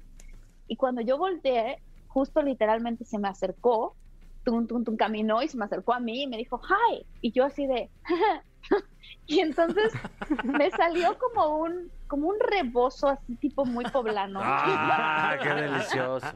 Y 0.69 0.77
cuando 0.77 1.01
yo 1.01 1.19
volteé, 1.19 1.83
justo 2.09 2.43
literalmente 2.43 3.05
se 3.05 3.19
me 3.19 3.29
acercó, 3.29 3.97
tum, 4.45 4.67
tum, 4.67 4.85
tum, 4.85 4.97
caminó 4.97 5.43
y 5.43 5.49
se 5.49 5.57
me 5.57 5.65
acercó 5.65 5.93
a 5.93 6.01
mí 6.01 6.23
y 6.23 6.27
me 6.27 6.37
dijo, 6.37 6.61
hi. 6.61 7.07
Y 7.21 7.33
yo 7.33 7.45
así 7.45 7.67
de, 7.67 7.91
y 9.27 9.41
entonces 9.41 9.93
me 10.45 10.71
salió 10.71 11.19
como 11.19 11.59
un, 11.59 11.91
como 12.07 12.29
un 12.29 12.37
rebozo 12.41 13.09
así 13.09 13.37
tipo 13.37 13.65
muy 13.65 13.85
poblano. 13.87 14.41
Ah, 14.43 15.37
qué 15.43 15.49
delicioso. 15.49 16.27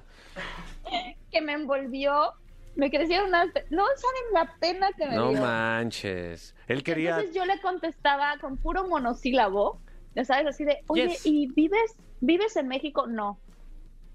que 1.30 1.40
me 1.40 1.52
envolvió, 1.52 2.32
me 2.76 2.90
crecieron 2.90 3.28
unas... 3.28 3.48
No 3.70 3.84
saben 3.96 4.24
la 4.32 4.56
pena 4.58 4.88
que 4.96 5.06
me 5.06 5.16
No 5.16 5.30
dio. 5.30 5.40
manches. 5.40 6.54
Él 6.66 6.82
quería. 6.82 7.10
Entonces 7.10 7.34
yo 7.34 7.44
le 7.44 7.60
contestaba 7.60 8.36
con 8.40 8.56
puro 8.56 8.86
monosílabo, 8.88 9.80
ya 10.14 10.24
sabes, 10.24 10.46
así 10.46 10.64
de, 10.64 10.78
oye, 10.88 11.08
Yes. 11.08 11.26
¿y 11.26 11.46
vives, 11.54 11.96
vives 12.20 12.56
en 12.56 12.68
México? 12.68 13.06
No. 13.06 13.38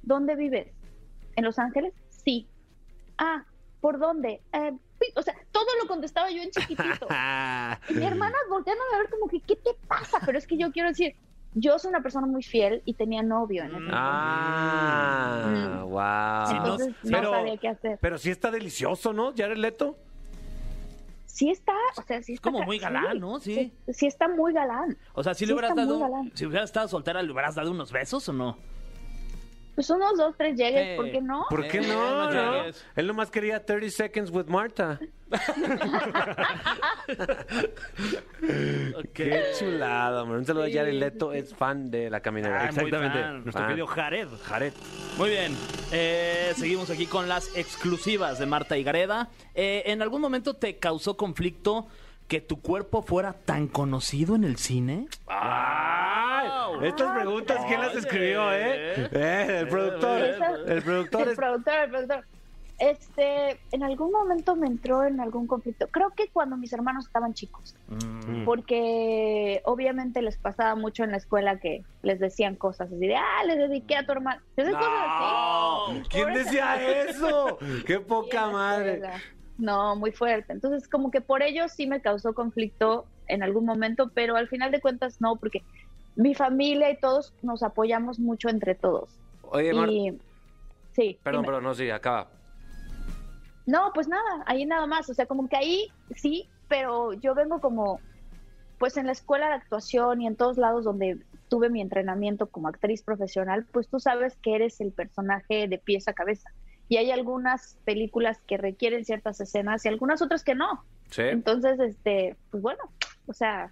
¿Dónde 0.01 0.35
vives? 0.35 0.67
¿En 1.35 1.43
Los 1.43 1.59
Ángeles? 1.59 1.93
Sí. 2.09 2.47
Ah, 3.17 3.43
¿por 3.81 3.99
dónde? 3.99 4.41
Eh, 4.53 4.71
o 5.15 5.21
sea, 5.21 5.33
todo 5.51 5.65
lo 5.81 5.87
contestaba 5.87 6.29
yo 6.31 6.41
en 6.41 6.51
chiquitito. 6.51 7.07
Y 7.89 7.93
mi 7.93 8.05
hermana 8.05 8.35
volteando 8.49 8.83
a 8.93 8.97
ver 8.97 9.09
como 9.09 9.27
que, 9.27 9.39
¿qué 9.41 9.55
te 9.55 9.73
pasa? 9.87 10.19
Pero 10.25 10.37
es 10.37 10.45
que 10.47 10.57
yo 10.57 10.71
quiero 10.71 10.89
decir, 10.89 11.15
yo 11.53 11.79
soy 11.79 11.89
una 11.89 12.01
persona 12.01 12.27
muy 12.27 12.43
fiel 12.43 12.81
y 12.85 12.93
tenía 12.93 13.23
novio 13.23 13.63
en 13.63 13.69
ese 13.69 13.77
entonces. 13.77 13.95
Ah, 13.99 15.45
Mm. 15.45 15.89
wow. 15.89 16.57
Entonces 16.57 16.87
no 17.03 17.11
pero, 17.17 17.31
sabía 17.31 17.57
qué 17.57 17.67
hacer. 17.69 17.97
pero 18.01 18.17
sí 18.17 18.29
está 18.29 18.51
delicioso, 18.51 19.13
¿no? 19.13 19.33
Jared 19.35 19.57
Leto. 19.57 19.97
Sí 21.25 21.49
está, 21.49 21.73
o 21.97 22.01
sea, 22.01 22.21
sí 22.21 22.33
Es 22.33 22.37
está. 22.39 22.51
como 22.51 22.63
muy 22.65 22.79
galán, 22.79 23.19
¿no? 23.19 23.39
Sí. 23.39 23.71
Sí, 23.85 23.93
sí 23.93 24.07
está 24.07 24.27
muy 24.27 24.51
galán. 24.53 24.97
O 25.13 25.23
sea, 25.23 25.33
si 25.33 25.39
Sí 25.39 25.45
le 25.45 25.53
hubieras 25.53 25.75
dado, 25.75 26.05
si 26.33 26.45
hubieras 26.45 26.65
estado 26.65 26.87
soltera, 26.89 27.21
¿le 27.23 27.31
hubieras 27.31 27.55
dado 27.55 27.71
unos 27.71 27.91
besos 27.91 28.27
o 28.27 28.33
no? 28.33 28.57
Pues 29.79 29.89
unos 29.91 30.17
dos, 30.17 30.35
tres 30.37 30.57
llegues, 30.57 30.89
Sí. 30.89 30.95
¿por 30.97 31.09
qué 31.09 31.21
no? 31.21 31.45
¿Por 31.49 31.65
qué 31.69 31.77
Eh, 31.77 31.87
no? 31.87 32.27
no 32.27 32.31
no? 32.33 32.53
llegues. 32.63 32.85
Él 32.97 33.07
nomás 33.07 33.31
quería 33.31 33.65
30 33.65 33.89
seconds 33.95 34.29
with 34.29 34.47
Marta. 34.47 34.99
Qué 39.13 39.43
chulada, 39.57 40.23
hombre. 40.23 40.39
Un 40.39 40.45
saludo 40.45 40.65
a 40.65 40.69
Jared 40.69 40.93
Leto, 40.95 41.31
es 41.31 41.53
fan 41.55 41.89
de 41.89 42.09
la 42.09 42.19
caminera. 42.19 42.57
Ah, 42.57 42.71
muy 42.73 42.85
Exactamente. 42.87 43.19
fan. 43.21 43.33
Nuestro 43.43 43.53
Fan. 43.53 43.67
querido 43.69 43.87
Jared. 43.87 44.27
Jared. 44.43 44.73
Muy 45.17 45.29
bien, 45.29 45.55
eh, 45.93 46.51
seguimos 46.57 46.89
aquí 46.89 47.05
con 47.05 47.29
las 47.29 47.55
exclusivas 47.55 48.37
de 48.39 48.45
Marta 48.47 48.77
y 48.77 48.83
Gareda. 48.83 49.29
Eh, 49.55 49.83
¿En 49.85 50.01
algún 50.01 50.19
momento 50.21 50.55
te 50.55 50.77
causó 50.77 51.15
conflicto 51.15 51.87
que 52.27 52.41
tu 52.41 52.61
cuerpo 52.61 53.01
fuera 53.01 53.33
tan 53.33 53.67
conocido 53.67 54.35
en 54.35 54.43
el 54.43 54.57
cine? 54.57 55.07
Estas 56.83 57.15
preguntas, 57.15 57.59
¿quién 57.67 57.81
las 57.81 57.95
escribió, 57.95 58.51
eh? 58.53 59.09
Eh, 59.11 59.57
el 59.61 59.67
productor. 59.67 60.21
Esas- 60.21 60.59
El 60.67 60.81
productor 60.83 61.21
el 61.23 61.29
es... 61.29 61.35
productor, 61.35 61.73
el 61.83 61.89
productor. 61.89 62.23
Este, 62.79 63.59
en 63.73 63.83
algún 63.83 64.09
momento 64.11 64.55
me 64.55 64.65
entró 64.67 65.03
en 65.03 65.19
algún 65.19 65.47
conflicto. 65.47 65.87
Creo 65.89 66.11
que 66.11 66.29
cuando 66.29 66.55
mis 66.55 66.71
hermanos 66.71 67.07
estaban 67.07 67.33
chicos, 67.33 67.75
Mm. 67.89 68.45
porque 68.45 69.61
obviamente 69.65 70.21
les 70.21 70.37
pasaba 70.37 70.75
mucho 70.75 71.03
en 71.03 71.11
la 71.11 71.17
escuela 71.17 71.59
que 71.59 71.83
les 72.03 72.19
decían 72.19 72.55
cosas 72.55 72.87
así 72.87 72.97
de, 73.07 73.17
ah, 73.17 73.43
le 73.45 73.57
dediqué 73.57 73.97
a 73.97 74.05
tu 74.05 74.13
hermano. 74.13 74.41
¿Sabes 74.55 74.73
cosas 74.75 74.89
así? 74.93 76.01
¿Quién 76.09 76.27
Pobre- 76.29 76.43
decía 76.43 77.03
eso? 77.09 77.57
¡Qué 77.85 77.99
poca 77.99 78.47
madre! 78.49 79.01
No, 79.57 79.97
muy 79.97 80.13
fuerte. 80.13 80.53
Entonces, 80.53 80.87
como 80.87 81.11
que 81.11 81.19
por 81.19 81.43
ello 81.43 81.67
sí 81.67 81.85
me 81.85 81.99
causó 81.99 82.33
conflicto 82.33 83.05
en 83.27 83.43
algún 83.43 83.65
momento, 83.65 84.09
pero 84.13 84.37
al 84.37 84.47
final 84.47 84.71
de 84.71 84.79
cuentas 84.79 85.19
no, 85.19 85.35
porque 85.35 85.63
mi 86.19 86.35
familia 86.35 86.91
y 86.91 86.97
todos 86.97 87.33
nos 87.41 87.63
apoyamos 87.63 88.19
mucho 88.19 88.49
entre 88.49 88.75
todos. 88.75 89.09
Oye, 89.43 89.73
Marta. 89.73 89.93
y 89.93 90.19
sí, 90.91 91.17
Perdón, 91.23 91.45
perdón, 91.45 91.63
no, 91.63 91.73
sí, 91.73 91.89
acaba. 91.89 92.27
No, 93.65 93.91
pues 93.93 94.09
nada, 94.09 94.43
ahí 94.45 94.65
nada 94.65 94.85
más. 94.85 95.09
O 95.09 95.13
sea, 95.13 95.27
como 95.27 95.47
que 95.47 95.55
ahí 95.55 95.87
sí, 96.17 96.49
pero 96.67 97.13
yo 97.13 97.33
vengo 97.35 97.61
como, 97.61 98.01
pues 98.79 98.97
en 98.97 99.05
la 99.05 99.13
escuela 99.13 99.47
de 99.47 99.53
actuación 99.53 100.21
y 100.21 100.27
en 100.27 100.35
todos 100.35 100.57
lados 100.57 100.83
donde 100.83 101.19
tuve 101.47 101.69
mi 101.69 101.79
entrenamiento 101.79 102.47
como 102.47 102.67
actriz 102.67 103.01
profesional, 103.01 103.65
pues 103.71 103.87
tú 103.87 104.01
sabes 104.01 104.35
que 104.43 104.55
eres 104.55 104.81
el 104.81 104.91
personaje 104.91 105.69
de 105.69 105.77
pies 105.77 106.09
a 106.09 106.13
cabeza. 106.13 106.49
Y 106.89 106.97
hay 106.97 107.11
algunas 107.11 107.77
películas 107.85 108.41
que 108.45 108.57
requieren 108.57 109.05
ciertas 109.05 109.39
escenas 109.39 109.85
y 109.85 109.87
algunas 109.87 110.21
otras 110.21 110.43
que 110.43 110.53
no. 110.53 110.83
Sí. 111.11 111.21
Entonces, 111.21 111.79
este, 111.79 112.35
pues 112.51 112.61
bueno, 112.61 112.83
o 113.25 113.33
sea, 113.33 113.71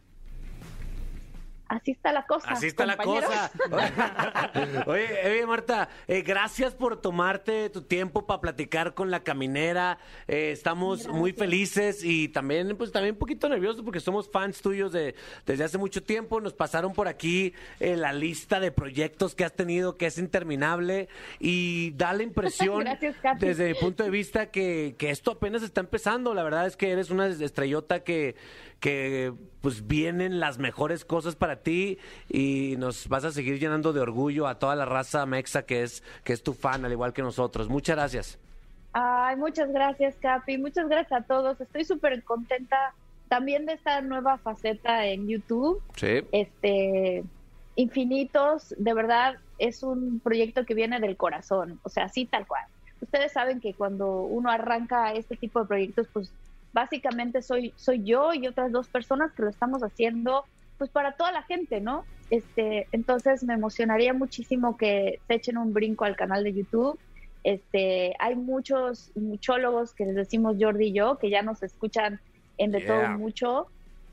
así 1.68 1.91
está 1.91 2.11
la 2.11 2.26
cosa. 2.26 2.49
Así 2.49 2.68
está 2.68 2.86
la 2.86 2.97
cosa. 2.97 3.51
oye, 4.88 5.07
oye, 5.26 5.45
Marta, 5.45 5.89
eh, 6.07 6.22
gracias 6.22 6.74
por 6.74 7.01
tomarte 7.01 7.70
tu 7.70 7.82
tiempo 7.82 8.26
para 8.26 8.41
platicar 8.41 8.93
con 8.93 9.11
la 9.11 9.22
caminera. 9.22 9.99
Eh, 10.28 10.51
estamos 10.51 11.07
muy 11.07 11.34
felices 11.34 12.03
y 12.03 12.30
también, 12.30 12.76
pues, 12.78 12.91
también 12.91 13.15
un 13.15 13.20
poquito 13.20 13.49
nerviosos 13.49 13.82
porque 13.84 13.99
somos 13.99 14.30
fans 14.30 14.61
tuyos 14.61 14.91
de, 14.91 15.15
desde 15.45 15.63
hace 15.63 15.78
mucho 15.78 16.03
tiempo. 16.03 16.41
Nos 16.41 16.53
pasaron 16.53 16.93
por 16.93 17.07
aquí 17.07 17.53
eh, 17.80 17.95
la 17.95 18.13
lista 18.13 18.59
de 18.59 18.72
proyectos 18.72 19.36
que 19.36 19.45
has 19.45 19.53
tenido, 19.53 19.97
que 19.97 20.07
es 20.07 20.18
interminable 20.18 21.09
y 21.39 21.91
da 21.91 22.13
la 22.13 22.24
impresión, 22.24 22.80
Gracias, 22.84 23.15
desde 23.39 23.70
mi 23.70 23.74
punto 23.76 24.03
de 24.03 24.09
vista, 24.09 24.51
que, 24.51 24.95
que 24.97 25.09
esto 25.09 25.32
apenas 25.32 25.63
está 25.63 25.82
empezando. 25.82 26.34
La 26.34 26.43
verdad 26.43 26.68
es 26.68 26.78
que 26.78 26.91
eres 26.91 27.09
una 27.09 27.28
estrellota 27.28 28.03
que, 28.03 28.36
que 28.80 29.34
pues 29.61 29.88
vienen 29.88 30.39
las 30.39 30.59
mejores 30.59 31.03
cosas 31.03 31.36
para 31.36 31.57
ti 31.58 31.97
y 32.30 32.76
nos 32.78 33.08
vas 33.08 33.26
a 33.26 33.32
seguir 33.32 33.60
llenando 33.60 33.93
de 33.93 33.99
orgullo 33.99 34.47
a 34.47 34.60
toda 34.60 34.76
la 34.76 34.86
raza 34.86 35.26
mexa 35.26 35.66
que 35.66 35.84
es, 35.84 36.03
que 36.24 36.34
es 36.34 36.43
tu 36.43 36.53
fan, 36.53 36.86
al 36.86 36.91
igual 36.91 37.14
que 37.14 37.22
nosotros. 37.22 37.70
Muchas 37.70 37.95
gracias. 37.95 38.39
Ay, 38.93 39.36
muchas 39.36 39.72
gracias, 39.72 40.16
Capi. 40.20 40.58
Muchas 40.58 40.88
gracias 40.88 41.22
a 41.22 41.24
todos. 41.24 41.60
Estoy 41.62 41.86
súper 41.86 42.24
contenta 42.24 42.93
también 43.28 43.66
de 43.66 43.74
esta 43.74 44.01
nueva 44.01 44.38
faceta 44.38 45.05
en 45.05 45.28
YouTube. 45.28 45.82
Sí. 45.95 46.24
Este, 46.32 47.24
Infinitos, 47.78 48.74
de 48.80 48.93
verdad, 48.95 49.36
es 49.60 49.84
un 49.84 50.20
proyecto 50.20 50.66
que 50.66 50.74
viene 50.74 50.99
del 50.99 51.16
corazón. 51.16 51.80
O 51.84 51.89
sea, 51.89 52.05
así 52.05 52.26
tal 52.26 52.47
cual. 52.47 52.66
Ustedes 53.01 53.32
saben 53.32 53.60
que 53.60 53.76
cuando 53.76 54.22
uno 54.22 54.49
arranca 54.49 55.14
este 55.14 55.36
tipo 55.36 55.62
de 55.62 55.68
proyectos, 55.68 56.08
pues 56.12 56.34
básicamente 56.74 57.43
soy, 57.43 57.74
soy 57.76 58.03
yo 58.03 58.34
y 58.34 58.47
otras 58.47 58.72
dos 58.72 58.88
personas 58.88 59.32
que 59.34 59.43
lo 59.43 59.49
estamos 59.49 59.84
haciendo 59.84 60.43
pues 60.78 60.89
para 60.91 61.13
toda 61.13 61.32
la 61.32 61.43
gente, 61.43 61.82
¿no? 61.82 62.05
Este, 62.30 62.88
entonces 62.91 63.43
me 63.43 63.53
emocionaría 63.53 64.13
muchísimo 64.13 64.78
que 64.78 65.19
se 65.28 65.36
echen 65.36 65.57
un 65.57 65.73
brinco 65.73 66.05
al 66.05 66.15
canal 66.15 66.43
de 66.43 66.53
YouTube. 66.53 66.99
Este, 67.43 68.13
hay 68.19 68.36
muchos 68.36 69.11
muchólogos 69.15 69.93
que 69.93 70.05
les 70.05 70.15
decimos 70.15 70.57
Jordi 70.59 70.88
y 70.88 70.93
yo, 70.93 71.17
que 71.17 71.30
ya 71.30 71.41
nos 71.41 71.63
escuchan 71.63 72.19
en 72.57 72.71
de 72.71 72.80
Yeah. 72.80 72.88
todo 72.88 73.17
mucho. 73.17 73.67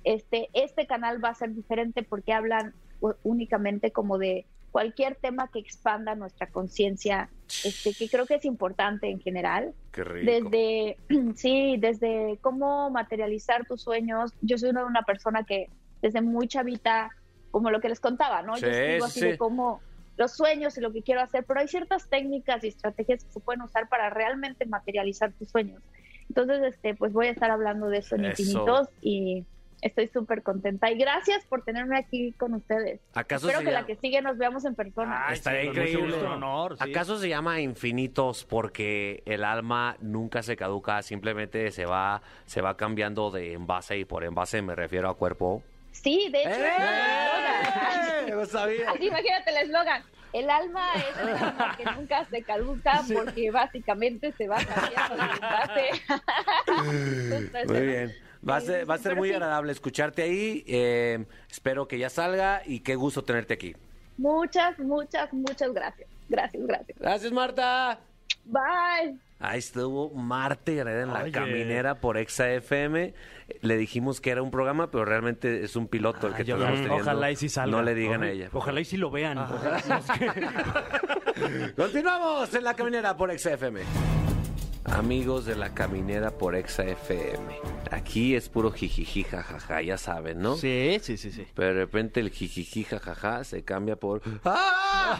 Este, 0.04 0.48
este 0.52 0.86
canal 0.86 1.22
va 1.24 1.30
a 1.30 1.34
ser 1.34 1.54
diferente 1.54 2.02
porque 2.02 2.32
hablan 2.32 2.74
únicamente 3.22 3.90
como 3.90 4.18
de 4.18 4.46
cualquier 4.70 5.16
tema 5.16 5.48
que 5.52 5.58
expanda 5.60 6.14
nuestra 6.14 6.48
conciencia, 6.48 7.30
este, 7.64 7.92
que 7.94 8.08
creo 8.08 8.26
que 8.26 8.34
es 8.36 8.44
importante 8.44 9.08
en 9.08 9.20
general 9.20 9.72
Qué 9.92 10.02
rico. 10.04 10.48
desde 10.50 10.96
sí, 11.36 11.76
desde 11.78 12.38
cómo 12.40 12.90
materializar 12.90 13.66
tus 13.66 13.82
sueños. 13.82 14.32
Yo 14.40 14.58
soy 14.58 14.70
una, 14.70 14.84
una 14.84 15.02
persona 15.02 15.44
que 15.44 15.68
desde 16.04 16.20
muy 16.20 16.46
chavita, 16.48 17.08
como 17.50 17.70
lo 17.70 17.80
que 17.80 17.88
les 17.88 17.98
contaba, 17.98 18.42
¿no? 18.42 18.58
Yo 18.58 18.66
escribo 18.68 19.06
sí, 19.06 19.10
así 19.10 19.20
sí. 19.20 19.26
de 19.28 19.38
cómo 19.38 19.80
los 20.18 20.32
sueños 20.32 20.76
y 20.76 20.82
lo 20.82 20.92
que 20.92 21.02
quiero 21.02 21.22
hacer, 21.22 21.44
pero 21.48 21.60
hay 21.60 21.66
ciertas 21.68 22.10
técnicas 22.10 22.62
y 22.62 22.68
estrategias 22.68 23.24
que 23.24 23.32
se 23.32 23.40
pueden 23.40 23.62
usar 23.62 23.88
para 23.88 24.10
realmente 24.10 24.66
materializar 24.66 25.32
tus 25.32 25.48
sueños. 25.48 25.82
Entonces, 26.28 26.62
este, 26.62 26.94
pues 26.94 27.14
voy 27.14 27.28
a 27.28 27.30
estar 27.30 27.50
hablando 27.50 27.88
de 27.88 27.98
eso 27.98 28.16
en 28.16 28.26
Eso. 28.26 28.42
infinitos 28.42 28.88
y 29.00 29.46
estoy 29.80 30.08
súper 30.08 30.42
contenta. 30.42 30.90
Y 30.90 30.98
gracias 30.98 31.44
por 31.46 31.62
tenerme 31.62 31.96
aquí 31.98 32.32
con 32.32 32.52
ustedes. 32.52 33.00
¿Acaso 33.14 33.46
Espero 33.48 33.60
que 33.64 33.72
llama- 33.72 33.80
la 33.80 33.86
que 33.86 33.96
sigue 33.96 34.20
nos 34.20 34.36
veamos 34.36 34.64
en 34.66 34.74
persona. 34.74 35.26
Estaría 35.32 35.62
sí, 35.62 35.66
increíble. 35.68 36.16
gusto, 36.16 36.30
honor, 36.32 36.76
sí. 36.76 36.90
¿Acaso 36.90 37.18
se 37.18 37.30
llama 37.30 37.60
infinitos 37.60 38.44
porque 38.44 39.22
el 39.24 39.42
alma 39.42 39.96
nunca 40.00 40.42
se 40.42 40.54
caduca, 40.56 41.00
simplemente 41.02 41.70
se 41.70 41.86
va, 41.86 42.20
se 42.44 42.60
va 42.60 42.76
cambiando 42.76 43.30
de 43.30 43.54
envase 43.54 43.96
y 43.98 44.04
por 44.04 44.22
envase 44.24 44.60
me 44.60 44.74
refiero 44.74 45.08
a 45.08 45.14
cuerpo? 45.16 45.62
Sí, 46.02 46.28
de 46.30 46.40
hecho, 46.42 46.50
ese 46.50 46.66
es 46.66 46.74
el 46.76 46.82
eslogan. 46.82 48.28
¡Eh! 48.28 48.30
Lo 48.30 48.46
sabía. 48.46 48.90
Así 48.90 49.06
imagínate 49.06 49.50
el 49.50 49.56
eslogan. 49.56 50.02
El 50.32 50.50
alma 50.50 50.88
es 50.96 51.16
el 51.22 51.28
alma 51.28 51.76
que 51.76 51.84
nunca 51.84 52.24
se 52.24 52.42
caduca 52.42 53.02
porque 53.12 53.50
básicamente 53.52 54.32
se 54.36 54.48
va 54.48 54.56
cambiando 54.56 55.16
de 55.74 55.90
ese, 55.90 57.64
Muy 57.66 57.74
¿no? 57.74 57.80
bien. 57.80 58.12
Va 58.46 58.56
a 58.56 58.60
ser, 58.60 58.90
va 58.90 58.94
a 58.94 58.98
ser 58.98 59.16
muy 59.16 59.28
sí. 59.28 59.34
agradable 59.34 59.72
escucharte 59.72 60.22
ahí. 60.22 60.64
eh, 60.66 61.24
espero 61.48 61.86
que 61.88 61.98
ya 61.98 62.10
salga 62.10 62.62
y 62.66 62.80
qué 62.80 62.94
gusto 62.96 63.22
tenerte 63.24 63.54
aquí. 63.54 63.74
Muchas, 64.18 64.78
muchas, 64.80 65.32
muchas 65.32 65.72
gracias. 65.72 66.08
Gracias, 66.28 66.66
gracias. 66.66 66.98
Gracias, 66.98 67.32
Marta. 67.32 68.00
Bye. 68.44 69.16
Ahí 69.40 69.58
estuvo 69.58 70.10
Marta 70.14 70.72
Gareda 70.72 71.02
en 71.02 71.12
la 71.12 71.22
Oye. 71.24 71.32
caminera 71.32 71.96
por 71.96 72.16
Exa 72.16 72.50
FM. 72.50 73.12
Le 73.60 73.76
dijimos 73.76 74.20
que 74.22 74.30
era 74.30 74.40
un 74.42 74.50
programa, 74.50 74.90
pero 74.90 75.04
realmente 75.04 75.62
es 75.64 75.76
un 75.76 75.86
piloto 75.88 76.28
el 76.28 76.34
que 76.34 76.42
Ay, 76.42 76.52
ojalá- 76.52 76.64
estamos 76.68 76.80
teniendo. 76.88 77.02
ojalá 77.10 77.30
y 77.30 77.36
sí 77.36 77.48
salga. 77.50 77.76
No 77.76 77.82
le 77.82 77.94
digan 77.94 78.22
a 78.22 78.30
ella. 78.30 78.48
Ojalá 78.52 78.80
y 78.80 78.84
si 78.86 78.96
lo 78.96 79.10
vean. 79.10 79.38
Que- 80.18 81.72
Continuamos 81.76 82.54
en 82.54 82.64
la 82.64 82.74
caminera 82.74 83.16
por 83.16 83.30
Exa 83.30 83.52
FM. 83.52 83.80
Amigos 84.86 85.46
de 85.46 85.56
la 85.56 85.74
caminera 85.74 86.30
por 86.30 86.54
Exa 86.54 86.84
FM. 86.84 87.56
Aquí 87.90 88.34
es 88.36 88.48
puro 88.48 88.70
jijiji 88.70 89.24
jajaja, 89.24 89.82
ya 89.82 89.96
saben, 89.98 90.40
¿no? 90.40 90.56
Sí, 90.56 90.98
sí, 91.02 91.16
sí, 91.16 91.30
sí. 91.32 91.46
Pero 91.54 91.68
de 91.74 91.80
repente 91.80 92.20
el 92.20 92.30
jijiji 92.30 92.84
jajaja 92.84 93.44
se 93.44 93.64
cambia 93.64 93.96
por 93.96 94.22
¡Ah! 94.44 95.18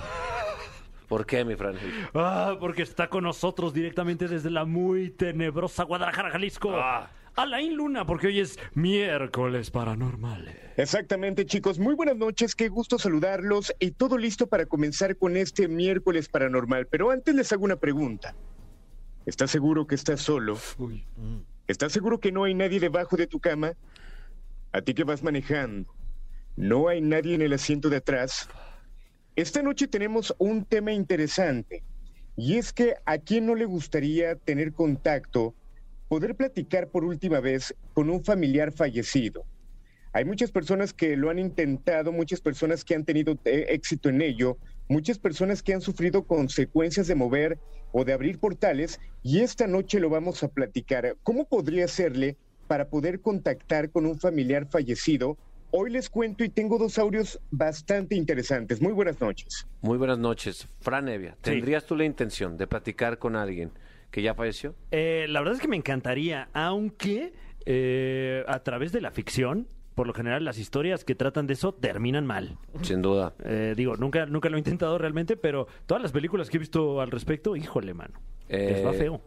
¿Por 1.09 1.27
qué, 1.27 1.45
mi 1.45 1.55
Fran? 1.57 1.77
Ah, 2.15 2.57
porque 2.59 2.83
está 2.83 3.09
con 3.09 3.25
nosotros 3.25 3.75
directamente 3.75 4.29
desde 4.29 4.51
la 4.51 4.65
muy 4.65 5.11
tenebrosa 5.11 5.85
Guadalajara, 5.85 6.31
Jalisco. 6.31 6.71
Ah. 6.75 7.11
Alain 7.37 7.77
Luna, 7.77 8.07
porque 8.07 8.29
hoy 8.29 8.39
es 8.39 8.59
miércoles 8.75 9.71
paranormal. 9.71 10.57
Exactamente, 10.77 11.45
chicos. 11.45 11.81
Muy 11.81 11.95
buenas 11.95 12.17
noches, 12.17 12.55
qué 12.55 12.69
gusto 12.69 12.97
saludarlos 12.97 13.75
y 13.81 13.91
todo 13.91 14.19
listo 14.19 14.47
para 14.47 14.67
comenzar 14.67 15.17
con 15.17 15.37
este 15.37 15.67
miércoles 15.67 16.29
paranormal. 16.29 16.87
Pero 16.87 17.11
antes 17.11 17.35
les 17.35 17.53
hago 17.53 17.65
una 17.65 17.77
pregunta. 17.77 18.37
¿Estás 19.27 19.51
seguro 19.51 19.87
que 19.87 19.97
estás 19.97 20.21
solo? 20.21 20.57
¿Estás 21.67 21.93
seguro 21.93 22.21
que 22.21 22.31
no 22.31 22.45
hay 22.45 22.55
nadie 22.55 22.79
debajo 22.79 23.17
de 23.17 23.27
tu 23.27 23.41
cama? 23.41 23.73
A 24.73 24.83
ti 24.83 24.95
que 24.95 25.05
vas 25.05 25.23
manejando, 25.23 25.93
No 26.57 26.89
hay 26.89 27.01
nadie 27.01 27.35
en 27.35 27.43
el 27.43 27.53
asiento 27.53 27.89
de 27.89 27.97
atrás. 27.97 28.49
Esta 29.37 29.63
noche 29.63 29.89
tenemos 29.89 30.33
un 30.39 30.65
tema 30.65 30.93
interesante. 30.93 31.83
Y 32.37 32.57
es 32.57 32.73
que 32.73 32.95
a 33.05 33.19
quién 33.19 33.47
no 33.47 33.57
le 33.57 33.65
gustaría 33.65 34.37
tener 34.37 34.73
contacto, 34.73 35.57
poder 36.09 36.37
platicar 36.37 36.89
por 36.89 37.05
última 37.05 37.41
vez 37.41 37.75
con 37.95 38.11
un 38.11 38.25
familiar 38.25 38.73
fallecido. 38.73 39.45
Hay 40.13 40.25
muchas 40.25 40.53
personas 40.53 40.93
que 40.93 41.17
lo 41.17 41.31
han 41.31 41.41
intentado, 41.41 42.13
muchas 42.13 42.41
personas 42.41 42.85
que 42.85 42.95
han 42.95 43.05
tenido 43.05 43.37
eh, 43.45 43.67
éxito 43.71 44.09
en 44.09 44.23
ello, 44.23 44.57
muchas 44.89 45.19
personas 45.19 45.65
que 45.65 45.75
han 45.75 45.81
sufrido 45.81 46.25
consecuencias 46.25 47.09
de 47.09 47.17
mover 47.17 47.59
o 47.91 48.05
de 48.05 48.13
abrir 48.13 48.39
portales 48.39 49.01
y 49.25 49.41
esta 49.41 49.67
noche 49.67 49.99
lo 49.99 50.11
vamos 50.11 50.45
a 50.45 50.49
platicar. 50.49 51.17
¿Cómo 51.25 51.49
podría 51.49 51.87
hacerle 51.87 52.37
para 52.69 52.89
poder 52.89 53.21
contactar 53.21 53.91
con 53.91 54.07
un 54.07 54.17
familiar 54.17 54.69
fallecido? 54.69 55.37
Hoy 55.77 55.91
les 55.91 56.09
cuento 56.09 56.45
y 56.45 56.51
tengo 56.51 56.79
dos 56.79 56.99
audios 57.01 57.41
bastante 57.51 58.15
interesantes. 58.15 58.81
Muy 58.81 58.93
buenas 58.93 59.21
noches. 59.21 59.67
Muy 59.83 59.99
buenas 59.99 60.21
noches. 60.21 60.69
Fran 60.79 61.09
Evia, 61.09 61.37
¿tendrías 61.41 61.85
tú 61.85 61.97
la 61.97 62.05
intención 62.05 62.57
de 62.57 62.69
platicar 62.69 63.19
con 63.19 63.35
alguien 63.35 63.73
que 64.13 64.23
ya 64.23 64.35
falleció? 64.35 64.77
Eh, 64.93 65.27
la 65.29 65.41
verdad 65.41 65.57
es 65.57 65.61
que 65.61 65.67
me 65.67 65.75
encantaría, 65.75 66.49
aunque 66.53 67.33
eh, 67.67 68.45
a 68.47 68.61
través 68.61 68.93
de 68.93 69.01
la 69.01 69.11
ficción, 69.11 69.67
por 69.97 70.07
lo 70.07 70.15
general 70.15 70.45
las 70.45 70.59
historias 70.59 71.05
que 71.05 71.17
tratan 71.17 71.49
de 71.49 71.55
eso 71.55 71.75
terminan 71.75 72.25
mal. 72.25 72.57
Sin 72.83 73.03
duda. 73.03 73.35
Eh, 73.45 73.75
digo, 73.77 73.97
nunca, 73.97 74.27
nunca 74.27 74.49
lo 74.51 74.57
he 74.57 74.61
intentado 74.61 74.97
realmente, 74.97 75.37
pero 75.37 75.67
todas 75.87 76.01
las 76.01 76.13
películas 76.13 76.51
que 76.51 76.59
he 76.59 76.61
visto 76.61 77.01
al 77.01 77.11
respecto, 77.11 77.57
híjole, 77.57 77.95
mano. 77.95 78.21
Les 78.49 78.87
va 78.87 78.93
Eh, 78.93 78.97
feo. 78.99 79.21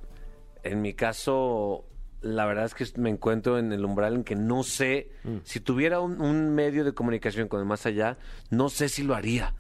En 0.64 0.82
mi 0.82 0.93
caso, 0.93 1.84
la 2.22 2.45
verdad 2.45 2.65
es 2.65 2.74
que 2.74 2.86
me 2.99 3.09
encuentro 3.09 3.57
en 3.59 3.72
el 3.72 3.86
umbral 3.86 4.15
en 4.15 4.24
que 4.24 4.36
no 4.36 4.63
sé, 4.63 5.09
si 5.43 5.59
tuviera 5.59 5.99
un, 5.99 6.20
un 6.22 6.53
medio 6.55 6.84
de 6.84 6.93
comunicación 6.93 7.47
con 7.47 7.59
el 7.59 7.65
más 7.65 7.86
allá, 7.86 8.18
no 8.49 8.70
sé 8.70 8.89
si 8.89 9.03
lo 9.03 9.15
haría. 9.15 9.53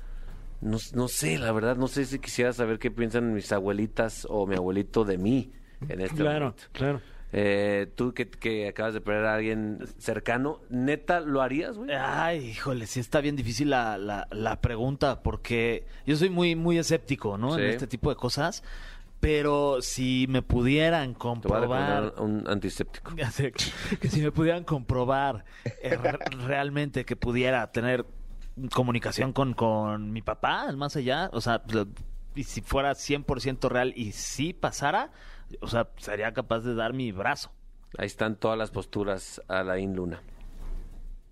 No, 0.59 0.77
no 0.93 1.07
sé, 1.07 1.37
la 1.37 1.51
verdad, 1.51 1.75
no 1.77 1.87
sé 1.87 2.05
si 2.05 2.17
quisiera 2.17 2.51
saber 2.51 2.79
qué 2.79 2.89
piensan 2.89 3.31
mis 3.33 3.51
abuelitas 3.51 4.25
o 4.29 4.47
mi 4.47 4.55
abuelito 4.55 5.05
de 5.05 5.17
mí 5.19 5.51
en 5.87 6.01
este 6.01 6.15
Claro, 6.17 6.39
momento. 6.45 6.63
claro. 6.71 7.01
Eh, 7.33 7.91
tú 7.95 8.13
que, 8.13 8.29
que 8.29 8.69
acabas 8.69 8.93
de 8.93 9.01
perder 9.01 9.25
a 9.25 9.35
alguien 9.35 9.79
cercano, 9.99 10.61
¿neta 10.69 11.19
lo 11.19 11.41
harías, 11.41 11.77
güey? 11.77 11.91
Ay, 11.93 12.39
híjole, 12.51 12.87
sí 12.87 13.01
está 13.01 13.19
bien 13.21 13.35
difícil 13.35 13.69
la, 13.69 13.97
la, 13.97 14.27
la 14.31 14.61
pregunta 14.61 15.21
porque 15.21 15.85
yo 16.05 16.15
soy 16.15 16.29
muy, 16.29 16.55
muy 16.55 16.77
escéptico, 16.79 17.37
¿no? 17.37 17.53
Sí. 17.55 17.61
En 17.61 17.67
este 17.67 17.85
tipo 17.85 18.09
de 18.09 18.15
cosas. 18.15 18.63
Pero 19.19 19.81
si 19.81 20.27
me 20.29 20.41
pudieran 20.41 21.13
Te 21.13 21.17
voy 21.19 21.31
a 21.31 21.39
comprobar... 21.39 22.13
un 22.19 22.47
antiséptico. 22.47 23.13
Que 23.99 24.09
si 24.09 24.21
me 24.21 24.31
pudieran 24.31 24.63
comprobar 24.63 25.43
eh, 25.81 25.95
re- 25.97 26.19
realmente 26.45 27.03
que 27.05 27.15
pudiera 27.15 27.71
tener 27.71 28.05
comunicación 28.73 29.33
con, 29.33 29.53
con 29.53 30.11
mi 30.11 30.21
papá, 30.21 30.71
más 30.73 30.95
allá, 30.95 31.29
o 31.33 31.41
sea, 31.41 31.63
y 32.35 32.43
si 32.43 32.61
fuera 32.61 32.91
100% 32.91 33.69
real 33.69 33.93
y 33.95 34.11
si 34.11 34.53
pasara, 34.53 35.11
o 35.61 35.67
sea, 35.67 35.89
sería 35.97 36.33
capaz 36.33 36.59
de 36.59 36.75
dar 36.75 36.93
mi 36.93 37.11
brazo. 37.11 37.51
Ahí 37.97 38.05
están 38.07 38.35
todas 38.35 38.57
las 38.57 38.69
posturas 38.71 39.41
a 39.47 39.63
la 39.63 39.77
Luna. 39.77 40.21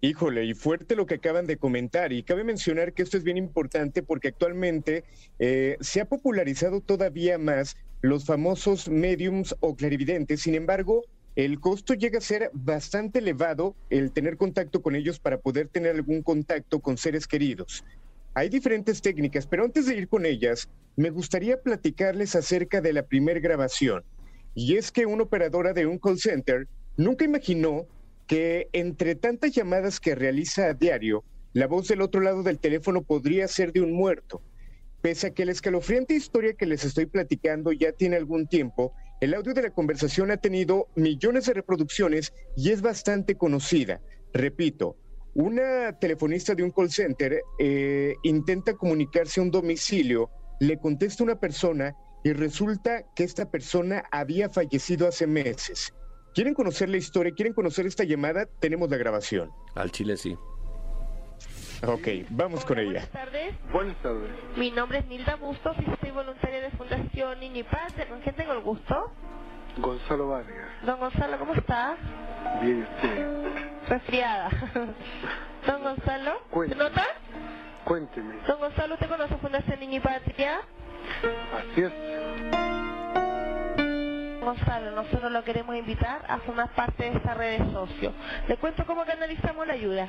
Híjole, 0.06 0.46
y 0.46 0.54
fuerte 0.54 0.96
lo 0.96 1.08
que 1.08 1.16
acaban 1.16 1.48
de 1.48 1.58
comentar. 1.58 2.14
Y 2.14 2.22
cabe 2.22 2.44
mencionar 2.44 2.94
que 2.94 3.02
esto 3.02 3.18
es 3.18 3.24
bien 3.24 3.38
importante 3.38 4.04
porque 4.04 4.28
actualmente 4.28 5.04
eh, 5.40 5.78
se 5.80 6.00
ha 6.00 6.06
popularizado 6.06 6.80
todavía 6.80 7.40
más 7.40 7.76
los 8.02 8.24
famosos 8.24 8.88
mediums 8.88 9.56
o 9.62 9.76
clarividentes. 9.76 10.42
Sin 10.42 10.54
embargo, 10.54 11.02
el 11.36 11.60
costo 11.60 11.96
llega 11.96 12.20
a 12.20 12.22
ser 12.22 12.52
bastante 12.54 13.18
elevado 13.18 13.76
el 13.90 14.12
tener 14.12 14.38
contacto 14.38 14.84
con 14.84 14.96
ellos 14.96 15.18
para 15.18 15.40
poder 15.40 15.70
tener 15.70 15.96
algún 15.96 16.22
contacto 16.22 16.82
con 16.82 17.00
seres 17.00 17.26
queridos. 17.26 17.84
Hay 18.36 18.50
diferentes 18.50 19.02
técnicas, 19.02 19.48
pero 19.48 19.64
antes 19.64 19.88
de 19.88 19.96
ir 19.96 20.08
con 20.08 20.28
ellas, 20.28 20.70
me 20.98 21.10
gustaría 21.10 21.60
platicarles 21.60 22.36
acerca 22.36 22.80
de 22.80 22.94
la 22.94 23.08
primer 23.08 23.42
grabación. 23.42 24.04
Y 24.54 24.76
es 24.76 24.92
que 24.92 25.08
una 25.08 25.24
operadora 25.24 25.74
de 25.74 25.88
un 25.88 25.98
call 25.98 26.20
center 26.20 26.68
nunca 26.96 27.26
imaginó 27.26 27.88
que 28.28 28.70
entre 28.74 29.16
tantas 29.16 29.52
llamadas 29.52 30.00
que 30.00 30.16
realiza 30.16 30.68
a 30.68 30.74
diario, 30.74 31.24
la 31.54 31.68
voz 31.68 31.88
del 31.88 32.02
otro 32.02 32.22
lado 32.22 32.44
del 32.44 32.60
teléfono 32.60 33.04
podría 33.04 33.48
ser 33.48 33.72
de 33.72 33.82
un 33.82 33.94
muerto. 33.94 34.42
Pese 35.02 35.28
a 35.28 35.34
que 35.34 35.46
la 35.46 35.52
escalofriante 35.52 36.16
historia 36.16 36.54
que 36.54 36.66
les 36.66 36.84
estoy 36.84 37.06
platicando 37.06 37.72
ya 37.72 37.92
tiene 37.92 38.16
algún 38.16 38.48
tiempo, 38.48 38.94
el 39.22 39.34
audio 39.34 39.54
de 39.54 39.62
la 39.62 39.70
conversación 39.70 40.32
ha 40.32 40.38
tenido 40.38 40.88
millones 40.96 41.46
de 41.46 41.54
reproducciones 41.54 42.34
y 42.58 42.72
es 42.72 42.82
bastante 42.82 43.36
conocida. 43.36 44.02
Repito, 44.34 44.98
una 45.34 45.98
telefonista 46.00 46.56
de 46.56 46.64
un 46.64 46.72
call 46.72 46.90
center 46.90 47.42
eh, 47.60 48.16
intenta 48.24 48.74
comunicarse 48.74 49.40
a 49.40 49.44
un 49.44 49.52
domicilio, 49.52 50.30
le 50.60 50.78
contesta 50.78 51.24
una 51.24 51.40
persona 51.40 51.96
y 52.24 52.34
resulta 52.34 53.04
que 53.16 53.24
esta 53.24 53.50
persona 53.50 54.04
había 54.12 54.50
fallecido 54.50 55.08
hace 55.08 55.28
meses. 55.28 55.94
¿Quieren 56.36 56.54
conocer 56.54 56.90
la 56.90 56.98
historia? 56.98 57.34
¿Quieren 57.34 57.54
conocer 57.54 57.86
esta 57.86 58.04
llamada? 58.04 58.46
Tenemos 58.60 58.90
la 58.90 58.98
grabación. 58.98 59.54
Al 59.74 59.90
Chile 59.90 60.18
sí. 60.18 60.38
Ok, 61.88 62.08
vamos 62.30 62.66
con 62.66 62.78
ella. 62.78 62.92
Buenas 62.92 63.10
tardes. 63.12 63.56
Buenas 63.72 63.96
tardes. 64.02 64.32
Mi 64.58 64.70
nombre 64.70 64.98
es 65.00 65.06
Nilda 65.06 65.38
Bustos 65.38 65.78
y 65.80 65.86
soy 66.02 66.12
voluntaria 66.12 66.60
de 66.60 66.72
Fundación 66.72 67.40
Niño 67.40 67.62
y 67.62 67.64
Padre. 67.64 68.08
¿Con 68.10 68.20
quién 68.20 68.36
tengo 68.36 68.52
el 68.52 68.60
gusto? 68.60 69.14
Gonzalo 69.78 70.28
Vargas. 70.28 70.68
Don 70.86 71.00
Gonzalo, 71.00 71.40
¿cómo 71.40 71.54
está? 71.54 71.96
Bien, 72.62 72.84
usted. 72.84 73.88
Resfriada. 73.88 74.50
Don 75.66 75.84
Gonzalo, 75.84 76.42
¿se 76.68 76.76
nota? 76.76 77.06
Cuénteme. 77.86 78.36
Don 78.46 78.60
Gonzalo, 78.60 78.96
¿usted 78.96 79.08
conoce 79.08 79.38
Fundación 79.38 79.80
Niño 79.80 79.98
y 79.98 80.00
Patria? 80.02 80.60
Así 81.54 81.82
es. 81.82 82.75
Gonzalo, 84.46 84.92
nosotros 84.92 85.32
lo 85.32 85.44
queremos 85.44 85.76
invitar 85.76 86.22
a 86.28 86.38
formar 86.40 86.70
parte 86.76 87.04
de 87.10 87.18
esta 87.18 87.34
red 87.34 87.60
de 87.60 87.72
socios. 87.72 88.14
Le 88.48 88.58
cuento 88.58 88.86
cómo 88.86 89.04
canalizamos 89.06 89.66
la 89.68 89.74
ayuda. 89.74 90.08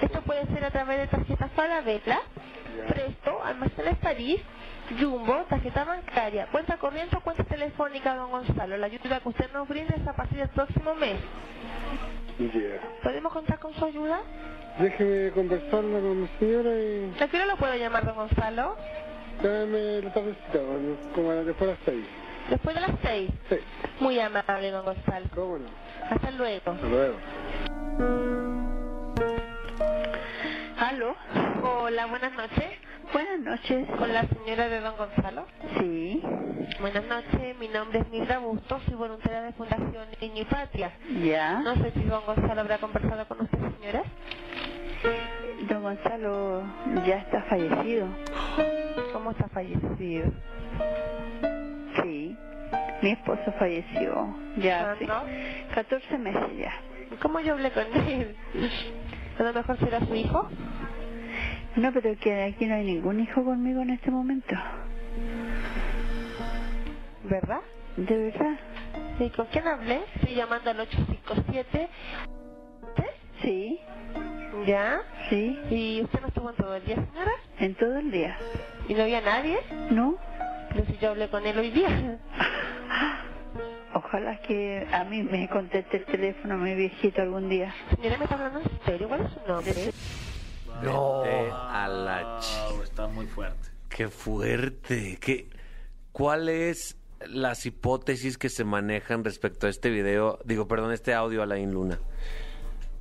Esto 0.00 0.22
puede 0.22 0.46
ser 0.46 0.64
a 0.64 0.70
través 0.70 0.98
de 1.00 1.06
tarjetas 1.08 1.50
Falabella, 1.52 2.20
Presto, 2.88 3.42
Almacenes 3.44 3.96
París, 3.98 4.40
Jumbo, 4.98 5.44
tarjeta 5.48 5.84
bancaria, 5.84 6.46
cuenta 6.50 6.76
corriente 6.78 7.16
o 7.16 7.20
cuenta 7.20 7.44
telefónica, 7.44 8.14
don 8.14 8.30
Gonzalo. 8.30 8.76
La 8.76 8.86
ayuda 8.86 9.20
que 9.20 9.28
usted 9.28 9.52
nos 9.52 9.68
brinde 9.68 9.94
es 10.00 10.06
a 10.06 10.14
partir 10.14 10.38
del 10.38 10.48
próximo 10.48 10.94
mes. 10.94 11.16
Ya. 12.38 12.80
¿Podemos 13.02 13.32
contar 13.32 13.58
con 13.58 13.74
su 13.74 13.84
ayuda? 13.84 14.20
Déjeme 14.78 15.30
conversarla 15.32 16.00
con 16.00 16.22
mi 16.22 16.28
señora 16.38 16.70
y 16.70 17.12
¿A 17.20 17.28
qué 17.28 17.36
hora 17.36 17.46
lo 17.46 17.56
puedo 17.56 17.74
llamar, 17.74 18.04
don 18.06 18.14
Gonzalo? 18.14 18.76
dame 19.42 20.02
la 20.02 20.12
tardecita, 20.12 20.58
como 21.14 21.32
después 21.32 21.58
de 21.60 21.66
las 21.66 21.78
seis. 21.84 22.04
Después 22.48 22.74
de 22.74 22.80
las 22.80 22.90
seis. 23.02 23.30
Sí, 23.48 23.56
Muy 24.00 24.18
amable, 24.18 24.70
don 24.70 24.84
Gonzalo. 24.84 25.26
cómo 25.34 25.58
no. 25.58 25.66
Hasta 26.10 26.30
luego. 26.32 26.70
Hasta 26.72 26.86
luego. 26.86 27.16
¿Aló? 30.78 31.14
Hola, 31.62 32.06
buenas 32.06 32.32
noches. 32.32 32.64
Buenas 33.12 33.40
noches. 33.40 33.88
Con 33.98 34.12
la 34.12 34.22
señora 34.26 34.68
de 34.68 34.80
don 34.80 34.96
Gonzalo. 34.96 35.46
Sí, 35.78 36.22
Buenas 36.80 37.04
noches, 37.04 37.58
mi 37.58 37.68
nombre 37.68 37.98
es 38.00 38.08
Mildra 38.08 38.38
Bustos, 38.38 38.82
soy 38.84 38.94
voluntaria 38.94 39.42
de 39.42 39.52
Fundación 39.52 40.06
Niño 40.20 40.42
y 40.42 40.44
Patria. 40.44 40.92
ya. 41.22 41.60
No 41.60 41.74
sé 41.76 41.90
si 41.92 42.02
don 42.04 42.24
Gonzalo 42.24 42.60
habrá 42.60 42.78
conversado 42.78 43.26
con 43.28 43.40
usted, 43.42 43.58
señora. 43.80 44.02
Don 45.68 45.82
Gonzalo 45.82 46.62
ya 47.06 47.16
está 47.18 47.42
fallecido. 47.44 48.06
¿Cómo 49.12 49.32
está 49.32 49.48
fallecido? 49.48 50.26
Sí. 52.02 52.36
Mi 53.02 53.12
esposo 53.12 53.52
falleció 53.58 54.34
ya 54.58 54.92
hace 54.92 55.06
¿Cuándo? 55.06 55.30
14 55.74 56.18
meses 56.18 56.56
ya. 56.58 56.72
¿Cómo 57.22 57.40
yo 57.40 57.54
hablé 57.54 57.70
con 57.72 57.84
él? 58.08 58.36
A 59.38 59.42
lo 59.42 59.52
mejor 59.54 59.78
será 59.78 60.00
su 60.00 60.14
hijo. 60.14 60.48
No, 61.76 61.92
pero 61.92 62.14
que 62.18 62.42
aquí 62.42 62.66
no 62.66 62.74
hay 62.74 62.84
ningún 62.84 63.20
hijo 63.20 63.42
conmigo 63.44 63.80
en 63.80 63.90
este 63.90 64.10
momento. 64.10 64.54
¿Verdad? 67.24 67.60
¿De 67.96 68.16
verdad? 68.16 68.58
Sí, 69.18 69.30
¿con 69.30 69.46
quién 69.46 69.66
hablé? 69.66 70.00
Estoy 70.16 70.34
llamando 70.34 70.70
al 70.70 70.80
857. 70.80 71.88
¿Usted? 72.82 73.04
Sí, 73.42 73.78
¿Ya? 74.66 75.00
sí. 75.30 75.58
¿Y 75.70 76.02
usted 76.02 76.20
no 76.20 76.28
estuvo 76.28 76.50
en 76.50 76.56
todo 76.56 76.74
el 76.74 76.84
día, 76.84 76.96
señora? 76.96 77.32
En 77.60 77.74
todo 77.76 77.98
el 77.98 78.10
día. 78.10 78.36
¿Y 78.88 78.94
no 78.94 79.02
había 79.02 79.20
nadie? 79.20 79.58
¿No? 79.90 80.16
Si 80.74 80.98
yo 80.98 81.10
hablé 81.10 81.28
con 81.28 81.46
él 81.46 81.58
hoy 81.58 81.70
día. 81.70 82.18
Ojalá 83.94 84.40
que 84.42 84.86
a 84.92 85.04
mí 85.04 85.22
me 85.22 85.48
conteste 85.48 85.98
el 85.98 86.04
teléfono 86.04 86.56
mi 86.56 86.74
viejito 86.74 87.22
algún 87.22 87.48
día. 87.48 87.74
Señora, 87.96 88.18
¿me 88.18 88.24
está 88.24 88.36
hablando 88.36 88.60
en 88.60 88.80
serio? 88.84 89.08
¿Cuál 89.08 89.26
es 89.26 89.32
su 89.32 89.48
nombre? 89.48 89.92
No. 90.82 91.22
a 91.22 91.88
la 91.88 92.38
ch... 92.40 92.84
Está 92.84 93.08
muy 93.08 93.26
fuerte. 93.26 93.68
Qué 93.88 94.08
fuerte. 94.08 95.18
¿Qué... 95.20 95.48
¿Cuáles 96.12 96.96
las 97.28 97.66
hipótesis 97.66 98.38
que 98.38 98.48
se 98.48 98.64
manejan 98.64 99.24
respecto 99.24 99.66
a 99.66 99.70
este 99.70 99.90
video? 99.90 100.38
Digo, 100.44 100.68
perdón, 100.68 100.92
este 100.92 101.12
audio 101.12 101.42
a 101.42 101.46
la 101.46 101.56
Luna. 101.56 101.98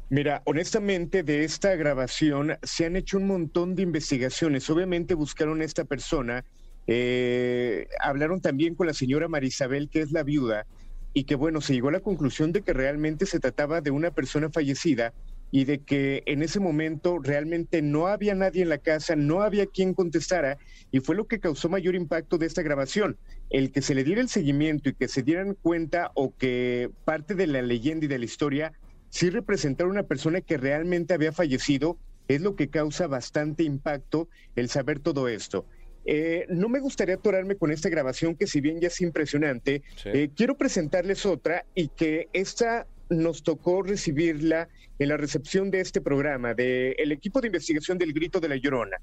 Mira, 0.10 0.42
honestamente, 0.46 1.22
de 1.22 1.44
esta 1.44 1.76
grabación 1.76 2.58
se 2.64 2.88
han 2.88 2.96
hecho 2.96 3.18
un 3.18 3.28
montón 3.28 3.76
de 3.76 3.84
investigaciones. 3.84 4.68
Obviamente 4.72 5.14
buscaron 5.14 5.62
a 5.62 5.66
esta 5.66 5.86
persona, 5.86 6.44
eh, 6.92 7.88
hablaron 8.00 8.42
también 8.42 8.74
con 8.74 8.88
la 8.88 8.94
señora 8.94 9.28
Marisabel, 9.28 9.90
que 9.92 10.02
es 10.02 10.12
la 10.12 10.24
viuda, 10.24 10.66
y 11.14 11.26
que 11.26 11.36
bueno, 11.36 11.62
se 11.62 11.74
llegó 11.74 11.90
a 11.90 11.94
la 11.94 12.00
conclusión 12.00 12.52
de 12.52 12.64
que 12.64 12.74
realmente 12.74 13.28
se 13.28 13.40
trataba 13.40 13.82
de 13.82 13.92
una 13.92 14.10
persona 14.10 14.50
fallecida 14.50 15.14
y 15.52 15.66
de 15.66 15.84
que 15.84 16.24
en 16.26 16.42
ese 16.42 16.60
momento 16.60 17.20
realmente 17.20 17.84
no 17.84 18.08
había 18.08 18.34
nadie 18.34 18.64
en 18.64 18.70
la 18.70 18.80
casa, 18.80 19.16
no 19.16 19.42
había 19.42 19.68
quien 19.68 19.94
contestara, 19.94 20.58
y 20.92 21.00
fue 21.00 21.16
lo 21.16 21.28
que 21.28 21.40
causó 21.40 21.70
mayor 21.70 21.94
impacto 21.94 22.40
de 22.40 22.48
esta 22.48 22.64
grabación. 22.64 23.18
El 23.52 23.72
que 23.72 23.84
se 23.84 23.94
le 23.94 24.04
diera 24.04 24.22
el 24.22 24.30
seguimiento 24.30 24.90
y 24.90 24.96
que 24.96 25.08
se 25.08 25.22
dieran 25.22 25.56
cuenta 25.62 26.10
o 26.16 26.36
que 26.36 26.90
parte 27.06 27.36
de 27.36 27.46
la 27.46 27.62
leyenda 27.62 28.06
y 28.06 28.10
de 28.10 28.18
la 28.18 28.26
historia 28.26 28.74
sí 29.10 29.30
representar 29.30 29.86
una 29.86 30.04
persona 30.04 30.42
que 30.42 30.58
realmente 30.58 31.14
había 31.14 31.32
fallecido 31.32 32.00
es 32.28 32.42
lo 32.42 32.56
que 32.56 32.70
causa 32.70 33.08
bastante 33.08 33.64
impacto 33.64 34.28
el 34.56 34.70
saber 34.70 35.00
todo 35.00 35.28
esto. 35.28 35.66
Eh, 36.06 36.46
no 36.50 36.70
me 36.70 36.80
gustaría 36.80 37.16
atorarme 37.16 37.56
con 37.56 37.72
esta 37.72 37.90
grabación 37.90 38.36
que 38.36 38.48
si 38.48 38.62
bien 38.62 38.80
ya 38.80 38.88
es 38.88 39.02
impresionante, 39.02 39.84
eh, 40.06 40.30
quiero 40.36 40.58
presentarles 40.58 41.26
otra 41.26 41.66
y 41.76 41.90
que 41.90 42.30
esta 42.34 42.88
nos 43.10 43.44
tocó 43.44 43.84
recibirla 43.84 44.70
en 45.00 45.10
la 45.10 45.18
recepción 45.18 45.72
de 45.72 45.82
este 45.82 46.02
programa 46.02 46.54
del 46.54 47.12
equipo 47.12 47.42
de 47.42 47.48
investigación 47.48 47.98
del 47.98 48.14
Grito 48.14 48.40
de 48.40 48.50
la 48.50 48.56
Llorona. 48.56 48.98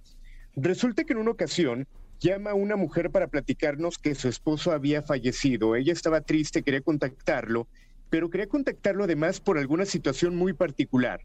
Resulta 0.55 1.05
que 1.05 1.13
en 1.13 1.19
una 1.19 1.33
ocasión 1.33 1.87
llama 2.21 2.51
a 2.51 2.55
una 2.55 2.77
mujer 2.77 3.11
para 3.11 3.29
platicarnos 3.29 3.99
que 3.99 4.15
su 4.15 4.29
esposo 4.29 4.73
había 4.73 5.03
fallecido. 5.03 5.77
Ella 5.77 5.93
estaba 5.93 6.21
triste, 6.21 6.63
quería 6.63 6.81
contactarlo, 6.81 7.69
pero 8.11 8.31
quería 8.31 8.47
contactarlo 8.47 9.05
además 9.05 9.41
por 9.41 9.59
alguna 9.59 9.85
situación 9.85 10.37
muy 10.37 10.53
particular. 10.53 11.21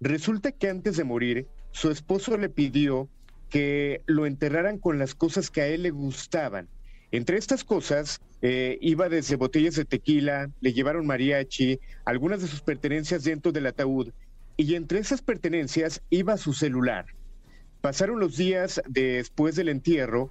Resulta 0.00 0.52
que 0.52 0.70
antes 0.70 0.96
de 0.96 1.04
morir, 1.04 1.46
su 1.72 1.90
esposo 1.90 2.36
le 2.38 2.48
pidió 2.48 3.08
que 3.50 4.02
lo 4.06 4.26
enterraran 4.26 4.78
con 4.78 4.98
las 4.98 5.14
cosas 5.14 5.50
que 5.50 5.60
a 5.60 5.66
él 5.66 5.82
le 5.82 5.90
gustaban. 5.90 6.68
Entre 7.10 7.36
estas 7.36 7.64
cosas, 7.64 8.20
eh, 8.40 8.78
iba 8.80 9.08
desde 9.08 9.36
botellas 9.36 9.74
de 9.74 9.84
tequila, 9.84 10.50
le 10.60 10.72
llevaron 10.72 11.06
mariachi, 11.06 11.80
algunas 12.04 12.40
de 12.40 12.46
sus 12.46 12.62
pertenencias 12.62 13.24
dentro 13.24 13.52
del 13.52 13.66
ataúd, 13.66 14.12
y 14.56 14.74
entre 14.74 15.00
esas 15.00 15.20
pertenencias 15.20 16.00
iba 16.10 16.36
su 16.36 16.52
celular. 16.52 17.06
Pasaron 17.80 18.20
los 18.20 18.36
días 18.36 18.80
después 18.88 19.56
del 19.56 19.68
entierro 19.70 20.30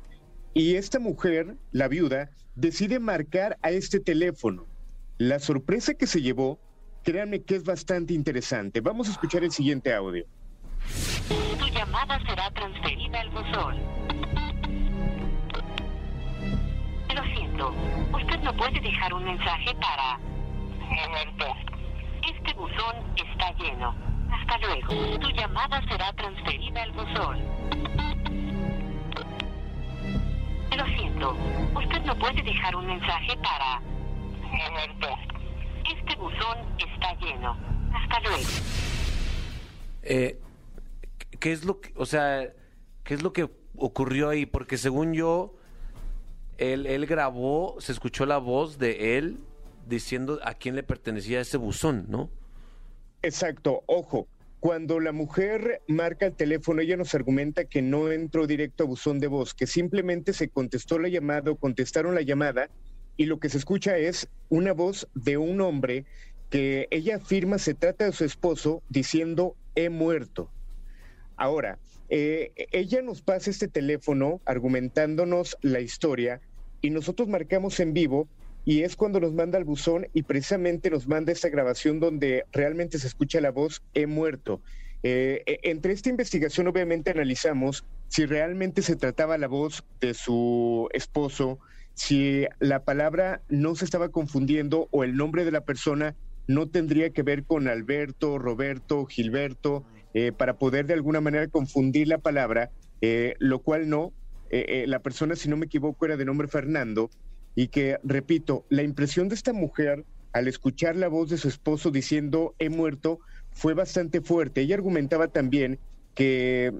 y 0.53 0.75
esta 0.75 0.99
mujer, 0.99 1.57
la 1.71 1.87
viuda, 1.87 2.31
decide 2.55 2.99
marcar 2.99 3.57
a 3.61 3.71
este 3.71 3.99
teléfono. 3.99 4.65
La 5.17 5.39
sorpresa 5.39 5.95
que 5.95 6.07
se 6.07 6.21
llevó, 6.21 6.59
créanme 7.03 7.41
que 7.41 7.55
es 7.55 7.63
bastante 7.63 8.13
interesante. 8.13 8.81
Vamos 8.81 9.07
a 9.07 9.11
escuchar 9.11 9.43
el 9.43 9.51
siguiente 9.51 9.93
audio. 9.93 10.25
Llamada 11.89 12.19
será 12.19 12.51
transferida 12.51 13.19
al 13.19 13.29
buzón. 13.31 13.77
Lo 17.15 17.23
siento, 17.33 17.73
usted 18.13 18.39
no 18.41 18.53
puede 18.53 18.79
dejar 18.79 19.11
un 19.11 19.23
mensaje 19.23 19.73
para... 19.73 20.19
Este 22.29 22.53
buzón 22.53 22.95
está 23.15 23.51
lleno. 23.53 23.95
Hasta 24.31 24.59
luego. 24.59 25.17
Tu 25.17 25.29
llamada 25.31 25.81
será 25.89 26.13
transferida 26.13 26.83
al 26.83 26.91
buzón. 26.91 27.39
Lo 30.77 30.85
siento, 30.95 31.35
usted 31.73 32.01
no 32.03 32.15
puede 32.19 32.43
dejar 32.43 32.75
un 32.75 32.85
mensaje 32.85 33.35
para... 33.37 33.81
Este 35.89 36.15
buzón 36.17 36.57
está 36.77 37.15
lleno. 37.15 37.57
Hasta 37.95 38.19
luego. 38.19 38.47
Eh, 40.03 40.39
¿Qué 41.39 41.51
es 41.51 41.65
lo 41.65 41.79
que, 41.79 41.91
o 41.95 42.05
sea, 42.05 42.53
qué 43.03 43.13
es 43.13 43.23
lo 43.23 43.33
que 43.33 43.49
ocurrió 43.75 44.29
ahí? 44.29 44.45
Porque 44.45 44.77
según 44.77 45.13
yo, 45.13 45.55
él, 46.57 46.85
él 46.85 47.05
grabó, 47.05 47.77
se 47.79 47.91
escuchó 47.91 48.25
la 48.25 48.37
voz 48.37 48.77
de 48.77 49.17
él 49.17 49.37
diciendo 49.87 50.39
a 50.43 50.53
quién 50.53 50.75
le 50.75 50.83
pertenecía 50.83 51.41
ese 51.41 51.57
buzón, 51.57 52.05
¿no? 52.09 52.29
Exacto, 53.21 53.83
ojo. 53.87 54.27
Cuando 54.59 54.99
la 54.99 55.13
mujer 55.13 55.81
marca 55.87 56.25
el 56.25 56.35
teléfono, 56.35 56.81
ella 56.81 56.97
nos 56.97 57.15
argumenta 57.15 57.63
que 57.63 57.81
no 57.81 58.11
entró 58.11 58.45
directo 58.45 58.83
a 58.83 58.87
buzón 58.87 59.19
de 59.19 59.27
voz, 59.27 59.53
que 59.53 59.67
simplemente 59.67 60.33
se 60.33 60.49
contestó 60.49 60.99
la 60.99 61.07
llamada 61.07 61.51
o 61.51 61.55
contestaron 61.55 62.13
la 62.13 62.21
llamada 62.21 62.69
y 63.15 63.25
lo 63.25 63.39
que 63.39 63.49
se 63.49 63.57
escucha 63.57 63.97
es 63.97 64.27
una 64.49 64.73
voz 64.73 65.07
de 65.13 65.37
un 65.37 65.61
hombre 65.61 66.05
que 66.49 66.87
ella 66.91 67.17
afirma 67.17 67.57
se 67.57 67.73
trata 67.73 68.05
de 68.05 68.11
su 68.11 68.25
esposo 68.25 68.81
diciendo 68.89 69.55
he 69.75 69.89
muerto. 69.89 70.49
Ahora, 71.39 71.79
eh, 72.09 72.51
ella 72.71 73.01
nos 73.01 73.21
pasa 73.21 73.49
este 73.49 73.69
teléfono 73.69 74.41
argumentándonos 74.45 75.57
la 75.61 75.79
historia 75.79 76.41
y 76.81 76.89
nosotros 76.89 77.29
marcamos 77.29 77.79
en 77.79 77.93
vivo 77.93 78.27
y 78.65 78.83
es 78.83 78.97
cuando 78.97 79.21
nos 79.21 79.33
manda 79.33 79.57
al 79.57 79.63
buzón 79.63 80.05
y 80.13 80.23
precisamente 80.23 80.89
nos 80.89 81.07
manda 81.07 81.31
esta 81.31 81.47
grabación 81.47 82.01
donde 82.01 82.43
realmente 82.51 82.99
se 82.99 83.07
escucha 83.07 83.39
la 83.39 83.51
voz 83.51 83.81
he 83.93 84.05
muerto. 84.05 84.61
Eh, 85.01 85.43
e, 85.45 85.59
entre 85.63 85.93
esta 85.93 86.09
investigación 86.09 86.67
obviamente 86.67 87.11
analizamos 87.11 87.85
si 88.09 88.25
realmente 88.25 88.81
se 88.81 88.97
trataba 88.97 89.37
la 89.37 89.47
voz 89.47 89.85
de 90.01 90.13
su 90.13 90.89
esposo, 90.91 91.59
si 91.93 92.45
la 92.59 92.83
palabra 92.83 93.41
no 93.47 93.75
se 93.75 93.85
estaba 93.85 94.09
confundiendo 94.09 94.89
o 94.91 95.05
el 95.05 95.15
nombre 95.15 95.45
de 95.45 95.51
la 95.51 95.61
persona 95.61 96.17
no 96.47 96.67
tendría 96.67 97.11
que 97.11 97.23
ver 97.23 97.45
con 97.45 97.69
Alberto, 97.69 98.39
Roberto, 98.39 99.05
Gilberto, 99.05 99.85
eh, 100.13 100.31
para 100.31 100.57
poder 100.57 100.85
de 100.85 100.93
alguna 100.93 101.21
manera 101.21 101.47
confundir 101.47 102.07
la 102.07 102.17
palabra, 102.17 102.71
eh, 103.01 103.35
lo 103.39 103.59
cual 103.59 103.89
no. 103.89 104.13
Eh, 104.51 104.85
la 104.87 104.99
persona, 104.99 105.35
si 105.35 105.47
no 105.47 105.57
me 105.57 105.67
equivoco, 105.67 106.05
era 106.05 106.17
de 106.17 106.25
nombre 106.25 106.47
Fernando, 106.47 107.11
y 107.55 107.67
que, 107.67 107.99
repito, 108.03 108.65
la 108.69 108.83
impresión 108.83 109.29
de 109.29 109.35
esta 109.35 109.53
mujer 109.53 110.05
al 110.33 110.47
escuchar 110.47 110.95
la 110.95 111.07
voz 111.07 111.29
de 111.29 111.37
su 111.37 111.47
esposo 111.47 111.91
diciendo 111.91 112.55
he 112.59 112.69
muerto 112.69 113.19
fue 113.51 113.73
bastante 113.73 114.21
fuerte. 114.21 114.61
Ella 114.61 114.75
argumentaba 114.75 115.27
también 115.27 115.79
que 116.15 116.73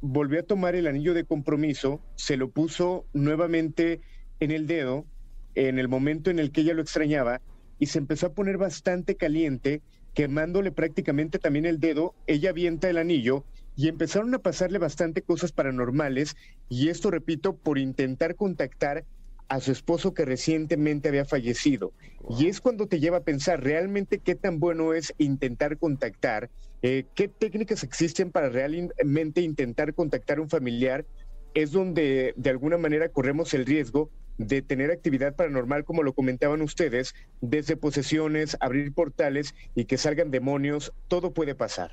volvió 0.00 0.40
a 0.40 0.44
tomar 0.44 0.74
el 0.74 0.86
anillo 0.86 1.14
de 1.14 1.24
compromiso, 1.24 2.00
se 2.16 2.36
lo 2.36 2.50
puso 2.50 3.06
nuevamente 3.12 4.00
en 4.40 4.50
el 4.50 4.66
dedo 4.66 5.06
en 5.54 5.78
el 5.78 5.88
momento 5.88 6.30
en 6.30 6.38
el 6.38 6.50
que 6.50 6.62
ella 6.62 6.74
lo 6.74 6.82
extrañaba 6.82 7.40
y 7.78 7.86
se 7.86 7.98
empezó 7.98 8.26
a 8.26 8.32
poner 8.34 8.58
bastante 8.58 9.16
caliente 9.16 9.82
quemándole 10.14 10.72
prácticamente 10.72 11.38
también 11.38 11.66
el 11.66 11.80
dedo, 11.80 12.14
ella 12.26 12.50
avienta 12.50 12.88
el 12.88 12.98
anillo 12.98 13.44
y 13.76 13.88
empezaron 13.88 14.32
a 14.34 14.38
pasarle 14.38 14.78
bastante 14.78 15.22
cosas 15.22 15.52
paranormales 15.52 16.36
y 16.68 16.88
esto, 16.88 17.10
repito, 17.10 17.56
por 17.56 17.78
intentar 17.78 18.36
contactar 18.36 19.04
a 19.48 19.60
su 19.60 19.72
esposo 19.72 20.14
que 20.14 20.24
recientemente 20.24 21.08
había 21.08 21.24
fallecido. 21.24 21.92
Y 22.38 22.46
es 22.46 22.60
cuando 22.60 22.86
te 22.86 23.00
lleva 23.00 23.18
a 23.18 23.24
pensar 23.24 23.62
realmente 23.62 24.18
qué 24.18 24.34
tan 24.34 24.58
bueno 24.58 24.94
es 24.94 25.12
intentar 25.18 25.76
contactar, 25.76 26.50
eh, 26.82 27.04
qué 27.14 27.28
técnicas 27.28 27.82
existen 27.82 28.30
para 28.30 28.48
realmente 28.48 29.42
intentar 29.42 29.94
contactar 29.94 30.38
a 30.38 30.42
un 30.42 30.48
familiar, 30.48 31.04
es 31.54 31.72
donde 31.72 32.32
de 32.36 32.50
alguna 32.50 32.78
manera 32.78 33.08
corremos 33.08 33.52
el 33.54 33.66
riesgo 33.66 34.10
de 34.38 34.62
tener 34.62 34.90
actividad 34.90 35.34
paranormal, 35.34 35.84
como 35.84 36.02
lo 36.02 36.12
comentaban 36.12 36.62
ustedes, 36.62 37.14
desde 37.40 37.76
posesiones, 37.76 38.56
abrir 38.60 38.92
portales 38.92 39.54
y 39.74 39.84
que 39.84 39.98
salgan 39.98 40.30
demonios, 40.30 40.92
todo 41.08 41.32
puede 41.32 41.54
pasar. 41.54 41.90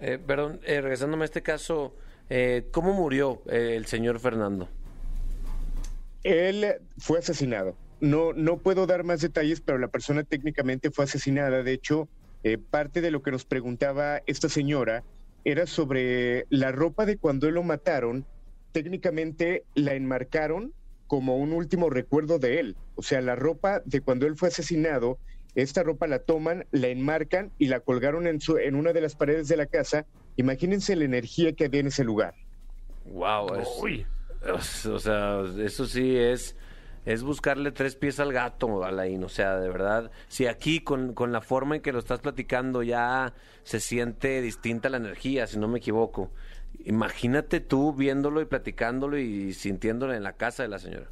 Eh, 0.00 0.18
perdón, 0.24 0.60
eh, 0.64 0.80
regresándome 0.80 1.24
a 1.24 1.26
este 1.26 1.42
caso, 1.42 1.94
eh, 2.28 2.66
¿cómo 2.70 2.92
murió 2.92 3.42
eh, 3.46 3.74
el 3.76 3.86
señor 3.86 4.20
Fernando? 4.20 4.68
Él 6.22 6.74
fue 6.98 7.20
asesinado. 7.20 7.76
No, 8.00 8.32
no 8.34 8.58
puedo 8.58 8.86
dar 8.86 9.04
más 9.04 9.22
detalles, 9.22 9.60
pero 9.60 9.78
la 9.78 9.88
persona 9.88 10.22
técnicamente 10.24 10.90
fue 10.90 11.04
asesinada. 11.04 11.62
De 11.62 11.72
hecho, 11.72 12.08
parte 12.70 13.00
de 13.00 13.10
lo 13.10 13.22
que 13.22 13.30
nos 13.30 13.44
preguntaba 13.44 14.22
esta 14.26 14.48
señora 14.48 15.02
era 15.44 15.66
sobre 15.66 16.46
la 16.50 16.72
ropa 16.72 17.06
de 17.06 17.16
cuando 17.16 17.48
él 17.48 17.54
lo 17.54 17.62
mataron. 17.62 18.26
Técnicamente 18.72 19.64
la 19.74 19.94
enmarcaron 19.94 20.74
como 21.06 21.36
un 21.36 21.52
último 21.52 21.90
recuerdo 21.90 22.38
de 22.38 22.60
él. 22.60 22.76
O 22.94 23.02
sea, 23.02 23.20
la 23.20 23.36
ropa 23.36 23.82
de 23.84 24.00
cuando 24.00 24.26
él 24.26 24.36
fue 24.36 24.48
asesinado, 24.48 25.18
esta 25.54 25.82
ropa 25.82 26.06
la 26.06 26.18
toman, 26.18 26.66
la 26.70 26.88
enmarcan 26.88 27.50
y 27.58 27.68
la 27.68 27.80
colgaron 27.80 28.26
en, 28.26 28.40
su, 28.40 28.58
en 28.58 28.74
una 28.74 28.92
de 28.92 29.00
las 29.00 29.14
paredes 29.14 29.48
de 29.48 29.56
la 29.56 29.66
casa. 29.66 30.04
Imagínense 30.36 30.96
la 30.96 31.04
energía 31.04 31.52
que 31.52 31.64
había 31.64 31.80
en 31.80 31.86
ese 31.88 32.04
lugar. 32.04 32.34
Wow, 33.06 33.46
o 34.52 34.98
sea, 34.98 35.42
eso 35.58 35.86
sí 35.86 36.16
es 36.16 36.56
es 37.06 37.22
buscarle 37.22 37.70
tres 37.70 37.94
pies 37.94 38.18
al 38.18 38.32
gato, 38.32 38.84
Alain. 38.84 39.22
O 39.22 39.28
sea, 39.28 39.58
de 39.58 39.68
verdad, 39.68 40.10
si 40.28 40.46
aquí 40.46 40.80
con, 40.80 41.14
con 41.14 41.32
la 41.32 41.40
forma 41.40 41.76
en 41.76 41.82
que 41.82 41.92
lo 41.92 42.00
estás 42.00 42.18
platicando 42.18 42.82
ya 42.82 43.32
se 43.62 43.78
siente 43.78 44.42
distinta 44.42 44.88
la 44.88 44.96
energía, 44.96 45.46
si 45.46 45.56
no 45.58 45.68
me 45.68 45.78
equivoco. 45.78 46.32
Imagínate 46.86 47.58
tú 47.58 47.92
viéndolo 47.92 48.40
y 48.40 48.44
platicándolo 48.44 49.18
y 49.18 49.52
sintiéndolo 49.54 50.14
en 50.14 50.22
la 50.22 50.34
casa 50.34 50.62
de 50.62 50.68
la 50.68 50.78
señora. 50.78 51.08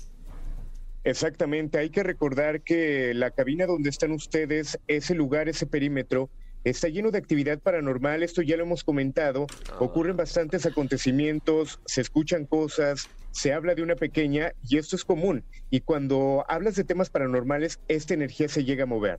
Exactamente, 1.02 1.78
hay 1.78 1.90
que 1.90 2.04
recordar 2.04 2.60
que 2.60 3.12
la 3.12 3.32
cabina 3.32 3.66
donde 3.66 3.90
están 3.90 4.12
ustedes, 4.12 4.78
ese 4.86 5.16
lugar, 5.16 5.48
ese 5.48 5.66
perímetro, 5.66 6.30
está 6.62 6.88
lleno 6.88 7.10
de 7.10 7.18
actividad 7.18 7.58
paranormal, 7.58 8.22
esto 8.22 8.40
ya 8.40 8.56
lo 8.56 8.62
hemos 8.62 8.84
comentado, 8.84 9.48
ocurren 9.80 10.16
bastantes 10.16 10.64
acontecimientos, 10.64 11.80
se 11.86 12.02
escuchan 12.02 12.46
cosas, 12.46 13.08
se 13.32 13.52
habla 13.52 13.74
de 13.74 13.82
una 13.82 13.96
pequeña 13.96 14.52
y 14.62 14.78
esto 14.78 14.94
es 14.94 15.04
común. 15.04 15.42
Y 15.70 15.80
cuando 15.80 16.44
hablas 16.48 16.76
de 16.76 16.84
temas 16.84 17.10
paranormales, 17.10 17.80
esta 17.88 18.14
energía 18.14 18.48
se 18.48 18.64
llega 18.64 18.84
a 18.84 18.86
mover. 18.86 19.18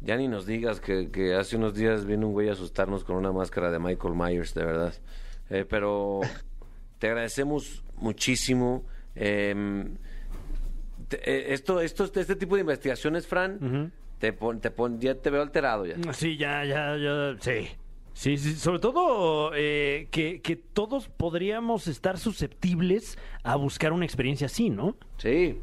Ya 0.00 0.16
ni 0.16 0.28
nos 0.28 0.46
digas 0.46 0.80
que, 0.80 1.10
que 1.10 1.34
hace 1.34 1.56
unos 1.56 1.74
días 1.74 2.04
vino 2.04 2.28
un 2.28 2.34
güey 2.34 2.48
a 2.50 2.52
asustarnos 2.52 3.02
con 3.02 3.16
una 3.16 3.32
máscara 3.32 3.72
de 3.72 3.80
Michael 3.80 4.14
Myers, 4.14 4.54
de 4.54 4.64
verdad. 4.64 4.94
Eh, 5.50 5.64
pero 5.68 6.20
te 6.98 7.08
agradecemos 7.08 7.82
muchísimo. 7.96 8.84
Em, 9.14 9.96
te- 11.08 11.18
eh, 11.30 11.52
esto, 11.54 11.80
esto, 11.80 12.04
este 12.04 12.36
tipo 12.36 12.54
de 12.56 12.62
investigaciones, 12.62 13.26
Fran, 13.26 13.92
te 14.18 14.32
pon, 14.32 14.60
te 14.60 14.70
pon- 14.70 15.00
ya 15.00 15.14
te 15.14 15.30
veo 15.30 15.42
alterado 15.42 15.84
ya. 15.86 15.96
Sí, 16.12 16.36
ya, 16.36 16.64
ya, 16.64 16.96
ya, 16.96 17.36
sí. 17.40 17.68
Sí, 18.14 18.36
sí, 18.38 18.54
sobre 18.54 18.78
todo 18.78 19.50
eh, 19.56 20.06
que, 20.12 20.40
que 20.40 20.54
todos 20.54 21.08
podríamos 21.08 21.88
estar 21.88 22.16
susceptibles 22.16 23.18
a 23.42 23.56
buscar 23.56 23.92
una 23.92 24.04
experiencia 24.04 24.46
así, 24.46 24.70
¿no? 24.70 24.96
Sí. 25.18 25.58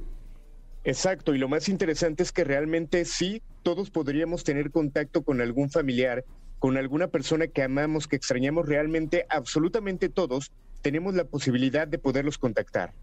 Exacto, 0.84 1.34
y 1.34 1.38
lo 1.38 1.48
más 1.48 1.70
interesante 1.70 2.24
es 2.24 2.32
que 2.34 2.44
realmente 2.44 3.06
sí, 3.06 3.42
todos 3.64 3.90
podríamos 3.92 4.44
tener 4.44 4.70
contacto 4.72 5.24
con 5.24 5.40
algún 5.40 5.70
familiar, 5.70 6.26
con 6.62 6.78
alguna 6.78 7.08
persona 7.08 7.48
que 7.48 7.64
amamos, 7.64 8.08
que 8.08 8.16
extrañamos 8.16 8.68
realmente, 8.68 9.26
absolutamente 9.30 10.10
todos 10.10 10.52
tenemos 10.84 11.16
la 11.16 11.24
posibilidad 11.24 11.88
de 11.88 11.98
poderlos 11.98 12.38
contactar. 12.38 12.94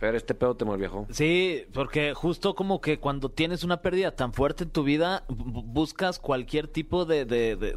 Pero 0.00 0.16
este 0.16 0.34
pedo 0.34 0.56
te 0.56 0.64
viejo. 0.64 1.06
Sí, 1.10 1.66
porque 1.74 2.14
justo 2.14 2.54
como 2.54 2.80
que 2.80 2.98
cuando 2.98 3.28
tienes 3.28 3.64
una 3.64 3.82
pérdida 3.82 4.10
tan 4.16 4.32
fuerte 4.32 4.64
en 4.64 4.70
tu 4.70 4.82
vida, 4.82 5.24
bu- 5.28 5.62
buscas 5.64 6.18
cualquier 6.18 6.68
tipo 6.68 7.04
de, 7.04 7.26
de, 7.26 7.54
de- 7.56 7.76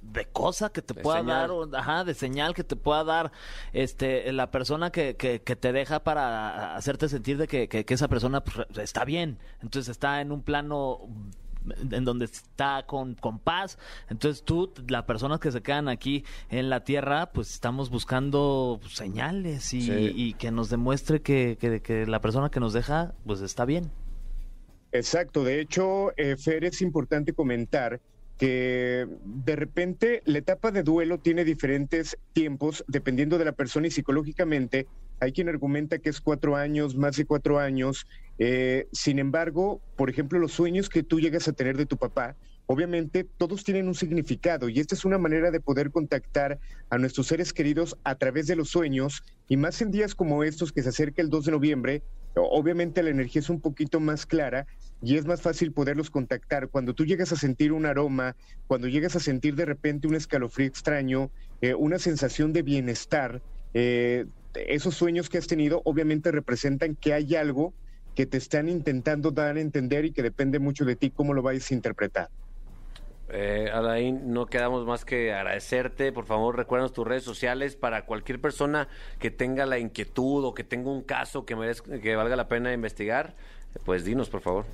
de 0.00 0.24
cosa 0.32 0.70
que 0.72 0.80
te 0.80 0.94
De 0.94 1.02
pueda 1.02 1.18
señal. 1.20 1.38
dar, 1.40 1.50
o- 1.50 1.76
ajá, 1.76 2.04
de 2.04 2.14
señal 2.14 2.54
que 2.54 2.64
te 2.64 2.74
pueda 2.74 3.04
dar 3.04 3.30
este 3.74 4.32
la 4.32 4.50
persona 4.50 4.90
que, 4.90 5.16
que, 5.16 5.42
que 5.42 5.54
te 5.54 5.72
deja 5.72 6.02
para 6.02 6.74
hacerte 6.76 7.08
sentir 7.10 7.36
de 7.36 7.46
que, 7.46 7.68
que- 7.68 7.84
que 7.84 7.94
esa 7.94 8.08
persona 8.08 8.42
pues, 8.42 8.66
está 8.78 9.04
bien. 9.04 9.38
Entonces 9.62 9.90
está 9.90 10.20
en 10.22 10.32
un 10.32 10.42
plano 10.42 10.98
en 11.90 12.04
donde 12.04 12.24
está 12.26 12.84
con, 12.86 13.14
con 13.14 13.38
paz. 13.38 13.78
Entonces 14.08 14.42
tú, 14.42 14.72
las 14.88 15.04
personas 15.04 15.40
que 15.40 15.50
se 15.52 15.62
quedan 15.62 15.88
aquí 15.88 16.24
en 16.50 16.70
la 16.70 16.84
tierra, 16.84 17.26
pues 17.32 17.50
estamos 17.52 17.90
buscando 17.90 18.80
señales 18.88 19.72
y, 19.74 19.82
Sí. 19.82 20.12
y 20.14 20.34
que 20.34 20.50
nos 20.50 20.70
demuestre 20.70 21.22
que, 21.22 21.56
que- 21.60 21.80
que 21.80 22.06
la 22.06 22.20
persona 22.20 22.50
que 22.50 22.60
nos 22.60 22.72
deja, 22.72 23.14
pues 23.26 23.40
está 23.40 23.64
bien. 23.64 23.90
Exacto, 24.92 25.42
de 25.44 25.60
hecho, 25.60 26.12
eh, 26.18 26.36
Fer, 26.36 26.64
es 26.64 26.82
importante 26.82 27.32
comentar 27.32 28.00
que 28.36 29.06
de 29.24 29.56
repente 29.56 30.22
la 30.26 30.38
etapa 30.38 30.70
de 30.70 30.82
duelo 30.82 31.18
tiene 31.18 31.44
diferentes 31.44 32.18
tiempos 32.32 32.84
dependiendo 32.88 33.38
de 33.38 33.44
la 33.44 33.52
persona 33.52 33.86
y 33.86 33.90
psicológicamente 33.90 34.86
hay 35.20 35.32
quien 35.32 35.48
argumenta 35.48 35.98
que 35.98 36.10
es 36.10 36.20
cuatro 36.20 36.56
años, 36.56 36.96
más 36.96 37.16
de 37.16 37.24
cuatro 37.24 37.58
años. 37.60 38.06
Eh, 38.38 38.88
sin 38.92 39.18
embargo, 39.18 39.80
por 39.96 40.10
ejemplo, 40.10 40.38
los 40.38 40.52
sueños 40.52 40.88
que 40.88 41.02
tú 41.02 41.20
llegas 41.20 41.48
a 41.48 41.52
tener 41.52 41.76
de 41.76 41.86
tu 41.86 41.96
papá, 41.96 42.36
obviamente 42.66 43.28
todos 43.36 43.64
tienen 43.64 43.88
un 43.88 43.94
significado 43.94 44.68
y 44.68 44.80
esta 44.80 44.94
es 44.94 45.04
una 45.04 45.18
manera 45.18 45.50
de 45.50 45.60
poder 45.60 45.90
contactar 45.90 46.58
a 46.90 46.98
nuestros 46.98 47.26
seres 47.26 47.52
queridos 47.52 47.96
a 48.04 48.14
través 48.14 48.46
de 48.46 48.56
los 48.56 48.70
sueños 48.70 49.22
y 49.48 49.56
más 49.56 49.80
en 49.82 49.90
días 49.90 50.14
como 50.14 50.44
estos 50.44 50.72
que 50.72 50.82
se 50.82 50.88
acerca 50.88 51.22
el 51.22 51.30
2 51.30 51.46
de 51.46 51.52
noviembre, 51.52 52.02
obviamente 52.34 53.02
la 53.02 53.10
energía 53.10 53.40
es 53.40 53.50
un 53.50 53.60
poquito 53.60 54.00
más 54.00 54.26
clara 54.26 54.66
y 55.02 55.16
es 55.16 55.26
más 55.26 55.42
fácil 55.42 55.72
poderlos 55.72 56.10
contactar. 56.10 56.68
Cuando 56.68 56.94
tú 56.94 57.04
llegas 57.04 57.32
a 57.32 57.36
sentir 57.36 57.72
un 57.72 57.86
aroma, 57.86 58.36
cuando 58.66 58.88
llegas 58.88 59.16
a 59.16 59.20
sentir 59.20 59.54
de 59.56 59.66
repente 59.66 60.06
un 60.06 60.14
escalofrío 60.14 60.66
extraño, 60.66 61.30
eh, 61.60 61.74
una 61.74 61.98
sensación 61.98 62.52
de 62.52 62.62
bienestar, 62.62 63.42
eh, 63.74 64.26
esos 64.54 64.94
sueños 64.94 65.28
que 65.28 65.38
has 65.38 65.46
tenido 65.46 65.82
obviamente 65.84 66.30
representan 66.30 66.94
que 66.94 67.14
hay 67.14 67.34
algo 67.34 67.74
que 68.14 68.26
te 68.26 68.36
están 68.38 68.68
intentando 68.68 69.30
dar 69.30 69.56
a 69.56 69.60
entender 69.60 70.04
y 70.04 70.12
que 70.12 70.22
depende 70.22 70.58
mucho 70.58 70.84
de 70.84 70.96
ti 70.96 71.10
cómo 71.10 71.34
lo 71.34 71.42
vayas 71.42 71.70
a 71.70 71.74
interpretar. 71.74 72.28
Eh, 73.34 73.70
Alain, 73.72 74.30
no 74.32 74.44
quedamos 74.46 74.84
más 74.84 75.06
que 75.06 75.32
agradecerte. 75.32 76.12
Por 76.12 76.26
favor, 76.26 76.54
recuérdanos 76.56 76.92
tus 76.92 77.06
redes 77.06 77.22
sociales 77.22 77.76
para 77.76 78.04
cualquier 78.04 78.40
persona 78.40 78.88
que 79.18 79.30
tenga 79.30 79.64
la 79.64 79.78
inquietud 79.78 80.44
o 80.44 80.52
que 80.52 80.64
tenga 80.64 80.90
un 80.90 81.02
caso 81.02 81.46
que, 81.46 81.56
merezca- 81.56 81.98
que 82.00 82.14
valga 82.14 82.36
la 82.36 82.48
pena 82.48 82.74
investigar. 82.74 83.34
Pues 83.86 84.04
dinos, 84.04 84.28
por 84.28 84.42
favor. 84.42 84.66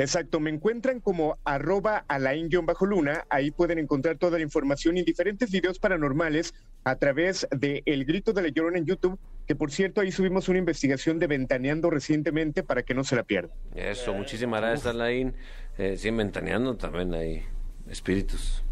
Exacto, 0.00 0.40
me 0.40 0.48
encuentran 0.48 1.00
como 1.00 1.38
arroba 1.44 2.06
alain-luna, 2.08 3.26
ahí 3.28 3.50
pueden 3.50 3.78
encontrar 3.78 4.16
toda 4.16 4.38
la 4.38 4.42
información 4.42 4.96
y 4.96 5.02
diferentes 5.02 5.50
videos 5.50 5.78
paranormales 5.78 6.54
a 6.84 6.96
través 6.96 7.46
de 7.50 7.82
El 7.84 8.06
Grito 8.06 8.32
de 8.32 8.40
la 8.40 8.48
Llorona 8.48 8.78
en 8.78 8.86
YouTube, 8.86 9.18
que 9.46 9.54
por 9.54 9.70
cierto 9.70 10.00
ahí 10.00 10.10
subimos 10.10 10.48
una 10.48 10.58
investigación 10.58 11.18
de 11.18 11.26
Ventaneando 11.26 11.90
recientemente 11.90 12.62
para 12.62 12.82
que 12.82 12.94
no 12.94 13.04
se 13.04 13.14
la 13.14 13.24
pierdan. 13.24 13.54
Eso, 13.74 14.14
muchísimas 14.14 14.62
gracias, 14.62 14.86
Alain. 14.86 15.34
Eh, 15.76 15.98
sí, 15.98 16.10
ventaneando 16.10 16.78
también 16.78 17.12
hay 17.12 17.44
espíritus. 17.90 18.64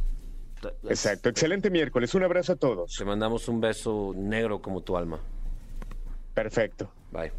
Exacto, 0.88 1.28
excelente 1.28 1.68
miércoles, 1.68 2.14
un 2.14 2.22
abrazo 2.22 2.54
a 2.54 2.56
todos. 2.56 2.94
Te 2.96 3.04
mandamos 3.04 3.48
un 3.48 3.60
beso 3.60 4.14
negro 4.16 4.62
como 4.62 4.80
tu 4.80 4.96
alma. 4.96 5.20
Perfecto. 6.32 6.90
Bye. 7.12 7.32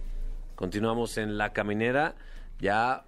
Continuamos 0.54 1.18
en 1.18 1.40
La 1.40 1.54
Caminera. 1.54 2.14
Ya, 2.60 3.06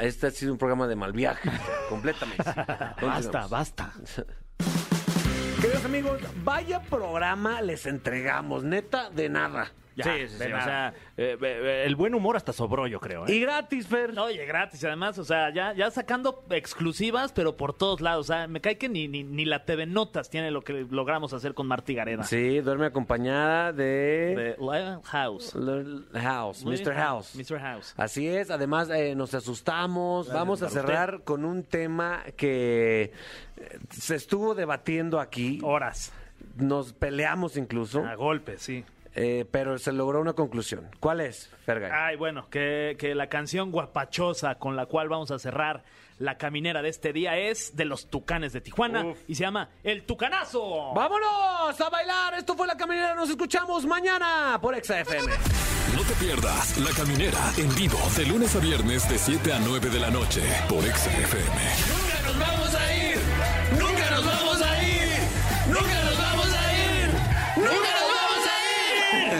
este 0.00 0.28
ha 0.28 0.30
sido 0.30 0.52
un 0.52 0.58
programa 0.58 0.86
de 0.86 0.96
mal 0.96 1.12
viaje, 1.12 1.50
completamente. 1.88 2.44
Basta, 2.44 2.94
Continuamos. 3.00 3.50
basta. 3.50 3.92
Queridos 5.60 5.84
amigos, 5.84 6.20
vaya 6.42 6.80
programa 6.82 7.62
les 7.62 7.86
entregamos, 7.86 8.64
neta, 8.64 9.10
de 9.10 9.28
nada. 9.28 9.72
Sí, 10.02 10.10
sí, 10.28 10.36
sí, 10.38 10.44
o 10.52 10.60
sea, 10.62 10.94
eh, 11.16 11.36
eh, 11.40 11.82
el 11.86 11.94
buen 11.96 12.14
humor 12.14 12.36
hasta 12.36 12.52
sobró, 12.52 12.86
yo 12.86 12.98
creo. 13.00 13.26
¿eh? 13.26 13.32
Y 13.34 13.40
gratis, 13.40 13.86
Fer. 13.86 14.18
Oye, 14.18 14.44
gratis, 14.46 14.82
además, 14.84 15.18
o 15.18 15.24
sea, 15.24 15.52
ya, 15.52 15.72
ya 15.74 15.90
sacando 15.90 16.44
exclusivas, 16.50 17.32
pero 17.32 17.56
por 17.56 17.72
todos 17.74 18.00
lados. 18.00 18.28
O 18.30 18.32
sea, 18.32 18.46
me 18.48 18.60
cae 18.60 18.76
que 18.78 18.88
ni, 18.88 19.06
ni, 19.08 19.22
ni 19.22 19.44
la 19.44 19.64
TV 19.64 19.86
Notas 19.86 20.30
tiene 20.30 20.50
lo 20.50 20.62
que 20.62 20.86
logramos 20.90 21.32
hacer 21.32 21.54
con 21.54 21.66
Martí 21.66 21.94
Gareda. 21.94 22.24
Sí, 22.24 22.60
duerme 22.60 22.86
acompañada 22.86 23.72
de... 23.72 23.84
De 23.84 24.56
Live 24.58 25.00
House. 25.04 25.54
L- 25.54 26.02
House, 26.20 26.64
Mr. 26.64 26.94
House. 26.94 27.34
Mr. 27.36 27.58
House. 27.60 27.94
Así 27.96 28.26
es, 28.28 28.50
además 28.50 28.88
eh, 28.90 29.14
nos 29.14 29.34
asustamos. 29.34 30.32
Vamos 30.32 30.62
a 30.62 30.68
cerrar 30.70 31.22
con 31.24 31.44
un 31.44 31.62
tema 31.64 32.22
que 32.36 33.12
eh, 33.56 33.78
se 33.90 34.16
estuvo 34.16 34.54
debatiendo 34.54 35.20
aquí. 35.20 35.60
Horas. 35.62 36.12
Nos 36.56 36.92
peleamos 36.92 37.56
incluso, 37.56 38.04
A 38.04 38.14
golpes, 38.14 38.62
sí. 38.62 38.84
Eh, 39.14 39.44
pero 39.50 39.78
se 39.78 39.92
logró 39.92 40.20
una 40.20 40.32
conclusión. 40.32 40.88
¿Cuál 41.00 41.20
es, 41.20 41.50
Fergay? 41.64 41.90
Ay, 41.92 42.16
bueno, 42.16 42.48
que, 42.50 42.96
que 42.98 43.14
la 43.14 43.28
canción 43.28 43.70
guapachosa 43.70 44.56
con 44.56 44.76
la 44.76 44.86
cual 44.86 45.08
vamos 45.08 45.30
a 45.30 45.38
cerrar 45.38 45.84
la 46.18 46.38
caminera 46.38 46.82
de 46.82 46.88
este 46.88 47.12
día 47.12 47.36
es 47.36 47.76
de 47.76 47.84
los 47.84 48.06
Tucanes 48.08 48.52
de 48.52 48.60
Tijuana 48.60 49.14
y 49.26 49.34
se 49.34 49.42
llama 49.42 49.70
El 49.82 50.04
Tucanazo. 50.04 50.92
¡Vámonos 50.94 51.80
a 51.80 51.90
bailar! 51.90 52.34
Esto 52.34 52.56
fue 52.56 52.66
La 52.66 52.76
Caminera. 52.76 53.14
Nos 53.14 53.30
escuchamos 53.30 53.84
mañana 53.86 54.58
por 54.62 54.74
Exa 54.74 55.00
FM. 55.00 55.32
No 55.96 56.02
te 56.02 56.14
pierdas 56.14 56.78
La 56.78 56.90
Caminera 56.90 57.52
en 57.56 57.74
vivo 57.74 57.98
de 58.16 58.26
lunes 58.26 58.54
a 58.54 58.60
viernes 58.60 59.08
de 59.08 59.18
7 59.18 59.52
a 59.52 59.58
9 59.60 59.90
de 59.90 60.00
la 60.00 60.10
noche 60.10 60.42
por 60.68 60.84
Exa 60.84 61.10
FM. 61.10 61.93